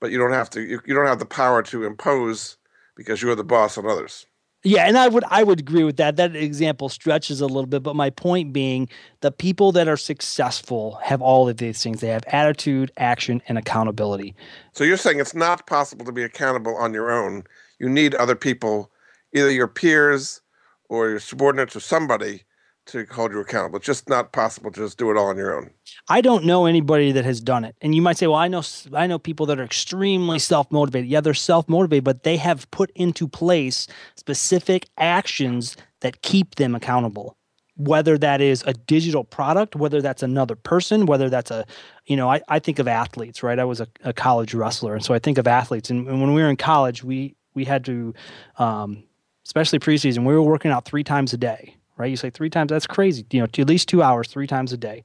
but 0.00 0.10
you 0.10 0.18
don't 0.18 0.32
have 0.32 0.48
to. 0.50 0.60
You, 0.62 0.80
you 0.86 0.94
don't 0.94 1.06
have 1.06 1.18
the 1.18 1.26
power 1.26 1.62
to 1.64 1.84
impose 1.84 2.56
because 2.96 3.20
you 3.22 3.30
are 3.30 3.34
the 3.34 3.44
boss 3.44 3.76
on 3.76 3.86
others. 3.86 4.26
Yeah, 4.66 4.86
and 4.86 4.96
I 4.96 5.08
would 5.08 5.24
I 5.28 5.42
would 5.42 5.60
agree 5.60 5.84
with 5.84 5.98
that. 5.98 6.16
That 6.16 6.34
example 6.34 6.88
stretches 6.88 7.42
a 7.42 7.46
little 7.46 7.66
bit, 7.66 7.82
but 7.82 7.94
my 7.94 8.08
point 8.08 8.54
being 8.54 8.88
the 9.20 9.30
people 9.30 9.72
that 9.72 9.88
are 9.88 9.96
successful 9.98 10.98
have 11.02 11.20
all 11.20 11.46
of 11.50 11.58
these 11.58 11.82
things. 11.82 12.00
They 12.00 12.08
have 12.08 12.24
attitude, 12.28 12.90
action, 12.96 13.42
and 13.46 13.58
accountability. 13.58 14.34
So 14.72 14.82
you're 14.82 14.96
saying 14.96 15.20
it's 15.20 15.34
not 15.34 15.66
possible 15.66 16.06
to 16.06 16.12
be 16.12 16.22
accountable 16.22 16.74
on 16.76 16.94
your 16.94 17.12
own. 17.12 17.44
You 17.78 17.90
need 17.90 18.14
other 18.14 18.34
people, 18.34 18.90
either 19.34 19.50
your 19.50 19.68
peers 19.68 20.40
or 20.88 21.10
your 21.10 21.20
subordinates 21.20 21.76
or 21.76 21.80
somebody 21.80 22.44
to 22.86 23.06
hold 23.10 23.32
you 23.32 23.40
accountable. 23.40 23.78
It's 23.78 23.86
just 23.86 24.08
not 24.08 24.32
possible 24.32 24.70
to 24.70 24.80
just 24.80 24.98
do 24.98 25.10
it 25.10 25.16
all 25.16 25.26
on 25.26 25.36
your 25.36 25.56
own. 25.56 25.70
I 26.08 26.20
don't 26.20 26.44
know 26.44 26.66
anybody 26.66 27.12
that 27.12 27.24
has 27.24 27.40
done 27.40 27.64
it. 27.64 27.76
And 27.80 27.94
you 27.94 28.02
might 28.02 28.18
say, 28.18 28.26
"Well, 28.26 28.36
I 28.36 28.48
know 28.48 28.62
I 28.92 29.06
know 29.06 29.18
people 29.18 29.46
that 29.46 29.58
are 29.58 29.64
extremely 29.64 30.38
self-motivated." 30.38 31.08
Yeah, 31.08 31.20
they're 31.20 31.34
self-motivated, 31.34 32.04
but 32.04 32.22
they 32.22 32.36
have 32.36 32.70
put 32.70 32.90
into 32.94 33.26
place 33.28 33.86
specific 34.16 34.88
actions 34.98 35.76
that 36.00 36.22
keep 36.22 36.56
them 36.56 36.74
accountable. 36.74 37.36
Whether 37.76 38.16
that 38.18 38.40
is 38.40 38.62
a 38.68 38.72
digital 38.72 39.24
product, 39.24 39.74
whether 39.74 40.00
that's 40.00 40.22
another 40.22 40.54
person, 40.54 41.06
whether 41.06 41.28
that's 41.28 41.50
a, 41.50 41.66
you 42.06 42.16
know, 42.16 42.30
I, 42.30 42.40
I 42.48 42.60
think 42.60 42.78
of 42.78 42.86
athletes, 42.86 43.42
right? 43.42 43.58
I 43.58 43.64
was 43.64 43.80
a, 43.80 43.88
a 44.04 44.12
college 44.12 44.54
wrestler. 44.54 44.94
And 44.94 45.04
so 45.04 45.12
I 45.12 45.18
think 45.18 45.38
of 45.38 45.48
athletes. 45.48 45.90
And, 45.90 46.06
and 46.06 46.20
when 46.20 46.34
we 46.34 46.42
were 46.42 46.48
in 46.48 46.56
college, 46.56 47.02
we 47.02 47.34
we 47.54 47.64
had 47.64 47.84
to, 47.86 48.14
um, 48.58 49.02
especially 49.44 49.80
preseason, 49.80 50.24
we 50.24 50.34
were 50.34 50.42
working 50.42 50.70
out 50.70 50.84
three 50.84 51.02
times 51.02 51.32
a 51.32 51.36
day, 51.36 51.76
right? 51.96 52.10
You 52.10 52.16
say 52.16 52.30
three 52.30 52.50
times, 52.50 52.70
that's 52.70 52.86
crazy. 52.86 53.26
You 53.30 53.40
know, 53.40 53.46
to 53.46 53.62
at 53.62 53.68
least 53.68 53.88
two 53.88 54.02
hours, 54.02 54.28
three 54.28 54.46
times 54.46 54.72
a 54.72 54.76
day 54.76 55.04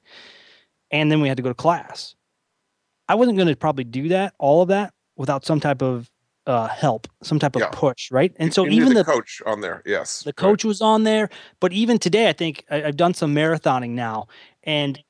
and 0.92 1.12
then 1.12 1.22
we 1.22 1.28
had 1.28 1.38
to 1.38 1.44
go 1.44 1.50
to 1.50 1.56
class. 1.56 2.16
I 3.08 3.16
wasn't 3.16 3.38
going 3.38 3.48
to 3.48 3.56
probably 3.56 3.84
do 3.84 4.10
that, 4.10 4.34
all 4.38 4.62
of 4.62 4.70
that, 4.70 4.94
without 5.16 5.46
some 5.46 5.60
type 5.60 5.82
of 5.82 6.10
uh, 6.46 6.68
help, 6.68 7.08
some 7.22 7.40
type 7.40 7.56
of 7.56 7.62
Yeah. 7.62 7.70
push, 7.72 8.12
right? 8.12 8.34
And 8.38 8.54
so 8.54 8.66
even 8.68 8.90
the, 8.90 9.04
the 9.04 9.04
coach 9.04 9.42
on 9.46 9.62
there, 9.62 9.82
yes, 9.86 10.22
the 10.22 10.30
right. 10.30 10.36
coach 10.36 10.66
was 10.66 10.82
on 10.82 11.04
there, 11.04 11.30
but 11.60 11.74
even 11.74 12.00
today, 12.00 12.30
I 12.30 12.34
think 12.34 12.64
I, 12.70 12.84
I've 12.84 12.98
done 12.98 13.14
some 13.14 13.34
marathoning 13.34 13.92
now, 13.92 14.28
and 14.64 15.02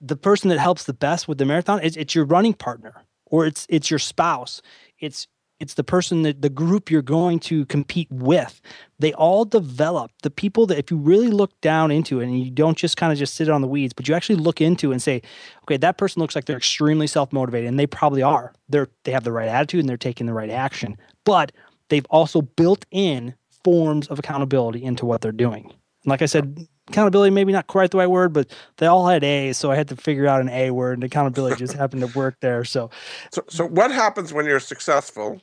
the 0.00 0.16
person 0.16 0.48
that 0.50 0.58
helps 0.58 0.84
the 0.84 0.92
best 0.92 1.26
with 1.26 1.38
the 1.38 1.44
marathon 1.44 1.80
is 1.80 1.96
it's 1.96 2.14
your 2.14 2.24
running 2.24 2.54
partner 2.54 3.04
or 3.26 3.46
it's 3.46 3.66
it's 3.68 3.90
your 3.90 3.98
spouse. 3.98 4.62
It's 5.00 5.26
it's 5.60 5.74
the 5.74 5.84
person 5.84 6.22
that 6.22 6.40
the 6.42 6.48
group 6.48 6.90
you're 6.90 7.02
going 7.02 7.40
to 7.40 7.66
compete 7.66 8.08
with. 8.10 8.60
They 8.98 9.12
all 9.14 9.44
develop 9.44 10.10
the 10.22 10.30
people 10.30 10.66
that 10.66 10.78
if 10.78 10.90
you 10.90 10.96
really 10.96 11.28
look 11.28 11.60
down 11.60 11.90
into 11.90 12.20
it 12.20 12.24
and 12.24 12.40
you 12.40 12.50
don't 12.50 12.78
just 12.78 12.96
kind 12.96 13.12
of 13.12 13.18
just 13.18 13.34
sit 13.34 13.48
on 13.48 13.60
the 13.60 13.68
weeds, 13.68 13.92
but 13.92 14.08
you 14.08 14.14
actually 14.14 14.36
look 14.36 14.60
into 14.60 14.92
and 14.92 15.02
say, 15.02 15.22
okay, 15.62 15.76
that 15.76 15.98
person 15.98 16.20
looks 16.20 16.34
like 16.34 16.44
they're 16.44 16.56
extremely 16.56 17.06
self-motivated, 17.06 17.68
and 17.68 17.78
they 17.78 17.86
probably 17.86 18.22
are. 18.22 18.52
They're 18.68 18.88
they 19.04 19.12
have 19.12 19.24
the 19.24 19.32
right 19.32 19.48
attitude 19.48 19.80
and 19.80 19.88
they're 19.88 19.96
taking 19.96 20.26
the 20.26 20.34
right 20.34 20.50
action. 20.50 20.96
But 21.24 21.52
they've 21.88 22.06
also 22.10 22.42
built 22.42 22.84
in 22.90 23.34
forms 23.64 24.06
of 24.08 24.18
accountability 24.18 24.82
into 24.84 25.06
what 25.06 25.20
they're 25.20 25.32
doing. 25.32 25.64
And 25.64 26.06
like 26.06 26.22
I 26.22 26.26
said, 26.26 26.66
accountability 26.88 27.30
maybe 27.30 27.52
not 27.52 27.66
quite 27.66 27.90
the 27.90 27.98
right 27.98 28.10
word, 28.10 28.32
but 28.32 28.50
they 28.76 28.86
all 28.86 29.06
had 29.06 29.24
A's, 29.24 29.58
so 29.58 29.70
I 29.70 29.76
had 29.76 29.88
to 29.88 29.96
figure 29.96 30.26
out 30.26 30.40
an 30.40 30.48
A 30.48 30.70
word, 30.70 30.94
and 30.94 31.04
accountability 31.04 31.56
just 31.56 31.74
happened 31.74 32.02
to 32.02 32.18
work 32.18 32.36
there. 32.40 32.64
So 32.64 32.90
So, 33.32 33.42
so 33.48 33.66
what 33.66 33.90
happens 33.90 34.32
when 34.32 34.46
you're 34.46 34.60
successful 34.60 35.42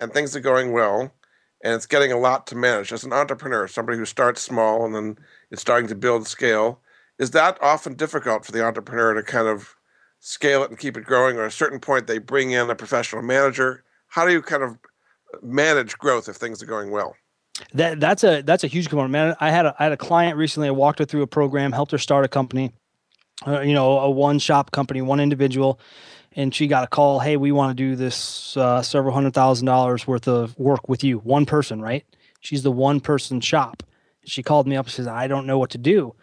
and 0.00 0.12
things 0.12 0.36
are 0.36 0.40
going 0.40 0.72
well 0.72 1.12
and 1.62 1.74
it's 1.74 1.86
getting 1.86 2.12
a 2.12 2.18
lot 2.18 2.46
to 2.48 2.56
manage 2.56 2.92
as 2.92 3.04
an 3.04 3.12
entrepreneur, 3.12 3.66
somebody 3.66 3.98
who 3.98 4.04
starts 4.04 4.42
small 4.42 4.84
and 4.84 4.94
then 4.94 5.18
is 5.50 5.60
starting 5.60 5.88
to 5.88 5.94
build 5.94 6.26
scale? 6.26 6.80
Is 7.18 7.30
that 7.30 7.58
often 7.62 7.94
difficult 7.94 8.44
for 8.44 8.52
the 8.52 8.64
entrepreneur 8.64 9.14
to 9.14 9.22
kind 9.22 9.48
of 9.48 9.74
scale 10.20 10.62
it 10.62 10.70
and 10.70 10.78
keep 10.78 10.96
it 10.96 11.04
growing? 11.04 11.36
Or 11.36 11.42
at 11.44 11.48
a 11.48 11.50
certain 11.50 11.80
point, 11.80 12.06
they 12.06 12.18
bring 12.18 12.50
in 12.50 12.68
a 12.68 12.74
professional 12.74 13.22
manager? 13.22 13.84
How 14.08 14.26
do 14.26 14.32
you 14.32 14.42
kind 14.42 14.62
of 14.62 14.78
manage 15.42 15.96
growth 15.98 16.28
if 16.28 16.36
things 16.36 16.62
are 16.62 16.66
going 16.66 16.90
well? 16.90 17.16
that 17.72 18.00
that's 18.00 18.24
a 18.24 18.42
that's 18.42 18.64
a 18.64 18.66
huge 18.66 18.88
component, 18.88 19.12
man. 19.12 19.36
I 19.40 19.50
had 19.50 19.66
a 19.66 19.74
I 19.78 19.84
had 19.84 19.92
a 19.92 19.96
client 19.96 20.36
recently. 20.36 20.68
I 20.68 20.72
walked 20.72 20.98
her 20.98 21.04
through 21.04 21.22
a 21.22 21.26
program, 21.26 21.72
helped 21.72 21.92
her 21.92 21.98
start 21.98 22.24
a 22.24 22.28
company, 22.28 22.72
uh, 23.46 23.60
you 23.60 23.74
know, 23.74 23.98
a 23.98 24.10
one 24.10 24.38
shop 24.38 24.70
company, 24.70 25.02
one 25.02 25.20
individual, 25.20 25.80
and 26.36 26.54
she 26.54 26.66
got 26.66 26.84
a 26.84 26.86
call. 26.86 27.18
Hey, 27.18 27.36
we 27.36 27.50
want 27.50 27.76
to 27.76 27.82
do 27.82 27.96
this 27.96 28.56
uh, 28.56 28.82
several 28.82 29.14
hundred 29.14 29.34
thousand 29.34 29.66
dollars 29.66 30.06
worth 30.06 30.28
of 30.28 30.56
work 30.58 30.88
with 30.88 31.02
you, 31.02 31.18
one 31.18 31.46
person, 31.46 31.80
right? 31.80 32.04
She's 32.40 32.62
the 32.62 32.70
one 32.70 33.00
person 33.00 33.40
shop. 33.40 33.82
she 34.24 34.42
called 34.42 34.68
me 34.68 34.76
up 34.76 34.86
and 34.86 34.92
says, 34.92 35.08
I 35.08 35.26
don't 35.26 35.46
know 35.46 35.58
what 35.58 35.70
to 35.70 35.78
do. 35.78 36.14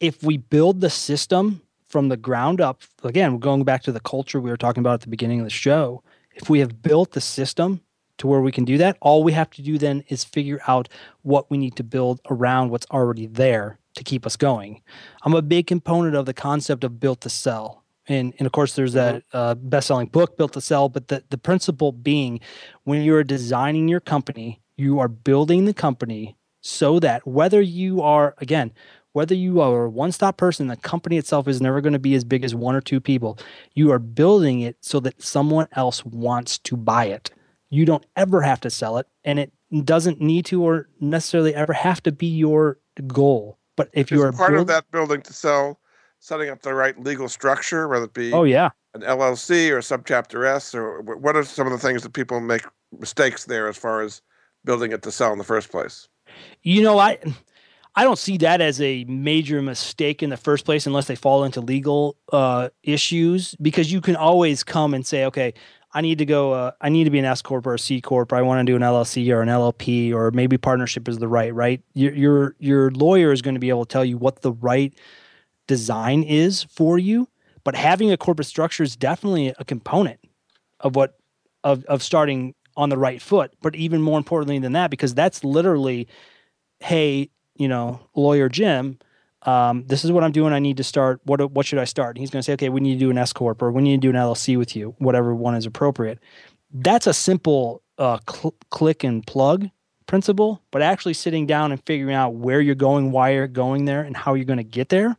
If 0.00 0.22
we 0.22 0.38
build 0.38 0.80
the 0.80 0.88
system 0.88 1.60
from 1.88 2.08
the 2.08 2.16
ground 2.16 2.60
up, 2.60 2.82
again, 3.02 3.38
going 3.38 3.64
back 3.64 3.82
to 3.82 3.92
the 3.92 4.00
culture 4.00 4.40
we 4.40 4.50
were 4.50 4.56
talking 4.56 4.80
about 4.80 4.94
at 4.94 5.00
the 5.02 5.08
beginning 5.08 5.40
of 5.40 5.44
the 5.44 5.50
show, 5.50 6.02
if 6.34 6.48
we 6.48 6.60
have 6.60 6.80
built 6.80 7.12
the 7.12 7.20
system 7.20 7.80
to 8.18 8.26
where 8.26 8.40
we 8.40 8.52
can 8.52 8.64
do 8.64 8.78
that, 8.78 8.96
all 9.00 9.24
we 9.24 9.32
have 9.32 9.50
to 9.50 9.62
do 9.62 9.76
then 9.76 10.04
is 10.08 10.24
figure 10.24 10.60
out 10.68 10.88
what 11.22 11.50
we 11.50 11.58
need 11.58 11.76
to 11.76 11.84
build 11.84 12.20
around 12.30 12.70
what's 12.70 12.86
already 12.90 13.26
there 13.26 13.78
to 13.96 14.04
keep 14.04 14.24
us 14.24 14.36
going. 14.36 14.82
I'm 15.22 15.34
a 15.34 15.42
big 15.42 15.66
component 15.66 16.14
of 16.14 16.26
the 16.26 16.34
concept 16.34 16.84
of 16.84 17.00
built 17.00 17.22
to 17.22 17.30
sell. 17.30 17.79
And, 18.10 18.34
and 18.38 18.46
of 18.46 18.52
course, 18.52 18.74
there's 18.74 18.92
that 18.94 19.16
mm-hmm. 19.16 19.36
uh, 19.36 19.54
best 19.54 19.86
selling 19.86 20.08
book, 20.08 20.36
Built 20.36 20.52
to 20.54 20.60
Sell. 20.60 20.88
But 20.88 21.08
the, 21.08 21.22
the 21.30 21.38
principle 21.38 21.92
being 21.92 22.40
when 22.84 23.02
you're 23.02 23.24
designing 23.24 23.88
your 23.88 24.00
company, 24.00 24.60
you 24.76 24.98
are 24.98 25.08
building 25.08 25.64
the 25.64 25.74
company 25.74 26.36
so 26.60 26.98
that 26.98 27.26
whether 27.26 27.60
you 27.60 28.02
are, 28.02 28.34
again, 28.38 28.72
whether 29.12 29.34
you 29.34 29.60
are 29.60 29.84
a 29.84 29.90
one 29.90 30.12
stop 30.12 30.36
person, 30.36 30.66
the 30.66 30.76
company 30.76 31.16
itself 31.16 31.48
is 31.48 31.60
never 31.60 31.80
going 31.80 31.92
to 31.92 31.98
be 31.98 32.14
as 32.14 32.24
big 32.24 32.44
as 32.44 32.54
one 32.54 32.74
or 32.74 32.80
two 32.80 33.00
people. 33.00 33.38
You 33.74 33.92
are 33.92 33.98
building 33.98 34.60
it 34.60 34.76
so 34.80 35.00
that 35.00 35.22
someone 35.22 35.68
else 35.72 36.04
wants 36.04 36.58
to 36.58 36.76
buy 36.76 37.06
it. 37.06 37.30
You 37.70 37.84
don't 37.84 38.04
ever 38.16 38.42
have 38.42 38.60
to 38.62 38.70
sell 38.70 38.98
it, 38.98 39.06
and 39.24 39.38
it 39.38 39.52
doesn't 39.84 40.20
need 40.20 40.46
to 40.46 40.62
or 40.64 40.88
necessarily 40.98 41.54
ever 41.54 41.72
have 41.72 42.02
to 42.02 42.12
be 42.12 42.26
your 42.26 42.78
goal. 43.06 43.58
But 43.76 43.90
if 43.92 44.10
you 44.10 44.22
are 44.22 44.32
part 44.32 44.50
build- 44.50 44.62
of 44.62 44.66
that 44.68 44.90
building 44.90 45.22
to 45.22 45.32
sell, 45.32 45.78
setting 46.20 46.50
up 46.50 46.62
the 46.62 46.72
right 46.72 46.98
legal 47.02 47.28
structure, 47.28 47.88
whether 47.88 48.04
it 48.04 48.14
be 48.14 48.32
oh 48.32 48.44
yeah 48.44 48.70
an 48.94 49.02
LLC 49.02 49.70
or 49.70 49.78
subchapter 49.78 50.46
S, 50.46 50.74
or 50.74 51.02
what 51.02 51.36
are 51.36 51.44
some 51.44 51.66
of 51.66 51.72
the 51.72 51.78
things 51.78 52.02
that 52.02 52.12
people 52.12 52.40
make 52.40 52.62
mistakes 52.98 53.44
there 53.44 53.68
as 53.68 53.76
far 53.76 54.02
as 54.02 54.20
building 54.64 54.92
it 54.92 55.02
to 55.02 55.10
sell 55.10 55.32
in 55.32 55.38
the 55.38 55.44
first 55.44 55.70
place? 55.70 56.08
You 56.62 56.82
know, 56.82 56.98
I 56.98 57.18
I 57.94 58.04
don't 58.04 58.18
see 58.18 58.36
that 58.38 58.60
as 58.60 58.80
a 58.80 59.04
major 59.04 59.62
mistake 59.62 60.22
in 60.22 60.30
the 60.30 60.36
first 60.36 60.64
place 60.64 60.86
unless 60.86 61.06
they 61.06 61.16
fall 61.16 61.44
into 61.44 61.60
legal 61.60 62.16
uh, 62.32 62.68
issues 62.82 63.54
because 63.56 63.90
you 63.90 64.00
can 64.00 64.16
always 64.16 64.62
come 64.62 64.94
and 64.94 65.04
say, 65.04 65.24
okay, 65.26 65.54
I 65.92 66.00
need 66.00 66.18
to 66.18 66.24
go, 66.24 66.52
uh, 66.52 66.70
I 66.80 66.88
need 66.88 67.04
to 67.04 67.10
be 67.10 67.18
an 67.18 67.24
S 67.24 67.42
corp 67.42 67.66
or 67.66 67.74
a 67.74 67.78
C 67.78 68.00
corp. 68.00 68.32
I 68.32 68.42
want 68.42 68.64
to 68.64 68.70
do 68.70 68.76
an 68.76 68.82
LLC 68.82 69.28
or 69.32 69.42
an 69.42 69.48
LLP 69.48 70.14
or 70.14 70.30
maybe 70.30 70.56
partnership 70.56 71.08
is 71.08 71.18
the 71.18 71.26
right, 71.26 71.52
right? 71.52 71.82
Your 71.94 72.12
your, 72.12 72.56
your 72.58 72.90
lawyer 72.92 73.32
is 73.32 73.42
going 73.42 73.54
to 73.54 73.60
be 73.60 73.70
able 73.70 73.84
to 73.84 73.92
tell 73.92 74.04
you 74.04 74.16
what 74.16 74.42
the 74.42 74.52
right 74.52 74.94
design 75.70 76.24
is 76.24 76.64
for 76.64 76.98
you. 76.98 77.28
But 77.62 77.76
having 77.76 78.10
a 78.10 78.16
corporate 78.16 78.48
structure 78.48 78.82
is 78.82 78.96
definitely 78.96 79.54
a 79.56 79.64
component 79.64 80.18
of 80.80 80.96
what 80.96 81.16
of 81.62 81.84
of 81.84 82.02
starting 82.02 82.54
on 82.76 82.88
the 82.88 82.98
right 82.98 83.22
foot. 83.22 83.52
But 83.62 83.76
even 83.76 84.02
more 84.02 84.18
importantly 84.18 84.58
than 84.58 84.72
that, 84.72 84.90
because 84.90 85.14
that's 85.14 85.44
literally, 85.44 86.08
hey, 86.80 87.30
you 87.54 87.68
know, 87.68 88.00
lawyer 88.16 88.48
Jim, 88.48 88.98
um, 89.42 89.84
this 89.86 90.04
is 90.04 90.10
what 90.10 90.24
I'm 90.24 90.32
doing. 90.32 90.52
I 90.52 90.58
need 90.58 90.78
to 90.78 90.84
start. 90.84 91.20
What 91.24 91.52
what 91.52 91.66
should 91.66 91.78
I 91.78 91.84
start? 91.84 92.16
And 92.16 92.20
he's 92.20 92.30
going 92.30 92.40
to 92.40 92.44
say, 92.44 92.54
okay, 92.54 92.68
we 92.68 92.80
need 92.80 92.94
to 92.94 92.98
do 92.98 93.10
an 93.10 93.18
S 93.18 93.32
corp 93.32 93.62
or 93.62 93.70
we 93.70 93.82
need 93.82 94.02
to 94.02 94.10
do 94.10 94.10
an 94.10 94.16
LLC 94.16 94.58
with 94.58 94.74
you, 94.74 94.96
whatever 94.98 95.32
one 95.32 95.54
is 95.54 95.66
appropriate. 95.66 96.18
That's 96.72 97.06
a 97.06 97.14
simple 97.14 97.82
uh, 97.98 98.18
cl- 98.28 98.56
click 98.70 99.04
and 99.04 99.24
plug 99.24 99.68
principle, 100.08 100.60
but 100.72 100.82
actually 100.82 101.14
sitting 101.14 101.46
down 101.46 101.70
and 101.70 101.80
figuring 101.86 102.16
out 102.16 102.34
where 102.34 102.60
you're 102.60 102.74
going, 102.74 103.12
why 103.12 103.30
you're 103.30 103.46
going 103.46 103.84
there, 103.84 104.02
and 104.02 104.16
how 104.16 104.34
you're 104.34 104.44
going 104.44 104.56
to 104.56 104.64
get 104.64 104.88
there 104.88 105.16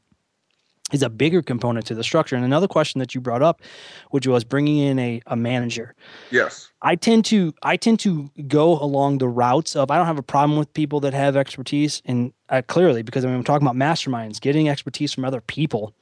is 0.92 1.04
a 1.04 1.10
bigger 1.10 1.42
component 1.42 1.86
to 1.88 1.96
the 1.96 2.04
structure. 2.04 2.36
And 2.36 2.46
another 2.46 2.68
question 2.68 3.00
that 3.00 3.16
you 3.16 3.22
brought 3.22 3.42
up, 3.42 3.62
which 4.10 4.28
was 4.28 4.44
bringing 4.44 4.78
in 4.78 5.00
a, 5.00 5.22
a 5.28 5.36
manager. 5.36 5.96
Yes. 6.32 6.72
I 6.82 6.96
tend 6.96 7.26
to 7.26 7.54
I 7.64 7.78
tend 7.78 8.00
to 8.02 8.30
go 8.48 8.80
along 8.80 9.20
the 9.20 9.28
routes 9.28 9.76
of 9.76 9.92
I 9.92 9.98
don't 9.98 10.08
have 10.08 10.18
a 10.18 10.24
problem 10.24 10.58
with 10.58 10.74
people 10.74 11.00
that 11.02 11.14
have 11.14 11.36
expertise 11.36 12.02
and 12.06 12.34
uh, 12.50 12.62
clearly 12.68 13.04
because 13.04 13.24
I 13.24 13.28
mean 13.28 13.38
I'm 13.38 13.44
talking 13.44 13.68
about 13.68 13.78
masterminds, 13.78 14.42
getting 14.42 14.70
expertise 14.70 15.14
from 15.14 15.26
other 15.26 15.42
people. 15.42 15.94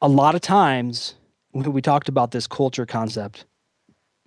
A 0.00 0.08
lot 0.08 0.34
of 0.34 0.40
times 0.40 1.14
we 1.52 1.82
talked 1.82 2.08
about 2.08 2.30
this 2.30 2.46
culture 2.46 2.86
concept. 2.86 3.46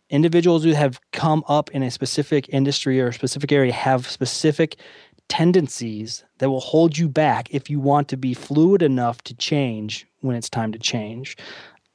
Individuals 0.09 0.63
who 0.63 0.73
have 0.73 0.99
come 1.11 1.43
up 1.47 1.71
in 1.71 1.81
a 1.81 1.89
specific 1.89 2.47
industry 2.49 3.01
or 3.01 3.11
specific 3.11 3.51
area 3.51 3.71
have 3.71 4.07
specific 4.07 4.77
tendencies 5.29 6.23
that 6.37 6.49
will 6.49 6.59
hold 6.59 6.97
you 6.97 7.09
back 7.09 7.47
if 7.51 7.69
you 7.69 7.79
want 7.79 8.07
to 8.09 8.17
be 8.17 8.33
fluid 8.33 8.81
enough 8.81 9.21
to 9.23 9.33
change 9.33 10.05
when 10.21 10.35
it's 10.35 10.49
time 10.49 10.71
to 10.71 10.79
change. 10.79 11.37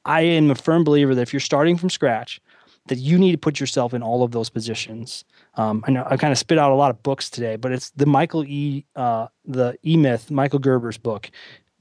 I 0.05 0.21
am 0.21 0.51
a 0.51 0.55
firm 0.55 0.83
believer 0.83 1.15
that 1.15 1.21
if 1.21 1.33
you're 1.33 1.39
starting 1.39 1.77
from 1.77 1.89
scratch, 1.89 2.41
that 2.87 2.97
you 2.97 3.17
need 3.17 3.31
to 3.31 3.37
put 3.37 3.59
yourself 3.59 3.93
in 3.93 4.01
all 4.01 4.23
of 4.23 4.31
those 4.31 4.49
positions. 4.49 5.23
Um, 5.55 5.83
I 5.87 5.91
know 5.91 6.05
I 6.09 6.17
kind 6.17 6.31
of 6.31 6.37
spit 6.37 6.57
out 6.57 6.71
a 6.71 6.75
lot 6.75 6.89
of 6.89 7.03
books 7.03 7.29
today, 7.29 7.55
but 7.55 7.71
it's 7.71 7.91
the 7.91 8.05
Michael 8.05 8.43
E. 8.43 8.85
Uh, 8.95 9.27
the 9.45 9.77
E 9.85 9.95
Myth, 9.95 10.31
Michael 10.31 10.59
Gerber's 10.59 10.97
book. 10.97 11.29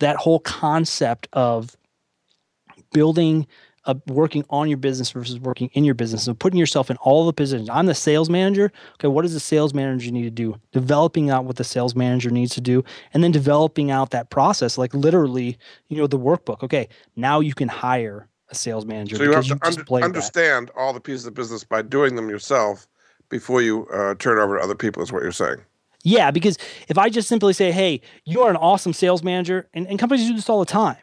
That 0.00 0.16
whole 0.16 0.40
concept 0.40 1.28
of 1.32 1.76
building 2.92 3.46
uh, 3.88 3.94
working 4.06 4.44
on 4.50 4.68
your 4.68 4.76
business 4.76 5.10
versus 5.10 5.40
working 5.40 5.70
in 5.72 5.82
your 5.82 5.94
business. 5.94 6.24
So 6.24 6.34
putting 6.34 6.58
yourself 6.58 6.90
in 6.90 6.98
all 6.98 7.24
the 7.24 7.32
positions. 7.32 7.70
I'm 7.70 7.86
the 7.86 7.94
sales 7.94 8.28
manager. 8.28 8.70
Okay, 8.94 9.08
what 9.08 9.22
does 9.22 9.32
the 9.32 9.40
sales 9.40 9.72
manager 9.72 10.10
need 10.10 10.24
to 10.24 10.30
do? 10.30 10.60
Developing 10.72 11.30
out 11.30 11.46
what 11.46 11.56
the 11.56 11.64
sales 11.64 11.96
manager 11.96 12.28
needs 12.30 12.54
to 12.54 12.60
do, 12.60 12.84
and 13.14 13.24
then 13.24 13.32
developing 13.32 13.90
out 13.90 14.10
that 14.10 14.28
process, 14.28 14.76
like 14.76 14.92
literally, 14.92 15.58
you 15.88 15.96
know, 15.96 16.06
the 16.06 16.18
workbook. 16.18 16.62
Okay, 16.62 16.86
now 17.16 17.40
you 17.40 17.54
can 17.54 17.68
hire 17.68 18.28
a 18.50 18.54
sales 18.54 18.84
manager. 18.84 19.16
So 19.16 19.22
you 19.22 19.32
have 19.32 19.44
to 19.44 19.54
you 19.54 19.96
un- 19.96 20.02
understand 20.02 20.68
that. 20.68 20.76
all 20.76 20.92
the 20.92 21.00
pieces 21.00 21.24
of 21.24 21.32
business 21.32 21.64
by 21.64 21.80
doing 21.80 22.14
them 22.14 22.28
yourself 22.28 22.86
before 23.30 23.62
you 23.62 23.86
uh, 23.86 24.14
turn 24.16 24.38
over 24.38 24.58
to 24.58 24.62
other 24.62 24.74
people. 24.74 25.02
Is 25.02 25.10
what 25.10 25.22
you're 25.22 25.32
saying. 25.32 25.62
Yeah, 26.04 26.30
because 26.30 26.58
if 26.88 26.98
I 26.98 27.08
just 27.08 27.26
simply 27.26 27.54
say, 27.54 27.72
"Hey, 27.72 28.02
you 28.24 28.42
are 28.42 28.50
an 28.50 28.56
awesome 28.56 28.92
sales 28.92 29.22
manager," 29.22 29.66
and, 29.72 29.86
and 29.86 29.98
companies 29.98 30.28
do 30.28 30.34
this 30.34 30.50
all 30.50 30.60
the 30.60 30.66
time 30.66 30.98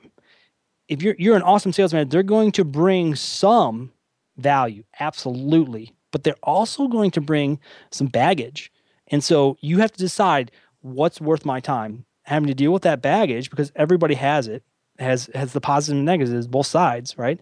if 0.87 1.01
you're 1.01 1.15
you're 1.17 1.35
an 1.35 1.41
awesome 1.41 1.73
salesman, 1.73 2.09
they're 2.09 2.23
going 2.23 2.51
to 2.53 2.63
bring 2.63 3.15
some 3.15 3.91
value, 4.37 4.83
absolutely, 4.99 5.93
but 6.11 6.23
they're 6.23 6.35
also 6.43 6.87
going 6.87 7.11
to 7.11 7.21
bring 7.21 7.59
some 7.91 8.07
baggage. 8.07 8.71
And 9.07 9.23
so 9.23 9.57
you 9.61 9.79
have 9.79 9.91
to 9.91 9.99
decide 9.99 10.51
what's 10.81 11.21
worth 11.21 11.45
my 11.45 11.59
time 11.59 12.05
having 12.23 12.47
to 12.47 12.53
deal 12.53 12.73
with 12.73 12.81
that 12.83 13.01
baggage 13.01 13.49
because 13.49 13.71
everybody 13.75 14.15
has 14.15 14.47
it, 14.47 14.63
has 14.99 15.29
has 15.33 15.53
the 15.53 15.61
and 15.89 16.05
negatives, 16.05 16.47
both 16.47 16.67
sides, 16.67 17.17
right? 17.17 17.39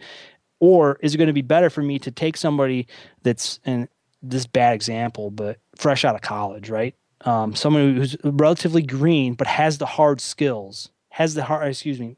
Or 0.59 0.97
is 1.01 1.13
it 1.13 1.17
going 1.17 1.27
to 1.27 1.33
be 1.33 1.41
better 1.41 1.69
for 1.69 1.81
me 1.81 1.99
to 1.99 2.11
take 2.11 2.37
somebody 2.37 2.87
that's 3.23 3.59
and 3.65 3.87
this 4.21 4.45
bad 4.45 4.73
example, 4.73 5.29
but 5.29 5.59
fresh 5.75 6.05
out 6.05 6.15
of 6.15 6.21
college, 6.21 6.69
right? 6.69 6.95
Um, 7.21 7.55
someone 7.55 7.95
who's 7.95 8.15
relatively 8.23 8.81
green 8.81 9.33
but 9.33 9.47
has 9.47 9.77
the 9.77 9.85
hard 9.85 10.21
skills, 10.21 10.91
has 11.09 11.33
the 11.33 11.43
hard, 11.43 11.67
excuse 11.67 11.99
me, 11.99 12.17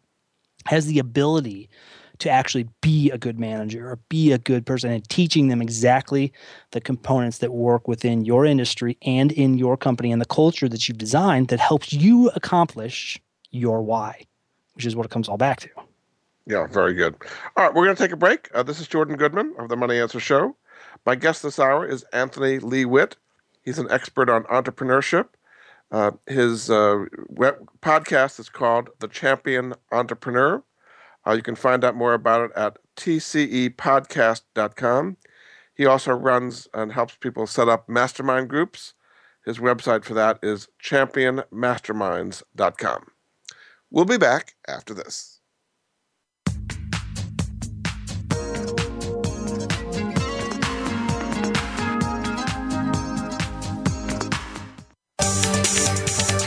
has 0.66 0.86
the 0.86 1.00
ability 1.00 1.70
to 2.20 2.30
actually 2.30 2.68
be 2.82 3.12
a 3.12 3.18
good 3.18 3.40
manager 3.40 3.90
or 3.90 4.00
be 4.10 4.32
a 4.32 4.38
good 4.38 4.66
person 4.66 4.92
and 4.92 5.08
teaching 5.10 5.48
them 5.48 5.62
exactly 5.62 6.32
the 6.72 6.82
components 6.82 7.40
that 7.40 7.54
work 7.54 7.88
within 7.88 8.24
your 8.24 8.46
industry 8.46 8.98
and 9.02 9.32
in 9.34 9.58
your 9.58 9.76
company 9.76 10.12
and 10.12 10.22
the 10.22 10.26
culture 10.26 10.70
that 10.70 10.88
you've 10.88 10.98
designed 10.98 11.50
that 11.50 11.60
helps 11.60 11.92
you 11.92 12.30
accomplish 12.36 13.20
your 13.52 13.82
why, 13.82 14.22
which 14.76 14.86
is 14.86 14.96
what 14.96 15.06
it 15.06 15.12
comes 15.12 15.28
all 15.28 15.38
back 15.38 15.60
to. 15.60 15.70
Yeah, 16.48 16.68
very 16.68 16.94
good. 16.94 17.16
All 17.58 17.66
right, 17.66 17.74
we're 17.74 17.86
going 17.86 17.96
to 17.96 18.04
take 18.04 18.12
a 18.12 18.18
break. 18.18 18.50
Uh, 18.54 18.64
this 18.64 18.80
is 18.80 18.88
Jordan 18.88 19.18
Goodman 19.18 19.56
of 19.58 19.68
the 19.68 19.76
Money 19.76 20.00
Answer 20.00 20.20
Show. 20.20 20.56
My 21.06 21.16
guest 21.16 21.44
this 21.44 21.60
hour 21.60 21.86
is 21.86 22.04
Anthony 22.14 22.60
Lee 22.60 22.86
Witt. 22.86 23.16
He's 23.64 23.80
an 23.80 23.88
expert 23.90 24.30
on 24.30 24.44
entrepreneurship 24.44 25.30
uh, 25.96 26.12
his 26.28 26.70
uh, 26.70 27.06
web 27.30 27.70
podcast 27.82 28.38
is 28.38 28.50
called 28.50 28.90
The 29.00 29.08
Champion 29.08 29.76
Entrepreneur. 29.94 30.62
Uh, 31.26 31.32
you 31.32 31.42
can 31.42 31.56
find 31.56 31.86
out 31.86 31.96
more 31.96 32.14
about 32.14 32.50
it 32.50 32.52
at 32.54 32.78
tcepodcast.com. 32.98 35.16
He 35.74 35.86
also 35.86 36.12
runs 36.12 36.68
and 36.74 36.92
helps 36.92 37.16
people 37.16 37.48
set 37.48 37.70
up 37.70 37.88
mastermind 37.88 38.50
groups. 38.50 38.94
His 39.46 39.60
website 39.60 40.04
for 40.04 40.16
that 40.16 40.38
is 40.44 40.68
championmasterminds.com. 40.84 43.06
We'll 43.90 44.04
be 44.04 44.18
back 44.18 44.56
after 44.68 44.94
this. 44.94 45.35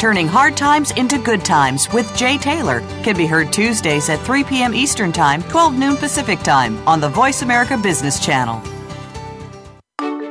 Turning 0.00 0.26
Hard 0.26 0.56
Times 0.56 0.92
into 0.92 1.18
Good 1.18 1.44
Times 1.44 1.86
with 1.92 2.16
Jay 2.16 2.38
Taylor 2.38 2.80
can 3.04 3.18
be 3.18 3.26
heard 3.26 3.52
Tuesdays 3.52 4.08
at 4.08 4.18
3 4.20 4.44
p.m. 4.44 4.74
Eastern 4.74 5.12
Time, 5.12 5.42
12 5.42 5.78
noon 5.78 5.94
Pacific 5.98 6.38
Time 6.38 6.78
on 6.88 7.02
the 7.02 7.08
Voice 7.10 7.42
America 7.42 7.76
Business 7.76 8.18
Channel. 8.18 8.62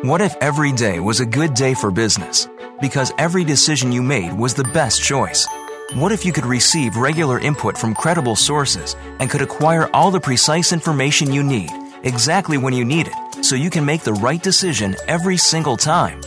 What 0.01 0.21
if 0.21 0.35
every 0.41 0.71
day 0.71 0.99
was 0.99 1.19
a 1.19 1.25
good 1.25 1.53
day 1.53 1.75
for 1.75 1.91
business? 1.91 2.49
Because 2.81 3.13
every 3.19 3.43
decision 3.43 3.91
you 3.91 4.01
made 4.01 4.33
was 4.33 4.55
the 4.55 4.63
best 4.63 5.03
choice. 5.03 5.47
What 5.93 6.11
if 6.11 6.25
you 6.25 6.33
could 6.33 6.47
receive 6.47 6.95
regular 6.95 7.37
input 7.37 7.77
from 7.77 7.93
credible 7.93 8.35
sources 8.35 8.95
and 9.19 9.29
could 9.29 9.43
acquire 9.43 9.87
all 9.93 10.09
the 10.09 10.19
precise 10.19 10.73
information 10.73 11.31
you 11.31 11.43
need 11.43 11.69
exactly 12.01 12.57
when 12.57 12.73
you 12.73 12.83
need 12.83 13.07
it 13.07 13.45
so 13.45 13.55
you 13.55 13.69
can 13.69 13.85
make 13.85 14.01
the 14.01 14.13
right 14.13 14.41
decision 14.41 14.95
every 15.07 15.37
single 15.37 15.77
time? 15.77 16.21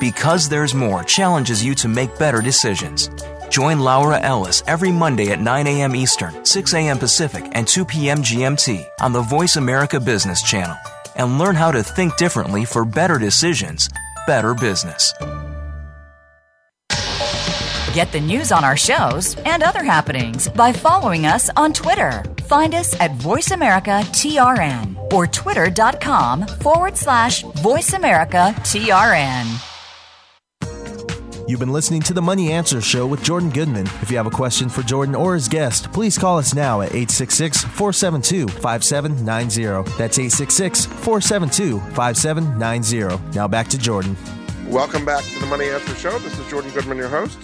Because 0.00 0.48
There's 0.48 0.74
More 0.74 1.04
challenges 1.04 1.64
you 1.64 1.74
to 1.76 1.86
make 1.88 2.18
better 2.18 2.40
decisions. 2.40 3.10
Join 3.48 3.78
Laura 3.80 4.18
Ellis 4.18 4.62
every 4.66 4.90
Monday 4.90 5.30
at 5.30 5.40
9 5.40 5.66
a.m. 5.66 5.94
Eastern, 5.94 6.44
6 6.44 6.74
a.m. 6.74 6.98
Pacific, 6.98 7.44
and 7.52 7.68
2 7.68 7.84
p.m. 7.84 8.18
GMT 8.18 8.84
on 9.00 9.12
the 9.12 9.22
Voice 9.22 9.56
America 9.56 10.00
Business 10.00 10.42
Channel 10.42 10.76
and 11.16 11.38
learn 11.38 11.54
how 11.54 11.70
to 11.70 11.80
think 11.82 12.16
differently 12.16 12.64
for 12.64 12.84
better 12.84 13.18
decisions, 13.18 13.88
better 14.26 14.54
business. 14.54 15.12
Get 17.92 18.10
the 18.10 18.20
news 18.20 18.50
on 18.50 18.64
our 18.64 18.76
shows 18.76 19.36
and 19.46 19.62
other 19.62 19.84
happenings 19.84 20.48
by 20.48 20.72
following 20.72 21.26
us 21.26 21.48
on 21.56 21.72
Twitter. 21.72 22.24
Find 22.48 22.74
us 22.74 22.98
at 22.98 23.12
VoiceAmericaTRN 23.18 25.12
or 25.12 25.28
twitter.com 25.28 26.48
forward 26.48 26.96
slash 26.96 27.44
VoiceAmericaTRN. 27.44 29.73
You've 31.46 31.60
been 31.60 31.74
listening 31.74 32.00
to 32.02 32.14
the 32.14 32.22
Money 32.22 32.52
Answer 32.52 32.80
Show 32.80 33.06
with 33.06 33.22
Jordan 33.22 33.50
Goodman. 33.50 33.86
If 34.00 34.10
you 34.10 34.16
have 34.16 34.26
a 34.26 34.30
question 34.30 34.70
for 34.70 34.80
Jordan 34.80 35.14
or 35.14 35.34
his 35.34 35.46
guest, 35.46 35.92
please 35.92 36.16
call 36.16 36.38
us 36.38 36.54
now 36.54 36.80
at 36.80 36.94
866 36.94 37.64
472 37.64 38.48
5790. 38.48 39.90
That's 39.98 40.18
866 40.18 40.86
472 40.86 41.80
5790. 41.94 43.36
Now 43.36 43.46
back 43.46 43.68
to 43.68 43.76
Jordan. 43.76 44.16
Welcome 44.68 45.04
back 45.04 45.22
to 45.22 45.38
the 45.38 45.44
Money 45.44 45.68
Answer 45.68 45.94
Show. 45.96 46.18
This 46.20 46.38
is 46.38 46.48
Jordan 46.48 46.70
Goodman, 46.70 46.96
your 46.96 47.10
host. 47.10 47.38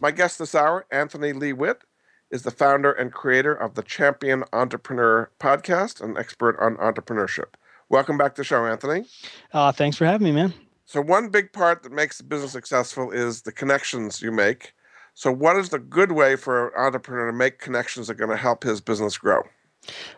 My 0.00 0.10
guest 0.10 0.38
this 0.38 0.54
hour, 0.54 0.86
Anthony 0.90 1.34
Lee 1.34 1.52
Witt, 1.52 1.84
is 2.30 2.44
the 2.44 2.50
founder 2.50 2.92
and 2.92 3.12
creator 3.12 3.52
of 3.52 3.74
the 3.74 3.82
Champion 3.82 4.44
Entrepreneur 4.54 5.30
podcast, 5.38 6.00
an 6.00 6.16
expert 6.16 6.56
on 6.58 6.76
entrepreneurship. 6.76 7.56
Welcome 7.90 8.16
back 8.16 8.36
to 8.36 8.40
the 8.40 8.44
show, 8.44 8.64
Anthony. 8.64 9.04
Uh, 9.52 9.70
thanks 9.70 9.98
for 9.98 10.06
having 10.06 10.24
me, 10.24 10.32
man. 10.32 10.54
So, 10.94 11.00
one 11.00 11.28
big 11.28 11.52
part 11.52 11.82
that 11.82 11.90
makes 11.90 12.18
the 12.18 12.22
business 12.22 12.52
successful 12.52 13.10
is 13.10 13.42
the 13.42 13.50
connections 13.50 14.22
you 14.22 14.30
make. 14.30 14.74
So, 15.14 15.32
what 15.32 15.56
is 15.56 15.70
the 15.70 15.80
good 15.80 16.12
way 16.12 16.36
for 16.36 16.68
an 16.68 16.72
entrepreneur 16.76 17.32
to 17.32 17.36
make 17.36 17.58
connections 17.58 18.06
that 18.06 18.12
are 18.12 18.14
going 18.14 18.30
to 18.30 18.36
help 18.36 18.62
his 18.62 18.80
business 18.80 19.18
grow? 19.18 19.42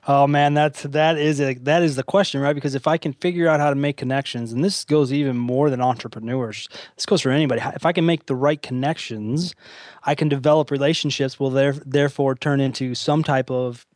Oh 0.06 0.26
man, 0.26 0.52
that's 0.52 0.82
that 0.82 1.16
is 1.16 1.40
a, 1.40 1.54
that 1.54 1.82
is 1.82 1.96
the 1.96 2.02
question, 2.02 2.42
right? 2.42 2.52
Because 2.52 2.74
if 2.74 2.86
I 2.86 2.98
can 2.98 3.14
figure 3.14 3.48
out 3.48 3.58
how 3.58 3.70
to 3.70 3.74
make 3.74 3.96
connections, 3.96 4.52
and 4.52 4.62
this 4.62 4.84
goes 4.84 5.14
even 5.14 5.38
more 5.38 5.70
than 5.70 5.80
entrepreneurs, 5.80 6.68
this 6.94 7.06
goes 7.06 7.22
for 7.22 7.30
anybody. 7.30 7.62
If 7.74 7.86
I 7.86 7.92
can 7.92 8.04
make 8.04 8.26
the 8.26 8.36
right 8.36 8.60
connections, 8.60 9.54
I 10.02 10.14
can 10.14 10.28
develop 10.28 10.70
relationships. 10.70 11.40
Will 11.40 11.48
there, 11.48 11.72
therefore 11.72 12.34
turn 12.34 12.60
into 12.60 12.94
some 12.94 13.24
type 13.24 13.50
of 13.50 13.86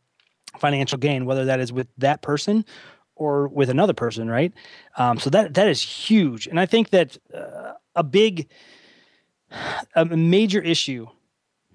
financial 0.58 0.96
gain, 0.96 1.26
whether 1.26 1.44
that 1.44 1.60
is 1.60 1.74
with 1.74 1.88
that 1.98 2.22
person 2.22 2.64
or 3.20 3.48
with 3.48 3.68
another 3.68 3.92
person, 3.92 4.28
right? 4.28 4.52
Um, 4.96 5.18
so 5.18 5.28
that 5.30 5.54
that 5.54 5.68
is 5.68 5.82
huge, 5.82 6.46
and 6.46 6.58
I 6.58 6.66
think 6.66 6.90
that 6.90 7.18
uh, 7.32 7.74
a 7.94 8.02
big, 8.02 8.48
a 9.94 10.04
major 10.06 10.60
issue 10.60 11.06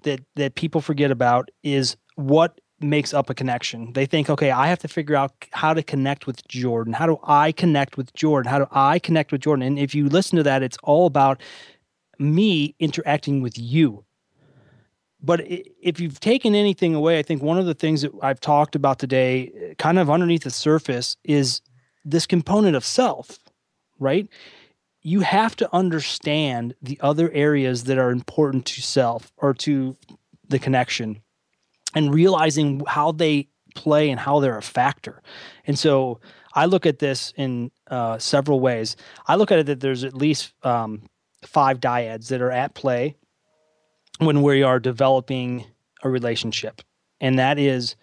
that 0.02 0.20
that 0.34 0.56
people 0.56 0.80
forget 0.80 1.10
about 1.10 1.50
is 1.62 1.96
what 2.16 2.60
makes 2.80 3.14
up 3.14 3.30
a 3.30 3.34
connection. 3.34 3.92
They 3.92 4.06
think, 4.06 4.28
okay, 4.28 4.50
I 4.50 4.66
have 4.66 4.80
to 4.80 4.88
figure 4.88 5.16
out 5.16 5.32
how 5.52 5.72
to 5.72 5.82
connect 5.82 6.26
with 6.26 6.46
Jordan. 6.48 6.92
How 6.92 7.06
do 7.06 7.18
I 7.22 7.52
connect 7.52 7.96
with 7.96 8.12
Jordan? 8.12 8.50
How 8.50 8.58
do 8.58 8.66
I 8.72 8.98
connect 8.98 9.32
with 9.32 9.40
Jordan? 9.40 9.62
And 9.62 9.78
if 9.78 9.94
you 9.94 10.08
listen 10.08 10.36
to 10.36 10.42
that, 10.42 10.62
it's 10.62 10.76
all 10.82 11.06
about 11.06 11.40
me 12.18 12.74
interacting 12.78 13.40
with 13.40 13.56
you. 13.56 14.04
But 15.26 15.40
if 15.44 15.98
you've 15.98 16.20
taken 16.20 16.54
anything 16.54 16.94
away, 16.94 17.18
I 17.18 17.22
think 17.22 17.42
one 17.42 17.58
of 17.58 17.66
the 17.66 17.74
things 17.74 18.02
that 18.02 18.12
I've 18.22 18.38
talked 18.38 18.76
about 18.76 19.00
today, 19.00 19.74
kind 19.76 19.98
of 19.98 20.08
underneath 20.08 20.44
the 20.44 20.52
surface, 20.52 21.16
is 21.24 21.62
this 22.04 22.26
component 22.26 22.76
of 22.76 22.84
self, 22.84 23.40
right? 23.98 24.28
You 25.02 25.20
have 25.20 25.56
to 25.56 25.68
understand 25.74 26.76
the 26.80 26.96
other 27.02 27.28
areas 27.32 27.84
that 27.84 27.98
are 27.98 28.12
important 28.12 28.66
to 28.66 28.82
self 28.82 29.32
or 29.36 29.52
to 29.54 29.96
the 30.46 30.60
connection 30.60 31.22
and 31.92 32.14
realizing 32.14 32.84
how 32.86 33.10
they 33.10 33.48
play 33.74 34.10
and 34.10 34.20
how 34.20 34.38
they're 34.38 34.56
a 34.56 34.62
factor. 34.62 35.24
And 35.66 35.76
so 35.76 36.20
I 36.54 36.66
look 36.66 36.86
at 36.86 37.00
this 37.00 37.32
in 37.36 37.72
uh, 37.90 38.18
several 38.18 38.60
ways. 38.60 38.96
I 39.26 39.34
look 39.34 39.50
at 39.50 39.58
it 39.58 39.66
that 39.66 39.80
there's 39.80 40.04
at 40.04 40.14
least 40.14 40.52
um, 40.62 41.02
five 41.42 41.80
dyads 41.80 42.28
that 42.28 42.40
are 42.40 42.52
at 42.52 42.74
play 42.74 43.16
when 44.18 44.42
we 44.42 44.62
are 44.62 44.78
developing 44.78 45.66
a 46.02 46.08
relationship, 46.08 46.82
and 47.20 47.38
that 47.38 47.58
is 47.58 47.96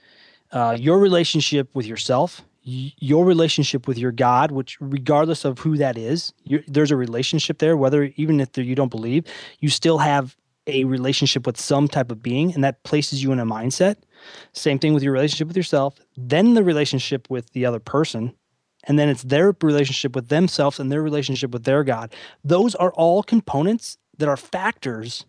uh, 0.52 0.78
your 0.80 1.00
relationship 1.00 1.70
with 1.74 1.86
yourself, 1.86 2.42
your 2.64 3.26
relationship 3.26 3.88
with 3.88 3.98
your 3.98 4.12
God, 4.12 4.52
which 4.52 4.78
regardless 4.80 5.44
of 5.44 5.60
who 5.60 5.78
that 5.78 5.98
is, 5.98 6.34
there's 6.68 6.92
a 6.92 6.96
relationship 6.96 7.58
there. 7.58 7.76
Whether 7.76 8.12
even 8.16 8.40
if 8.40 8.58
you 8.58 8.76
don't 8.76 8.92
believe, 8.92 9.26
you 9.60 9.70
still 9.70 9.98
have 9.98 10.38
a 10.66 10.86
relationship 10.86 11.46
with 11.46 11.60
some 11.60 11.88
type 11.88 12.10
of 12.10 12.24
being, 12.24 12.54
and 12.54 12.64
that 12.64 12.84
places 12.84 13.22
you 13.22 13.32
in 13.32 13.40
a 13.40 13.46
mindset. 13.46 13.98
Same 14.54 14.80
thing 14.80 14.94
with 14.94 15.04
your 15.04 15.12
relationship 15.12 15.48
with 15.50 15.58
yourself, 15.58 16.00
then 16.16 16.54
the 16.54 16.64
relationship 16.64 17.30
with 17.30 17.52
the 17.52 17.66
other 17.66 17.80
person, 17.80 18.34
and 18.86 18.98
then 18.98 19.10
it's 19.10 19.24
their 19.24 19.54
relationship 19.62 20.16
with 20.16 20.30
themselves 20.30 20.80
and 20.80 20.92
their 20.92 21.02
relationship 21.02 21.52
with 21.52 21.66
their 21.66 21.84
God. 21.84 22.14
Those 22.44 22.76
are 22.76 22.94
all 22.94 23.24
components 23.24 23.98
that 24.18 24.30
are 24.30 24.38
factors 24.38 25.26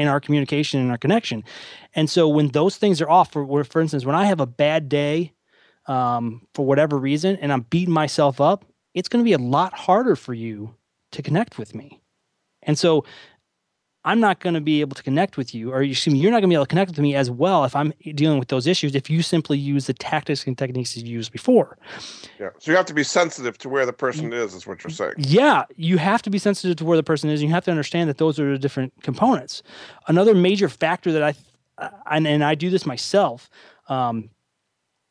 in 0.00 0.08
our 0.08 0.18
communication 0.18 0.80
and 0.80 0.90
our 0.90 0.96
connection. 0.96 1.44
And 1.94 2.08
so 2.08 2.26
when 2.26 2.48
those 2.48 2.78
things 2.78 3.02
are 3.02 3.10
off, 3.10 3.32
for 3.32 3.64
for 3.64 3.82
instance, 3.82 4.06
when 4.06 4.16
I 4.16 4.24
have 4.24 4.40
a 4.40 4.46
bad 4.46 4.88
day 4.88 5.34
um, 5.86 6.46
for 6.54 6.64
whatever 6.64 6.96
reason, 6.98 7.36
and 7.36 7.52
I'm 7.52 7.66
beating 7.68 7.92
myself 7.92 8.40
up, 8.40 8.64
it's 8.94 9.10
going 9.10 9.22
to 9.22 9.28
be 9.28 9.34
a 9.34 9.38
lot 9.38 9.74
harder 9.74 10.16
for 10.16 10.32
you 10.32 10.74
to 11.12 11.22
connect 11.22 11.58
with 11.58 11.74
me. 11.74 12.00
And 12.62 12.78
so 12.78 13.04
I'm 14.04 14.18
not 14.18 14.40
going 14.40 14.54
to 14.54 14.60
be 14.62 14.80
able 14.80 14.94
to 14.94 15.02
connect 15.02 15.36
with 15.36 15.54
you, 15.54 15.72
or 15.72 15.82
you 15.82 15.92
excuse 15.92 16.14
me, 16.14 16.20
you're 16.20 16.30
not 16.30 16.38
going 16.38 16.48
to 16.48 16.52
be 16.52 16.54
able 16.54 16.64
to 16.64 16.70
connect 16.70 16.90
with 16.90 16.98
me 17.00 17.14
as 17.14 17.30
well 17.30 17.64
if 17.64 17.76
I'm 17.76 17.92
dealing 18.14 18.38
with 18.38 18.48
those 18.48 18.66
issues. 18.66 18.94
If 18.94 19.10
you 19.10 19.22
simply 19.22 19.58
use 19.58 19.86
the 19.86 19.92
tactics 19.92 20.46
and 20.46 20.56
techniques 20.56 20.96
you 20.96 21.06
used 21.06 21.32
before, 21.32 21.76
yeah. 22.38 22.48
So 22.58 22.70
you 22.70 22.76
have 22.76 22.86
to 22.86 22.94
be 22.94 23.02
sensitive 23.02 23.58
to 23.58 23.68
where 23.68 23.84
the 23.84 23.92
person 23.92 24.32
is, 24.32 24.54
is 24.54 24.66
what 24.66 24.82
you're 24.82 24.90
saying. 24.90 25.14
Yeah, 25.18 25.64
you 25.76 25.98
have 25.98 26.22
to 26.22 26.30
be 26.30 26.38
sensitive 26.38 26.76
to 26.78 26.84
where 26.84 26.96
the 26.96 27.02
person 27.02 27.28
is. 27.28 27.40
And 27.40 27.48
you 27.48 27.54
have 27.54 27.64
to 27.66 27.70
understand 27.70 28.08
that 28.08 28.18
those 28.18 28.40
are 28.40 28.52
the 28.52 28.58
different 28.58 28.94
components. 29.02 29.62
Another 30.06 30.34
major 30.34 30.68
factor 30.68 31.12
that 31.12 31.22
I, 31.22 31.90
and, 32.10 32.26
and 32.26 32.42
I 32.42 32.54
do 32.54 32.70
this 32.70 32.86
myself, 32.86 33.50
um, 33.88 34.30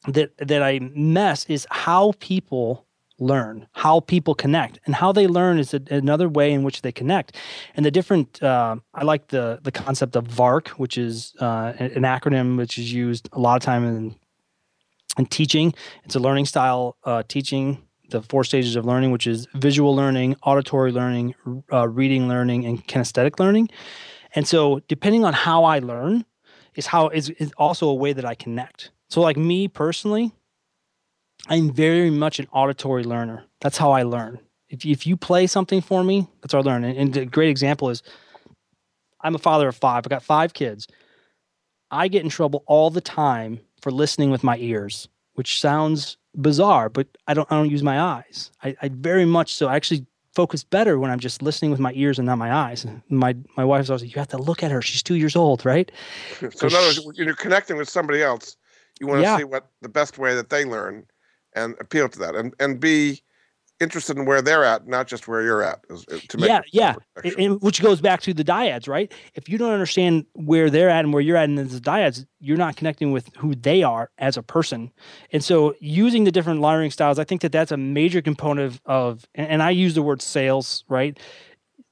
that 0.07 0.35
that 0.37 0.63
I 0.63 0.79
mess 0.95 1.45
is 1.45 1.67
how 1.69 2.13
people 2.19 2.85
learn, 3.19 3.67
how 3.73 3.99
people 3.99 4.35
connect, 4.35 4.79
and 4.85 4.95
how 4.95 5.11
they 5.11 5.27
learn 5.27 5.59
is 5.59 5.73
a, 5.73 5.81
another 5.89 6.29
way 6.29 6.51
in 6.51 6.63
which 6.63 6.81
they 6.81 6.91
connect. 6.91 7.35
And 7.75 7.85
the 7.85 7.91
different, 7.91 8.41
uh, 8.41 8.77
I 8.93 9.03
like 9.03 9.27
the 9.27 9.59
the 9.61 9.71
concept 9.71 10.15
of 10.15 10.25
VARK, 10.25 10.69
which 10.69 10.97
is 10.97 11.33
uh, 11.39 11.73
an 11.77 12.03
acronym 12.03 12.57
which 12.57 12.77
is 12.77 12.91
used 12.93 13.29
a 13.33 13.39
lot 13.39 13.55
of 13.57 13.63
time 13.63 13.85
in 13.85 14.15
in 15.17 15.25
teaching. 15.25 15.73
It's 16.03 16.15
a 16.15 16.19
learning 16.19 16.45
style 16.45 16.97
uh, 17.03 17.23
teaching. 17.27 17.85
The 18.09 18.23
four 18.23 18.43
stages 18.43 18.75
of 18.75 18.85
learning, 18.85 19.11
which 19.11 19.27
is 19.27 19.45
visual 19.53 19.95
learning, 19.95 20.35
auditory 20.41 20.91
learning, 20.91 21.35
uh, 21.71 21.87
reading 21.87 22.27
learning, 22.27 22.65
and 22.65 22.83
kinesthetic 22.87 23.39
learning. 23.39 23.69
And 24.33 24.47
so, 24.47 24.81
depending 24.87 25.25
on 25.25 25.33
how 25.33 25.63
I 25.63 25.77
learn, 25.77 26.25
is 26.75 26.87
how 26.87 27.09
is, 27.09 27.29
is 27.29 27.51
also 27.57 27.87
a 27.87 27.93
way 27.93 28.13
that 28.13 28.25
I 28.25 28.33
connect. 28.33 28.91
So, 29.09 29.21
like 29.21 29.37
me 29.37 29.67
personally, 29.67 30.33
I'm 31.47 31.71
very 31.71 32.09
much 32.09 32.39
an 32.39 32.47
auditory 32.51 33.03
learner. 33.03 33.43
That's 33.61 33.77
how 33.77 33.91
I 33.91 34.03
learn. 34.03 34.39
If, 34.69 34.85
if 34.85 35.07
you 35.07 35.17
play 35.17 35.47
something 35.47 35.81
for 35.81 36.03
me, 36.03 36.27
that's 36.41 36.53
how 36.53 36.59
I 36.59 36.63
learn. 36.63 36.83
And, 36.83 36.97
and 36.97 37.17
a 37.17 37.25
great 37.25 37.49
example 37.49 37.89
is 37.89 38.03
I'm 39.21 39.35
a 39.35 39.39
father 39.39 39.67
of 39.67 39.75
five. 39.75 40.05
I 40.05 40.09
got 40.09 40.23
five 40.23 40.53
kids. 40.53 40.87
I 41.91 42.07
get 42.07 42.23
in 42.23 42.29
trouble 42.29 42.63
all 42.67 42.89
the 42.89 43.01
time 43.01 43.59
for 43.81 43.91
listening 43.91 44.29
with 44.29 44.43
my 44.43 44.57
ears, 44.57 45.07
which 45.33 45.59
sounds 45.59 46.17
bizarre, 46.35 46.89
but 46.89 47.07
I 47.27 47.33
don't 47.33 47.51
I 47.51 47.55
don't 47.55 47.71
use 47.71 47.81
my 47.81 47.99
eyes. 47.99 48.51
I, 48.63 48.75
I 48.81 48.89
very 48.89 49.25
much 49.25 49.55
so 49.55 49.67
I 49.67 49.75
actually 49.75 50.05
focus 50.35 50.63
better 50.63 50.99
when 50.99 51.09
I'm 51.09 51.19
just 51.19 51.41
listening 51.41 51.71
with 51.71 51.79
my 51.79 51.91
ears 51.95 52.19
and 52.19 52.27
not 52.27 52.37
my 52.37 52.53
eyes. 52.53 52.85
My 53.09 53.35
my 53.57 53.65
wife's 53.65 53.89
always 53.89 54.03
like, 54.03 54.13
you 54.13 54.19
have 54.19 54.27
to 54.29 54.37
look 54.37 54.61
at 54.61 54.69
her. 54.69 54.81
She's 54.81 55.01
two 55.01 55.15
years 55.15 55.35
old, 55.35 55.65
right? 55.65 55.91
So 56.39 56.67
in 56.67 56.75
other 56.75 56.87
words, 56.87 57.01
when 57.03 57.15
you're 57.15 57.33
connecting 57.33 57.77
with 57.77 57.89
somebody 57.89 58.21
else, 58.21 58.55
you 58.99 59.07
want 59.07 59.19
to 59.19 59.23
yeah. 59.23 59.37
see 59.37 59.43
what 59.43 59.67
the 59.81 59.89
best 59.89 60.19
way 60.19 60.35
that 60.35 60.49
they 60.49 60.65
learn 60.65 61.05
and 61.59 61.75
appeal 61.79 62.09
to 62.09 62.19
that 62.19 62.35
and 62.35 62.53
and 62.59 62.79
be 62.79 63.21
interested 63.79 64.17
in 64.17 64.25
where 64.25 64.41
they're 64.41 64.65
at, 64.65 64.87
not 64.87 65.07
just 65.07 65.27
where 65.27 65.41
you're 65.41 65.63
at. 65.63 65.79
To 66.29 66.37
make 66.37 66.49
yeah, 66.49 66.61
yeah, 66.71 66.95
and, 67.23 67.33
and, 67.37 67.61
which 67.61 67.81
goes 67.81 68.01
back 68.01 68.21
to 68.21 68.33
the 68.33 68.43
dyads, 68.43 68.87
right? 68.87 69.11
If 69.35 69.47
you 69.47 69.57
don't 69.57 69.71
understand 69.71 70.25
where 70.33 70.69
they're 70.69 70.89
at 70.89 71.05
and 71.05 71.13
where 71.13 71.21
you're 71.21 71.37
at 71.37 71.45
in 71.45 71.55
the 71.55 71.63
dyads, 71.63 72.25
you're 72.39 72.57
not 72.57 72.75
connecting 72.75 73.11
with 73.11 73.29
who 73.37 73.55
they 73.55 73.83
are 73.83 74.09
as 74.17 74.37
a 74.37 74.43
person. 74.43 74.91
And 75.31 75.43
so, 75.43 75.75
using 75.79 76.25
the 76.25 76.31
different 76.31 76.61
learning 76.61 76.91
styles, 76.91 77.19
I 77.19 77.23
think 77.23 77.41
that 77.41 77.51
that's 77.51 77.71
a 77.71 77.77
major 77.77 78.21
component 78.21 78.73
of, 78.73 78.81
of 78.85 79.27
and, 79.35 79.47
and 79.47 79.63
I 79.63 79.71
use 79.71 79.95
the 79.95 80.01
word 80.01 80.21
sales, 80.21 80.83
right? 80.89 81.17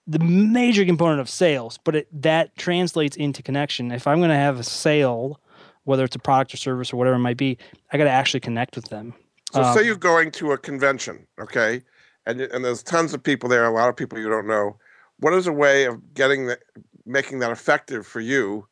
The 0.07 0.20
major 0.20 0.86
component 0.86 1.20
of 1.20 1.30
sales, 1.30 1.80
but 1.84 1.95
it, 1.95 2.22
that 2.22 2.55
translates 2.57 3.15
into 3.18 3.43
connection. 3.43 3.91
If 3.91 4.07
I'm 4.07 4.20
going 4.20 4.30
to 4.30 4.36
have 4.36 4.59
a 4.59 4.63
sale, 4.63 5.39
whether 5.84 6.03
it's 6.03 6.15
a 6.15 6.20
product 6.20 6.53
or 6.53 6.57
service 6.57 6.93
or 6.93 6.97
whatever 6.97 7.15
it 7.15 7.20
might 7.20 7.38
be, 7.38 7.57
I 7.91 7.97
got 7.97 8.05
to 8.05 8.09
actually 8.09 8.39
connect 8.41 8.76
with 8.76 8.89
them. 8.89 9.13
So 9.52 9.62
um, 9.62 9.78
say 9.78 9.86
you're 9.86 9.95
going 9.95 10.32
to 10.32 10.52
a 10.52 10.58
convention, 10.58 11.26
okay, 11.39 11.84
and 12.26 12.41
and 12.41 12.64
there's 12.66 12.84
tons 12.84 13.14
of 13.14 13.24
people 13.24 13.50
there, 13.50 13.66
a 13.66 13.72
lot 13.72 13.89
of 13.89 13.95
people 13.95 14.20
you 14.20 14.30
don't 14.30 14.48
know. 14.48 14.78
What 15.20 15.34
is 15.34 15.48
a 15.48 15.54
way 15.54 15.86
of 15.86 16.14
getting 16.14 16.48
that, 16.48 16.60
making 17.06 17.39
that 17.39 17.52
effective 17.52 18.06
for 18.06 18.20
you 18.20 18.68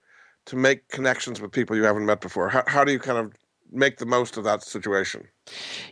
to 0.46 0.56
make 0.56 0.88
connections 0.90 1.42
with 1.42 1.52
people 1.52 1.76
you 1.76 1.84
haven't 1.84 2.06
met 2.06 2.22
before? 2.22 2.50
How 2.50 2.64
how 2.68 2.84
do 2.84 2.92
you 2.92 3.00
kind 3.00 3.18
of 3.18 3.34
make 3.72 3.98
the 3.98 4.06
most 4.06 4.38
of 4.38 4.44
that 4.44 4.64
situation? 4.64 5.28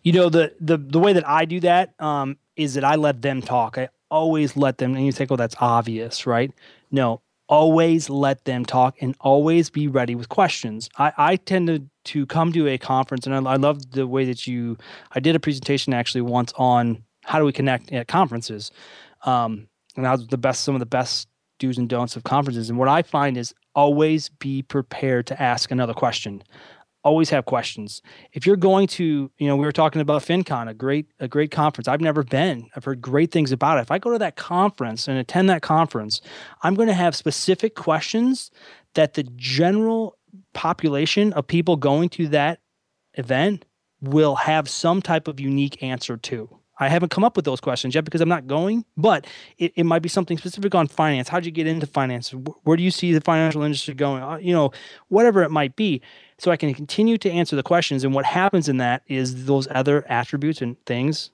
You 0.04 0.14
know 0.14 0.30
the 0.30 0.54
the 0.60 0.78
the 0.78 1.00
way 1.00 1.14
that 1.14 1.28
I 1.28 1.46
do 1.46 1.60
that 1.62 1.94
um, 2.00 2.38
is 2.56 2.74
that 2.76 2.84
I 2.84 2.96
let 2.96 3.22
them 3.22 3.42
talk. 3.42 3.78
I 3.78 3.90
always 4.14 4.56
let 4.56 4.78
them. 4.78 4.96
And 4.96 5.06
you 5.06 5.12
think, 5.12 5.32
oh, 5.32 5.36
that's 5.36 5.56
obvious, 5.60 6.26
right? 6.28 6.52
No, 6.92 7.22
always 7.50 8.10
let 8.10 8.46
them 8.46 8.64
talk 8.64 8.96
and 9.02 9.16
always 9.20 9.70
be 9.70 9.88
ready 9.88 10.16
with 10.16 10.30
questions. 10.30 10.90
I, 10.98 11.12
I 11.18 11.36
tend 11.38 11.68
to, 11.68 11.84
to 12.06 12.26
come 12.26 12.52
to 12.54 12.68
a 12.68 12.78
conference 12.78 13.26
and 13.26 13.36
I, 13.36 13.52
I 13.52 13.56
love 13.56 13.92
the 13.92 14.08
way 14.08 14.26
that 14.26 14.48
you, 14.48 14.78
I 15.12 15.20
did 15.20 15.36
a 15.36 15.40
presentation 15.40 15.94
actually 15.94 16.22
once 16.22 16.54
on 16.56 17.04
how 17.24 17.40
do 17.40 17.46
we 17.46 17.54
connect 17.54 17.92
at 17.92 18.08
conferences. 18.08 18.72
Um, 19.24 19.68
and 19.96 20.06
that 20.06 20.12
was 20.12 20.28
the 20.28 20.38
best, 20.38 20.64
some 20.64 20.76
of 20.76 20.80
the 20.80 20.86
best 20.86 21.28
do's 21.60 21.78
and 21.78 21.88
don'ts 21.88 22.16
of 22.16 22.24
conferences. 22.24 22.70
And 22.70 22.78
what 22.78 22.90
I 22.90 23.02
find 23.04 23.38
is 23.38 23.54
always 23.76 24.30
be 24.30 24.62
prepared 24.62 25.28
to 25.28 25.42
ask 25.42 25.72
another 25.72 25.94
question 25.94 26.44
always 27.04 27.30
have 27.30 27.46
questions. 27.46 28.02
If 28.32 28.46
you're 28.48 28.56
going 28.56 28.88
to, 28.88 29.30
you 29.38 29.48
know, 29.48 29.56
we 29.56 29.66
were 29.66 29.72
talking 29.72 30.02
about 30.02 30.22
FinCon, 30.22 30.70
a 30.70 30.74
great 30.74 31.08
a 31.20 31.28
great 31.28 31.52
conference. 31.52 31.88
I've 31.88 32.02
never 32.02 32.24
been. 32.24 32.70
I've 32.76 32.86
heard 32.86 33.02
great 33.02 33.32
things 33.32 33.52
about 33.52 33.78
it. 33.78 33.82
If 33.82 33.92
I 33.92 34.00
go 34.00 34.12
to 34.12 34.20
that 34.20 34.36
conference 34.36 35.08
and 35.08 35.18
attend 35.18 35.50
that 35.50 35.62
conference, 35.62 36.22
I'm 36.62 36.76
going 36.76 36.88
to 36.88 36.94
have 36.94 37.16
specific 37.16 37.76
questions 37.76 38.52
that 38.96 39.14
the 39.14 39.24
general 39.36 40.18
population 40.54 41.34
of 41.34 41.48
people 41.48 41.76
going 41.76 42.10
to 42.10 42.28
that 42.30 42.60
event 43.16 43.66
will 44.02 44.36
have 44.36 44.70
some 44.70 45.02
type 45.02 45.28
of 45.28 45.40
unique 45.40 45.82
answer 45.82 46.18
to. 46.18 46.60
I 46.80 46.90
haven't 46.90 47.10
come 47.10 47.24
up 47.24 47.36
with 47.36 47.46
those 47.46 47.62
questions 47.62 47.94
yet 47.94 48.04
because 48.04 48.20
I'm 48.20 48.30
not 48.30 48.48
going, 48.48 48.84
but 48.98 49.28
it, 49.58 49.74
it 49.76 49.84
might 49.86 50.02
be 50.02 50.10
something 50.10 50.38
specific 50.38 50.74
on 50.74 50.88
finance. 50.88 51.30
How'd 51.30 51.46
you 51.46 51.52
get 51.52 51.68
into 51.68 51.86
finance? 51.86 52.32
Where 52.32 52.76
do 52.76 52.84
you 52.84 52.92
see 52.92 53.14
the 53.14 53.22
financial 53.22 53.62
industry 53.62 53.94
going? 53.94 54.24
Uh, 54.24 54.38
you 54.38 54.54
know, 54.54 54.72
whatever 55.08 55.44
it 55.44 55.52
might 55.52 55.76
be 55.76 56.02
so 56.40 56.52
I 56.52 56.58
can 56.58 56.74
continue 56.74 57.18
to 57.20 57.32
answer 57.32 57.56
the 57.56 57.64
questions. 57.64 58.04
And 58.04 58.14
what 58.14 58.26
happens 58.26 58.68
in 58.68 58.78
that 58.78 59.04
is 59.08 59.46
those 59.46 59.68
other 59.72 60.04
attributes 60.10 60.62
and 60.62 60.76
things 60.86 61.30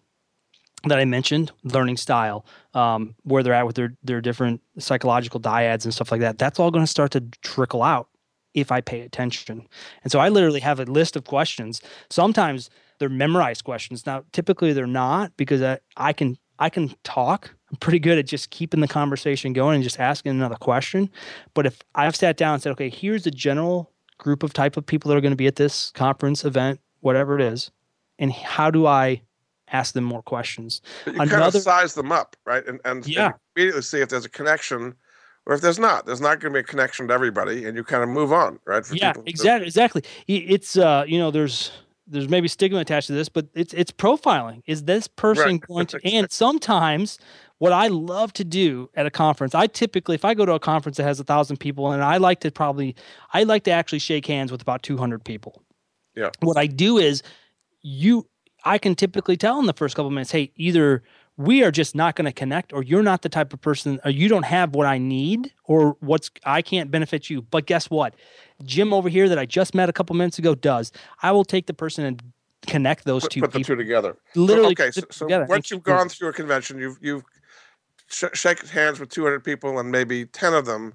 that 0.84 1.00
I 1.00 1.06
mentioned, 1.06 1.52
learning 1.64 1.98
style, 1.98 2.46
um, 2.74 3.16
where 3.24 3.42
they're 3.42 3.54
at 3.54 3.66
with 3.66 3.76
their 3.76 3.98
their 4.04 4.22
different 4.22 4.62
psychological 4.78 5.40
dyads 5.40 5.84
and 5.84 5.94
stuff 5.94 6.12
like 6.12 6.22
that. 6.22 6.38
That's 6.38 6.60
all 6.60 6.72
going 6.72 6.84
to 6.84 6.88
start 6.88 7.12
to 7.12 7.22
trickle 7.42 7.84
out 7.84 8.08
if 8.54 8.72
I 8.72 8.82
pay 8.82 9.02
attention. 9.02 9.68
And 10.04 10.12
so 10.12 10.20
I 10.20 10.30
literally 10.30 10.60
have 10.60 10.80
a 10.80 10.86
list 10.86 11.16
of 11.16 11.24
questions. 11.26 11.82
Sometimes 12.10 12.70
they're 12.98 13.10
memorized 13.10 13.64
questions. 13.64 14.06
Now, 14.06 14.24
typically 14.32 14.74
they're 14.74 14.88
not 14.88 15.36
because 15.38 15.62
I, 15.62 15.80
I 15.98 16.14
can 16.14 16.38
I 16.60 16.70
can 16.70 16.94
talk. 17.04 17.56
I'm 17.72 17.78
pretty 17.78 18.00
good 18.00 18.18
at 18.18 18.26
just 18.26 18.50
keeping 18.50 18.82
the 18.82 18.88
conversation 18.88 19.54
going 19.54 19.76
and 19.76 19.84
just 19.84 20.00
asking 20.00 20.32
another 20.32 20.56
question. 20.56 21.10
But 21.54 21.66
if 21.66 21.80
I've 21.96 22.16
sat 22.16 22.36
down 22.36 22.56
and 22.56 22.64
said, 22.64 22.72
okay, 22.74 22.90
here's 22.90 23.24
the 23.24 23.32
general 23.32 23.92
group 24.18 24.44
of 24.44 24.52
type 24.52 24.76
of 24.76 24.86
people 24.86 25.10
that 25.10 25.18
are 25.18 25.22
going 25.22 25.32
to 25.32 25.38
be 25.38 25.48
at 25.48 25.56
this 25.56 25.92
conference 25.92 26.44
event, 26.44 26.82
whatever 27.00 27.40
it 27.40 27.42
is, 27.42 27.72
and 28.18 28.34
how 28.34 28.70
do 28.70 28.86
I 28.86 29.22
ask 29.72 29.94
them 29.94 30.04
more 30.04 30.22
questions? 30.22 30.82
But 31.06 31.14
you 31.14 31.22
Another, 31.22 31.40
kind 31.40 31.56
of 31.56 31.62
size 31.62 31.94
them 31.94 32.12
up, 32.12 32.36
right? 32.46 32.68
And 32.68 32.82
and, 32.84 33.08
yeah. 33.08 33.28
and 33.28 33.36
immediately 33.56 33.84
see 33.84 34.02
if 34.02 34.10
there's 34.10 34.26
a 34.26 34.30
connection 34.30 34.96
or 35.46 35.56
if 35.56 35.62
there's 35.62 35.80
not. 35.80 36.06
There's 36.06 36.22
not 36.22 36.40
going 36.40 36.54
to 36.54 36.58
be 36.58 36.62
a 36.62 36.64
connection 36.64 37.08
to 37.08 37.14
everybody, 37.14 37.66
and 37.66 37.76
you 37.76 37.84
kind 37.84 38.04
of 38.04 38.10
move 38.10 38.32
on, 38.32 38.60
right? 38.66 38.84
Yeah, 38.94 39.14
exactly, 39.26 39.68
exactly. 39.68 40.04
It's 40.28 40.78
uh, 40.78 41.06
you 41.08 41.18
know, 41.18 41.32
there's 41.32 41.72
there's 42.08 42.30
maybe 42.30 42.48
stigma 42.48 42.80
attached 42.80 43.08
to 43.08 43.14
this, 43.14 43.30
but 43.30 43.48
it's 43.54 43.74
it's 43.74 43.92
profiling. 43.92 44.62
Is 44.66 44.84
this 44.84 45.08
person 45.08 45.54
right. 45.54 45.62
going 45.62 45.86
to? 45.88 46.00
And 46.04 46.32
sometimes 46.32 47.20
what 47.60 47.74
I 47.74 47.88
love 47.88 48.34
to 48.34 48.44
do 48.44 48.90
at 48.96 49.06
a 49.06 49.12
conference, 49.12 49.54
I 49.54 49.68
typically, 49.68 50.16
if 50.16 50.26
I 50.26 50.34
go 50.34 50.46
to 50.46 50.54
a 50.54 50.60
conference 50.60 50.98
that 50.98 51.04
has 51.04 51.20
a 51.20 51.24
thousand 51.24 51.58
people, 51.58 51.92
and 51.92 52.02
I 52.02 52.18
like 52.18 52.40
to 52.42 52.52
probably, 52.52 52.96
I 53.34 53.44
like 53.44 53.64
to 53.66 53.72
actually 53.72 54.00
shake 54.00 54.26
hands 54.26 54.52
with 54.52 54.62
about 54.62 54.82
200 54.82 55.24
people. 55.24 55.62
Yeah. 56.16 56.30
What 56.40 56.58
I 56.58 56.68
do 56.68 56.98
is, 56.98 57.22
you, 57.82 58.28
I 58.64 58.78
can 58.78 58.96
typically 58.96 59.38
tell 59.38 59.60
in 59.60 59.66
the 59.66 59.74
first 59.74 59.96
couple 59.96 60.10
minutes, 60.10 60.32
hey, 60.32 60.52
either 60.56 61.04
we 61.40 61.64
are 61.64 61.72
just 61.72 61.96
not 61.96 62.18
going 62.18 62.26
to 62.26 62.34
connect, 62.34 62.74
or 62.74 62.84
you're 62.84 63.02
not 63.02 63.22
the 63.22 63.30
type 63.30 63.54
of 63.54 63.62
person, 63.62 63.98
or 64.04 64.12
you 64.12 64.28
don't 64.28 64.44
have 64.44 64.76
what 64.76 64.86
I 64.86 64.98
need, 64.98 65.54
or 65.64 65.96
what's 66.02 66.30
I 66.44 66.62
can't 66.62 66.92
benefit 66.92 67.30
you. 67.30 67.44
But 67.44 67.66
guess 67.66 67.90
what? 67.90 68.14
Jim 68.66 68.94
over 68.94 69.08
here 69.08 69.30
that 69.30 69.40
I 69.40 69.46
just 69.46 69.74
met 69.74 69.88
a 69.88 69.94
couple 69.94 70.18
minutes 70.18 70.38
ago 70.38 70.54
does. 70.54 70.92
I 71.24 71.32
will 71.32 71.46
take 71.46 71.66
the 71.66 71.74
person 71.74 72.04
and 72.04 72.22
connect 72.68 73.06
those 73.06 73.22
put, 73.22 73.32
two. 73.32 73.40
Put 73.40 73.54
the 73.54 73.64
two 73.64 73.78
together. 73.78 74.18
Literally. 74.36 74.76
So, 74.76 74.84
okay. 74.84 74.92
So, 74.92 75.28
so 75.30 75.46
once 75.46 75.72
you've 75.72 75.82
gone 75.82 76.10
through 76.10 76.28
a 76.28 76.34
convention, 76.34 76.78
you've 76.78 76.98
you've 77.00 77.24
sh- 78.10 78.26
shake 78.34 78.68
hands 78.68 79.00
with 79.00 79.08
200 79.08 79.42
people 79.42 79.80
and 79.80 79.90
maybe 79.90 80.26
10 80.26 80.54
of 80.54 80.66
them 80.66 80.94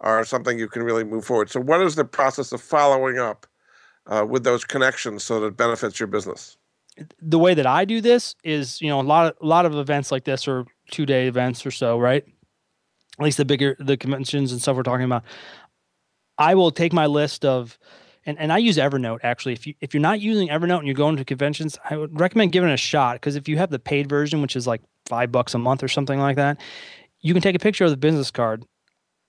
are 0.00 0.24
something 0.24 0.58
you 0.58 0.68
can 0.68 0.82
really 0.82 1.04
move 1.04 1.26
forward. 1.26 1.50
So, 1.50 1.60
what 1.60 1.82
is 1.82 1.96
the 1.96 2.06
process 2.06 2.50
of 2.52 2.62
following 2.62 3.18
up 3.18 3.46
uh, 4.06 4.24
with 4.26 4.42
those 4.42 4.64
connections 4.64 5.22
so 5.22 5.38
that 5.40 5.48
it 5.48 5.56
benefits 5.58 6.00
your 6.00 6.06
business? 6.06 6.56
The 7.20 7.38
way 7.38 7.54
that 7.54 7.66
I 7.66 7.84
do 7.84 8.00
this 8.00 8.34
is, 8.44 8.80
you 8.80 8.88
know, 8.88 9.00
a 9.00 9.02
lot 9.02 9.26
of 9.26 9.36
a 9.40 9.46
lot 9.46 9.66
of 9.66 9.74
events 9.74 10.12
like 10.12 10.24
this 10.24 10.46
are 10.46 10.66
two 10.90 11.06
day 11.06 11.26
events 11.26 11.64
or 11.64 11.70
so, 11.70 11.98
right? 11.98 12.24
At 13.18 13.24
least 13.24 13.38
the 13.38 13.44
bigger 13.44 13.76
the 13.78 13.96
conventions 13.96 14.52
and 14.52 14.60
stuff 14.60 14.76
we're 14.76 14.82
talking 14.82 15.04
about. 15.04 15.24
I 16.38 16.54
will 16.54 16.70
take 16.70 16.92
my 16.92 17.06
list 17.06 17.44
of 17.44 17.78
and, 18.24 18.38
and 18.38 18.52
I 18.52 18.58
use 18.58 18.76
Evernote 18.76 19.20
actually. 19.22 19.52
If 19.54 19.66
you 19.66 19.74
if 19.80 19.94
you're 19.94 20.00
not 20.00 20.20
using 20.20 20.48
Evernote 20.48 20.78
and 20.78 20.86
you're 20.86 20.94
going 20.94 21.16
to 21.16 21.24
conventions, 21.24 21.78
I 21.88 21.96
would 21.96 22.18
recommend 22.18 22.52
giving 22.52 22.70
it 22.70 22.74
a 22.74 22.78
shot 22.78 23.16
because 23.16 23.36
if 23.36 23.48
you 23.48 23.58
have 23.58 23.70
the 23.70 23.78
paid 23.78 24.08
version, 24.08 24.42
which 24.42 24.56
is 24.56 24.66
like 24.66 24.82
five 25.06 25.32
bucks 25.32 25.54
a 25.54 25.58
month 25.58 25.82
or 25.82 25.88
something 25.88 26.18
like 26.18 26.36
that, 26.36 26.60
you 27.20 27.32
can 27.32 27.42
take 27.42 27.56
a 27.56 27.60
picture 27.60 27.84
of 27.84 27.90
the 27.90 27.96
business 27.96 28.30
card, 28.30 28.64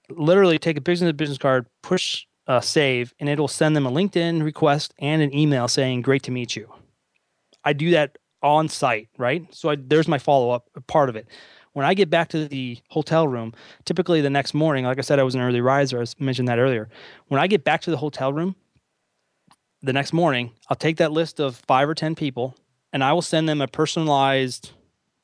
literally 0.10 0.60
take 0.60 0.78
a 0.78 0.82
picture 0.82 1.06
of 1.06 1.08
the 1.08 1.14
business 1.14 1.38
card, 1.38 1.66
push 1.82 2.26
uh, 2.48 2.60
save, 2.60 3.14
and 3.20 3.30
it'll 3.30 3.48
send 3.48 3.76
them 3.76 3.86
a 3.86 3.92
LinkedIn 3.92 4.44
request 4.44 4.94
and 5.00 5.22
an 5.22 5.34
email 5.34 5.68
saying 5.68 6.02
"Great 6.02 6.24
to 6.24 6.32
meet 6.32 6.56
you." 6.56 6.72
I 7.64 7.74
do 7.74 7.92
that 7.92 8.18
on 8.42 8.68
site, 8.68 9.10
right? 9.18 9.46
So 9.54 9.70
I, 9.70 9.76
there's 9.76 10.08
my 10.08 10.18
follow 10.18 10.52
up 10.52 10.70
part 10.88 11.10
of 11.10 11.16
it. 11.16 11.28
When 11.74 11.86
I 11.86 11.94
get 11.96 12.10
back 12.10 12.30
to 12.30 12.48
the 12.48 12.78
hotel 12.90 13.28
room, 13.28 13.54
typically 13.86 14.22
the 14.22 14.30
next 14.30 14.54
morning, 14.54 14.86
like 14.86 15.00
I 15.00 15.02
said, 15.02 15.20
I 15.20 15.24
was 15.24 15.34
an 15.34 15.42
early 15.42 15.62
riser. 15.62 16.00
I 16.02 16.06
mentioned 16.20 16.48
that 16.48 16.60
earlier. 16.60 16.90
When 17.30 17.40
I 17.40 17.48
get 17.48 17.64
back 17.64 17.82
to 17.82 17.92
the 17.92 17.98
hotel 17.98 18.32
room, 18.32 18.56
the 19.82 19.94
next 19.94 20.14
morning, 20.14 20.52
I'll 20.70 20.78
take 20.78 20.98
that 20.98 21.12
list 21.12 21.40
of 21.40 21.56
five 21.68 21.90
or 21.90 21.96
10 21.96 22.16
people 22.16 22.56
and 22.94 23.04
I 23.04 23.12
will 23.12 23.24
send 23.24 23.50
them 23.50 23.60
a 23.60 23.68
personalized 23.68 24.72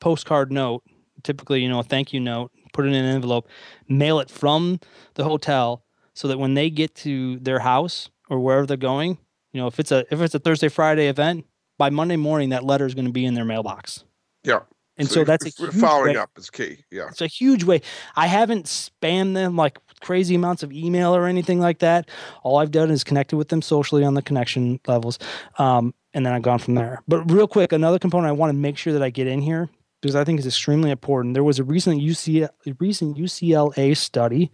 postcard 0.00 0.50
note, 0.50 0.82
typically, 1.22 1.62
you 1.62 1.68
know, 1.68 1.78
a 1.78 1.82
thank 1.84 2.12
you 2.12 2.20
note, 2.20 2.50
put 2.72 2.84
it 2.84 2.88
in 2.88 2.94
an 2.94 3.14
envelope, 3.14 3.48
mail 3.88 4.18
it 4.18 4.28
from 4.28 4.80
the 5.14 5.24
hotel 5.24 5.84
so 6.14 6.28
that 6.28 6.38
when 6.38 6.54
they 6.54 6.68
get 6.68 6.94
to 6.96 7.38
their 7.38 7.60
house 7.60 8.10
or 8.28 8.40
wherever 8.40 8.66
they're 8.66 8.76
going, 8.76 9.18
you 9.52 9.60
know, 9.60 9.66
if 9.66 9.80
it's 9.80 9.92
a 9.92 10.04
if 10.10 10.20
it's 10.20 10.34
a 10.34 10.38
Thursday 10.38 10.68
Friday 10.68 11.08
event, 11.08 11.44
by 11.80 11.88
Monday 11.88 12.16
morning 12.16 12.50
that 12.50 12.62
letter 12.62 12.84
is 12.84 12.92
going 12.92 13.06
to 13.06 13.10
be 13.10 13.24
in 13.24 13.32
their 13.32 13.46
mailbox. 13.46 14.04
Yeah. 14.44 14.60
And 14.98 15.08
so, 15.08 15.14
so 15.14 15.24
that's 15.24 15.58
a 15.58 15.72
following 15.72 16.12
way. 16.12 16.20
up 16.20 16.28
is 16.36 16.50
key. 16.50 16.84
Yeah. 16.90 17.08
It's 17.08 17.22
a 17.22 17.26
huge 17.26 17.64
way. 17.64 17.80
I 18.16 18.26
haven't 18.26 18.66
spammed 18.66 19.32
them 19.32 19.56
like 19.56 19.78
crazy 20.02 20.34
amounts 20.34 20.62
of 20.62 20.74
email 20.74 21.16
or 21.16 21.26
anything 21.26 21.58
like 21.58 21.78
that. 21.78 22.10
All 22.42 22.58
I've 22.58 22.70
done 22.70 22.90
is 22.90 23.02
connected 23.02 23.38
with 23.38 23.48
them 23.48 23.62
socially 23.62 24.04
on 24.04 24.12
the 24.12 24.20
connection 24.20 24.78
levels. 24.86 25.18
Um, 25.56 25.94
and 26.12 26.26
then 26.26 26.34
I've 26.34 26.42
gone 26.42 26.58
from 26.58 26.74
there. 26.74 27.02
But 27.08 27.30
real 27.30 27.48
quick, 27.48 27.72
another 27.72 27.98
component 27.98 28.28
I 28.28 28.32
want 28.32 28.50
to 28.50 28.58
make 28.58 28.76
sure 28.76 28.92
that 28.92 29.02
I 29.02 29.08
get 29.08 29.26
in 29.26 29.40
here 29.40 29.70
because 30.00 30.16
I 30.16 30.24
think 30.24 30.38
is 30.38 30.46
extremely 30.46 30.90
important. 30.90 31.34
There 31.34 31.44
was 31.44 31.58
a 31.58 31.64
recent 31.64 32.00
UCLA, 32.00 32.48
recent 32.78 33.16
UCLA 33.16 33.96
study 33.96 34.50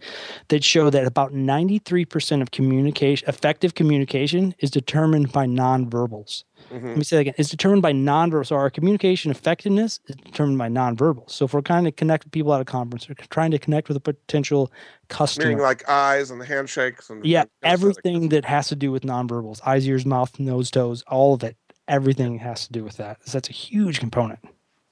that 0.49 0.63
showed 0.63 0.91
that 0.91 1.05
about 1.05 1.33
93% 1.33 2.41
of 2.41 2.51
communication, 2.51 3.27
effective 3.29 3.75
communication, 3.75 4.53
is 4.59 4.71
determined 4.71 5.31
by 5.31 5.45
nonverbals. 5.45 6.43
Mm-hmm. 6.71 6.87
Let 6.87 6.97
me 6.97 7.03
say 7.03 7.15
that 7.17 7.21
again. 7.21 7.33
It's 7.37 7.49
determined 7.49 7.81
by 7.81 7.93
nonverbal. 7.93 8.47
So 8.47 8.55
our 8.55 8.69
communication 8.69 9.31
effectiveness 9.31 9.99
is 10.07 10.15
determined 10.17 10.57
by 10.57 10.69
nonverbal. 10.69 11.29
So 11.29 11.45
if 11.45 11.53
we're 11.53 11.61
trying 11.61 11.85
to 11.85 11.91
connect 11.91 12.25
with 12.25 12.33
people 12.33 12.53
at 12.53 12.61
a 12.61 12.65
conference, 12.65 13.09
or 13.09 13.13
trying 13.13 13.51
to 13.51 13.59
connect 13.59 13.87
with 13.87 13.97
a 13.97 14.01
potential 14.01 14.71
customer, 15.07 15.47
meaning 15.47 15.61
like 15.61 15.87
eyes 15.87 16.29
and 16.29 16.41
the 16.41 16.45
handshakes 16.45 17.09
and 17.09 17.25
yeah, 17.25 17.45
everything 17.63 18.29
that 18.29 18.43
has 18.45 18.67
to 18.67 18.75
do 18.75 18.91
with 18.91 19.03
nonverbals, 19.03 19.61
eyes, 19.65 19.87
ears, 19.87 20.05
mouth, 20.05 20.37
nose, 20.39 20.69
toes, 20.71 21.03
all 21.07 21.33
of 21.33 21.43
it, 21.43 21.55
everything 21.87 22.39
has 22.39 22.67
to 22.67 22.73
do 22.73 22.83
with 22.83 22.97
that. 22.97 23.17
So 23.25 23.33
that's 23.33 23.49
a 23.49 23.53
huge 23.53 23.99
component. 23.99 24.39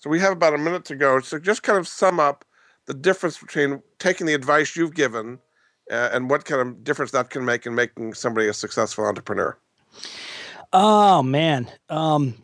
So 0.06 0.12
we 0.12 0.20
have 0.20 0.34
about 0.34 0.54
a 0.54 0.60
minute 0.60 0.86
to 0.86 0.96
go. 0.96 1.20
So 1.22 1.40
just 1.40 1.64
kind 1.64 1.80
of 1.80 1.88
sum 1.88 2.20
up 2.20 2.46
the 2.86 2.94
difference 2.94 3.40
between 3.40 3.82
taking 3.98 4.28
the 4.28 4.36
advice 4.36 4.76
you've 4.76 4.94
given 4.94 5.40
uh, 5.90 6.10
and 6.14 6.30
what 6.30 6.46
kind 6.46 6.62
of 6.62 6.84
difference 6.84 7.10
that 7.10 7.32
can 7.32 7.44
make 7.44 7.66
in 7.66 7.74
making 7.74 8.14
somebody 8.14 8.48
a 8.48 8.54
successful 8.54 9.04
entrepreneur. 9.04 9.58
Oh 10.72 11.24
man, 11.24 11.72
um, 11.90 12.36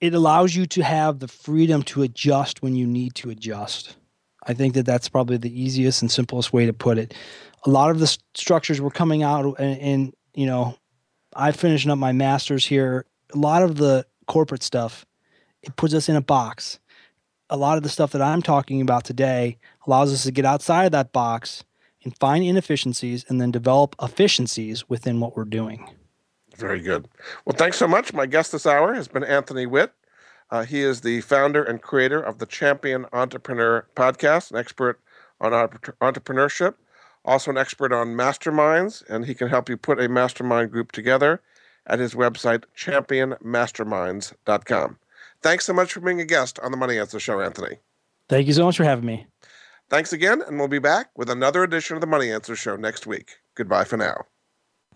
it 0.00 0.14
allows 0.14 0.56
you 0.56 0.66
to 0.66 0.82
have 0.82 1.20
the 1.20 1.28
freedom 1.28 1.84
to 1.84 2.02
adjust 2.02 2.60
when 2.60 2.74
you 2.74 2.88
need 2.88 3.14
to 3.14 3.30
adjust. 3.30 3.94
I 4.48 4.52
think 4.52 4.74
that 4.74 4.84
that's 4.84 5.08
probably 5.08 5.36
the 5.36 5.62
easiest 5.62 6.02
and 6.02 6.10
simplest 6.10 6.52
way 6.52 6.66
to 6.66 6.72
put 6.72 6.98
it. 6.98 7.14
A 7.66 7.70
lot 7.70 7.92
of 7.92 8.00
the 8.00 8.08
st- 8.08 8.24
structures 8.34 8.80
were 8.80 8.90
coming 8.90 9.22
out, 9.22 9.60
and, 9.60 9.80
and 9.80 10.14
you 10.34 10.46
know, 10.46 10.76
I 11.36 11.52
finishing 11.52 11.92
up 11.92 11.98
my 11.98 12.10
master's 12.10 12.66
here. 12.66 13.06
A 13.32 13.38
lot 13.38 13.62
of 13.62 13.76
the 13.76 14.04
corporate 14.26 14.64
stuff, 14.64 15.06
it 15.66 15.76
puts 15.76 15.94
us 15.94 16.08
in 16.08 16.16
a 16.16 16.20
box. 16.20 16.78
A 17.50 17.56
lot 17.56 17.76
of 17.76 17.82
the 17.82 17.88
stuff 17.88 18.12
that 18.12 18.22
I'm 18.22 18.42
talking 18.42 18.80
about 18.80 19.04
today 19.04 19.58
allows 19.86 20.12
us 20.12 20.24
to 20.24 20.32
get 20.32 20.44
outside 20.44 20.84
of 20.84 20.92
that 20.92 21.12
box 21.12 21.64
and 22.04 22.16
find 22.16 22.44
inefficiencies 22.44 23.24
and 23.28 23.40
then 23.40 23.50
develop 23.50 23.96
efficiencies 24.00 24.88
within 24.88 25.20
what 25.20 25.36
we're 25.36 25.44
doing. 25.44 25.88
Very 26.56 26.80
good. 26.80 27.08
Well, 27.44 27.56
thanks 27.56 27.76
so 27.76 27.86
much. 27.86 28.14
My 28.14 28.26
guest 28.26 28.52
this 28.52 28.66
hour 28.66 28.94
has 28.94 29.08
been 29.08 29.24
Anthony 29.24 29.66
Witt. 29.66 29.92
Uh, 30.50 30.64
he 30.64 30.82
is 30.82 31.00
the 31.00 31.20
founder 31.22 31.62
and 31.62 31.82
creator 31.82 32.20
of 32.20 32.38
the 32.38 32.46
Champion 32.46 33.06
Entrepreneur 33.12 33.86
podcast, 33.96 34.52
an 34.52 34.56
expert 34.56 35.00
on 35.40 35.52
entrepreneurship, 35.52 36.74
also 37.24 37.50
an 37.50 37.58
expert 37.58 37.92
on 37.92 38.14
masterminds, 38.14 39.02
and 39.08 39.26
he 39.26 39.34
can 39.34 39.48
help 39.48 39.68
you 39.68 39.76
put 39.76 40.00
a 40.00 40.08
mastermind 40.08 40.70
group 40.70 40.92
together 40.92 41.42
at 41.86 41.98
his 41.98 42.14
website, 42.14 42.62
championmasterminds.com. 42.76 44.98
Thanks 45.46 45.64
so 45.64 45.72
much 45.72 45.92
for 45.92 46.00
being 46.00 46.20
a 46.20 46.24
guest 46.24 46.58
on 46.58 46.72
the 46.72 46.76
Money 46.76 46.98
Answer 46.98 47.20
Show, 47.20 47.40
Anthony. 47.40 47.76
Thank 48.28 48.48
you 48.48 48.52
so 48.52 48.64
much 48.64 48.78
for 48.78 48.82
having 48.82 49.04
me. 49.04 49.28
Thanks 49.88 50.12
again, 50.12 50.42
and 50.42 50.58
we'll 50.58 50.66
be 50.66 50.80
back 50.80 51.10
with 51.16 51.30
another 51.30 51.62
edition 51.62 51.96
of 51.96 52.00
the 52.00 52.06
Money 52.08 52.32
Answer 52.32 52.56
Show 52.56 52.74
next 52.74 53.06
week. 53.06 53.36
Goodbye 53.54 53.84
for 53.84 53.96
now. 53.96 54.24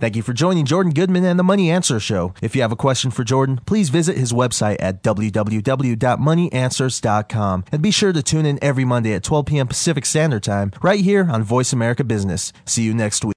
Thank 0.00 0.16
you 0.16 0.22
for 0.22 0.32
joining 0.32 0.64
Jordan 0.64 0.92
Goodman 0.92 1.24
and 1.24 1.38
the 1.38 1.44
Money 1.44 1.70
Answer 1.70 2.00
Show. 2.00 2.34
If 2.42 2.56
you 2.56 2.62
have 2.62 2.72
a 2.72 2.76
question 2.76 3.12
for 3.12 3.22
Jordan, 3.22 3.60
please 3.64 3.90
visit 3.90 4.16
his 4.16 4.32
website 4.32 4.78
at 4.80 5.04
www.moneyanswers.com 5.04 7.64
and 7.70 7.82
be 7.82 7.90
sure 7.92 8.12
to 8.12 8.22
tune 8.22 8.46
in 8.46 8.58
every 8.60 8.84
Monday 8.84 9.12
at 9.12 9.22
12 9.22 9.46
p.m. 9.46 9.68
Pacific 9.68 10.04
Standard 10.04 10.42
Time 10.42 10.72
right 10.82 10.98
here 10.98 11.30
on 11.30 11.44
Voice 11.44 11.72
America 11.72 12.02
Business. 12.02 12.52
See 12.64 12.82
you 12.82 12.92
next 12.92 13.24
week. 13.24 13.28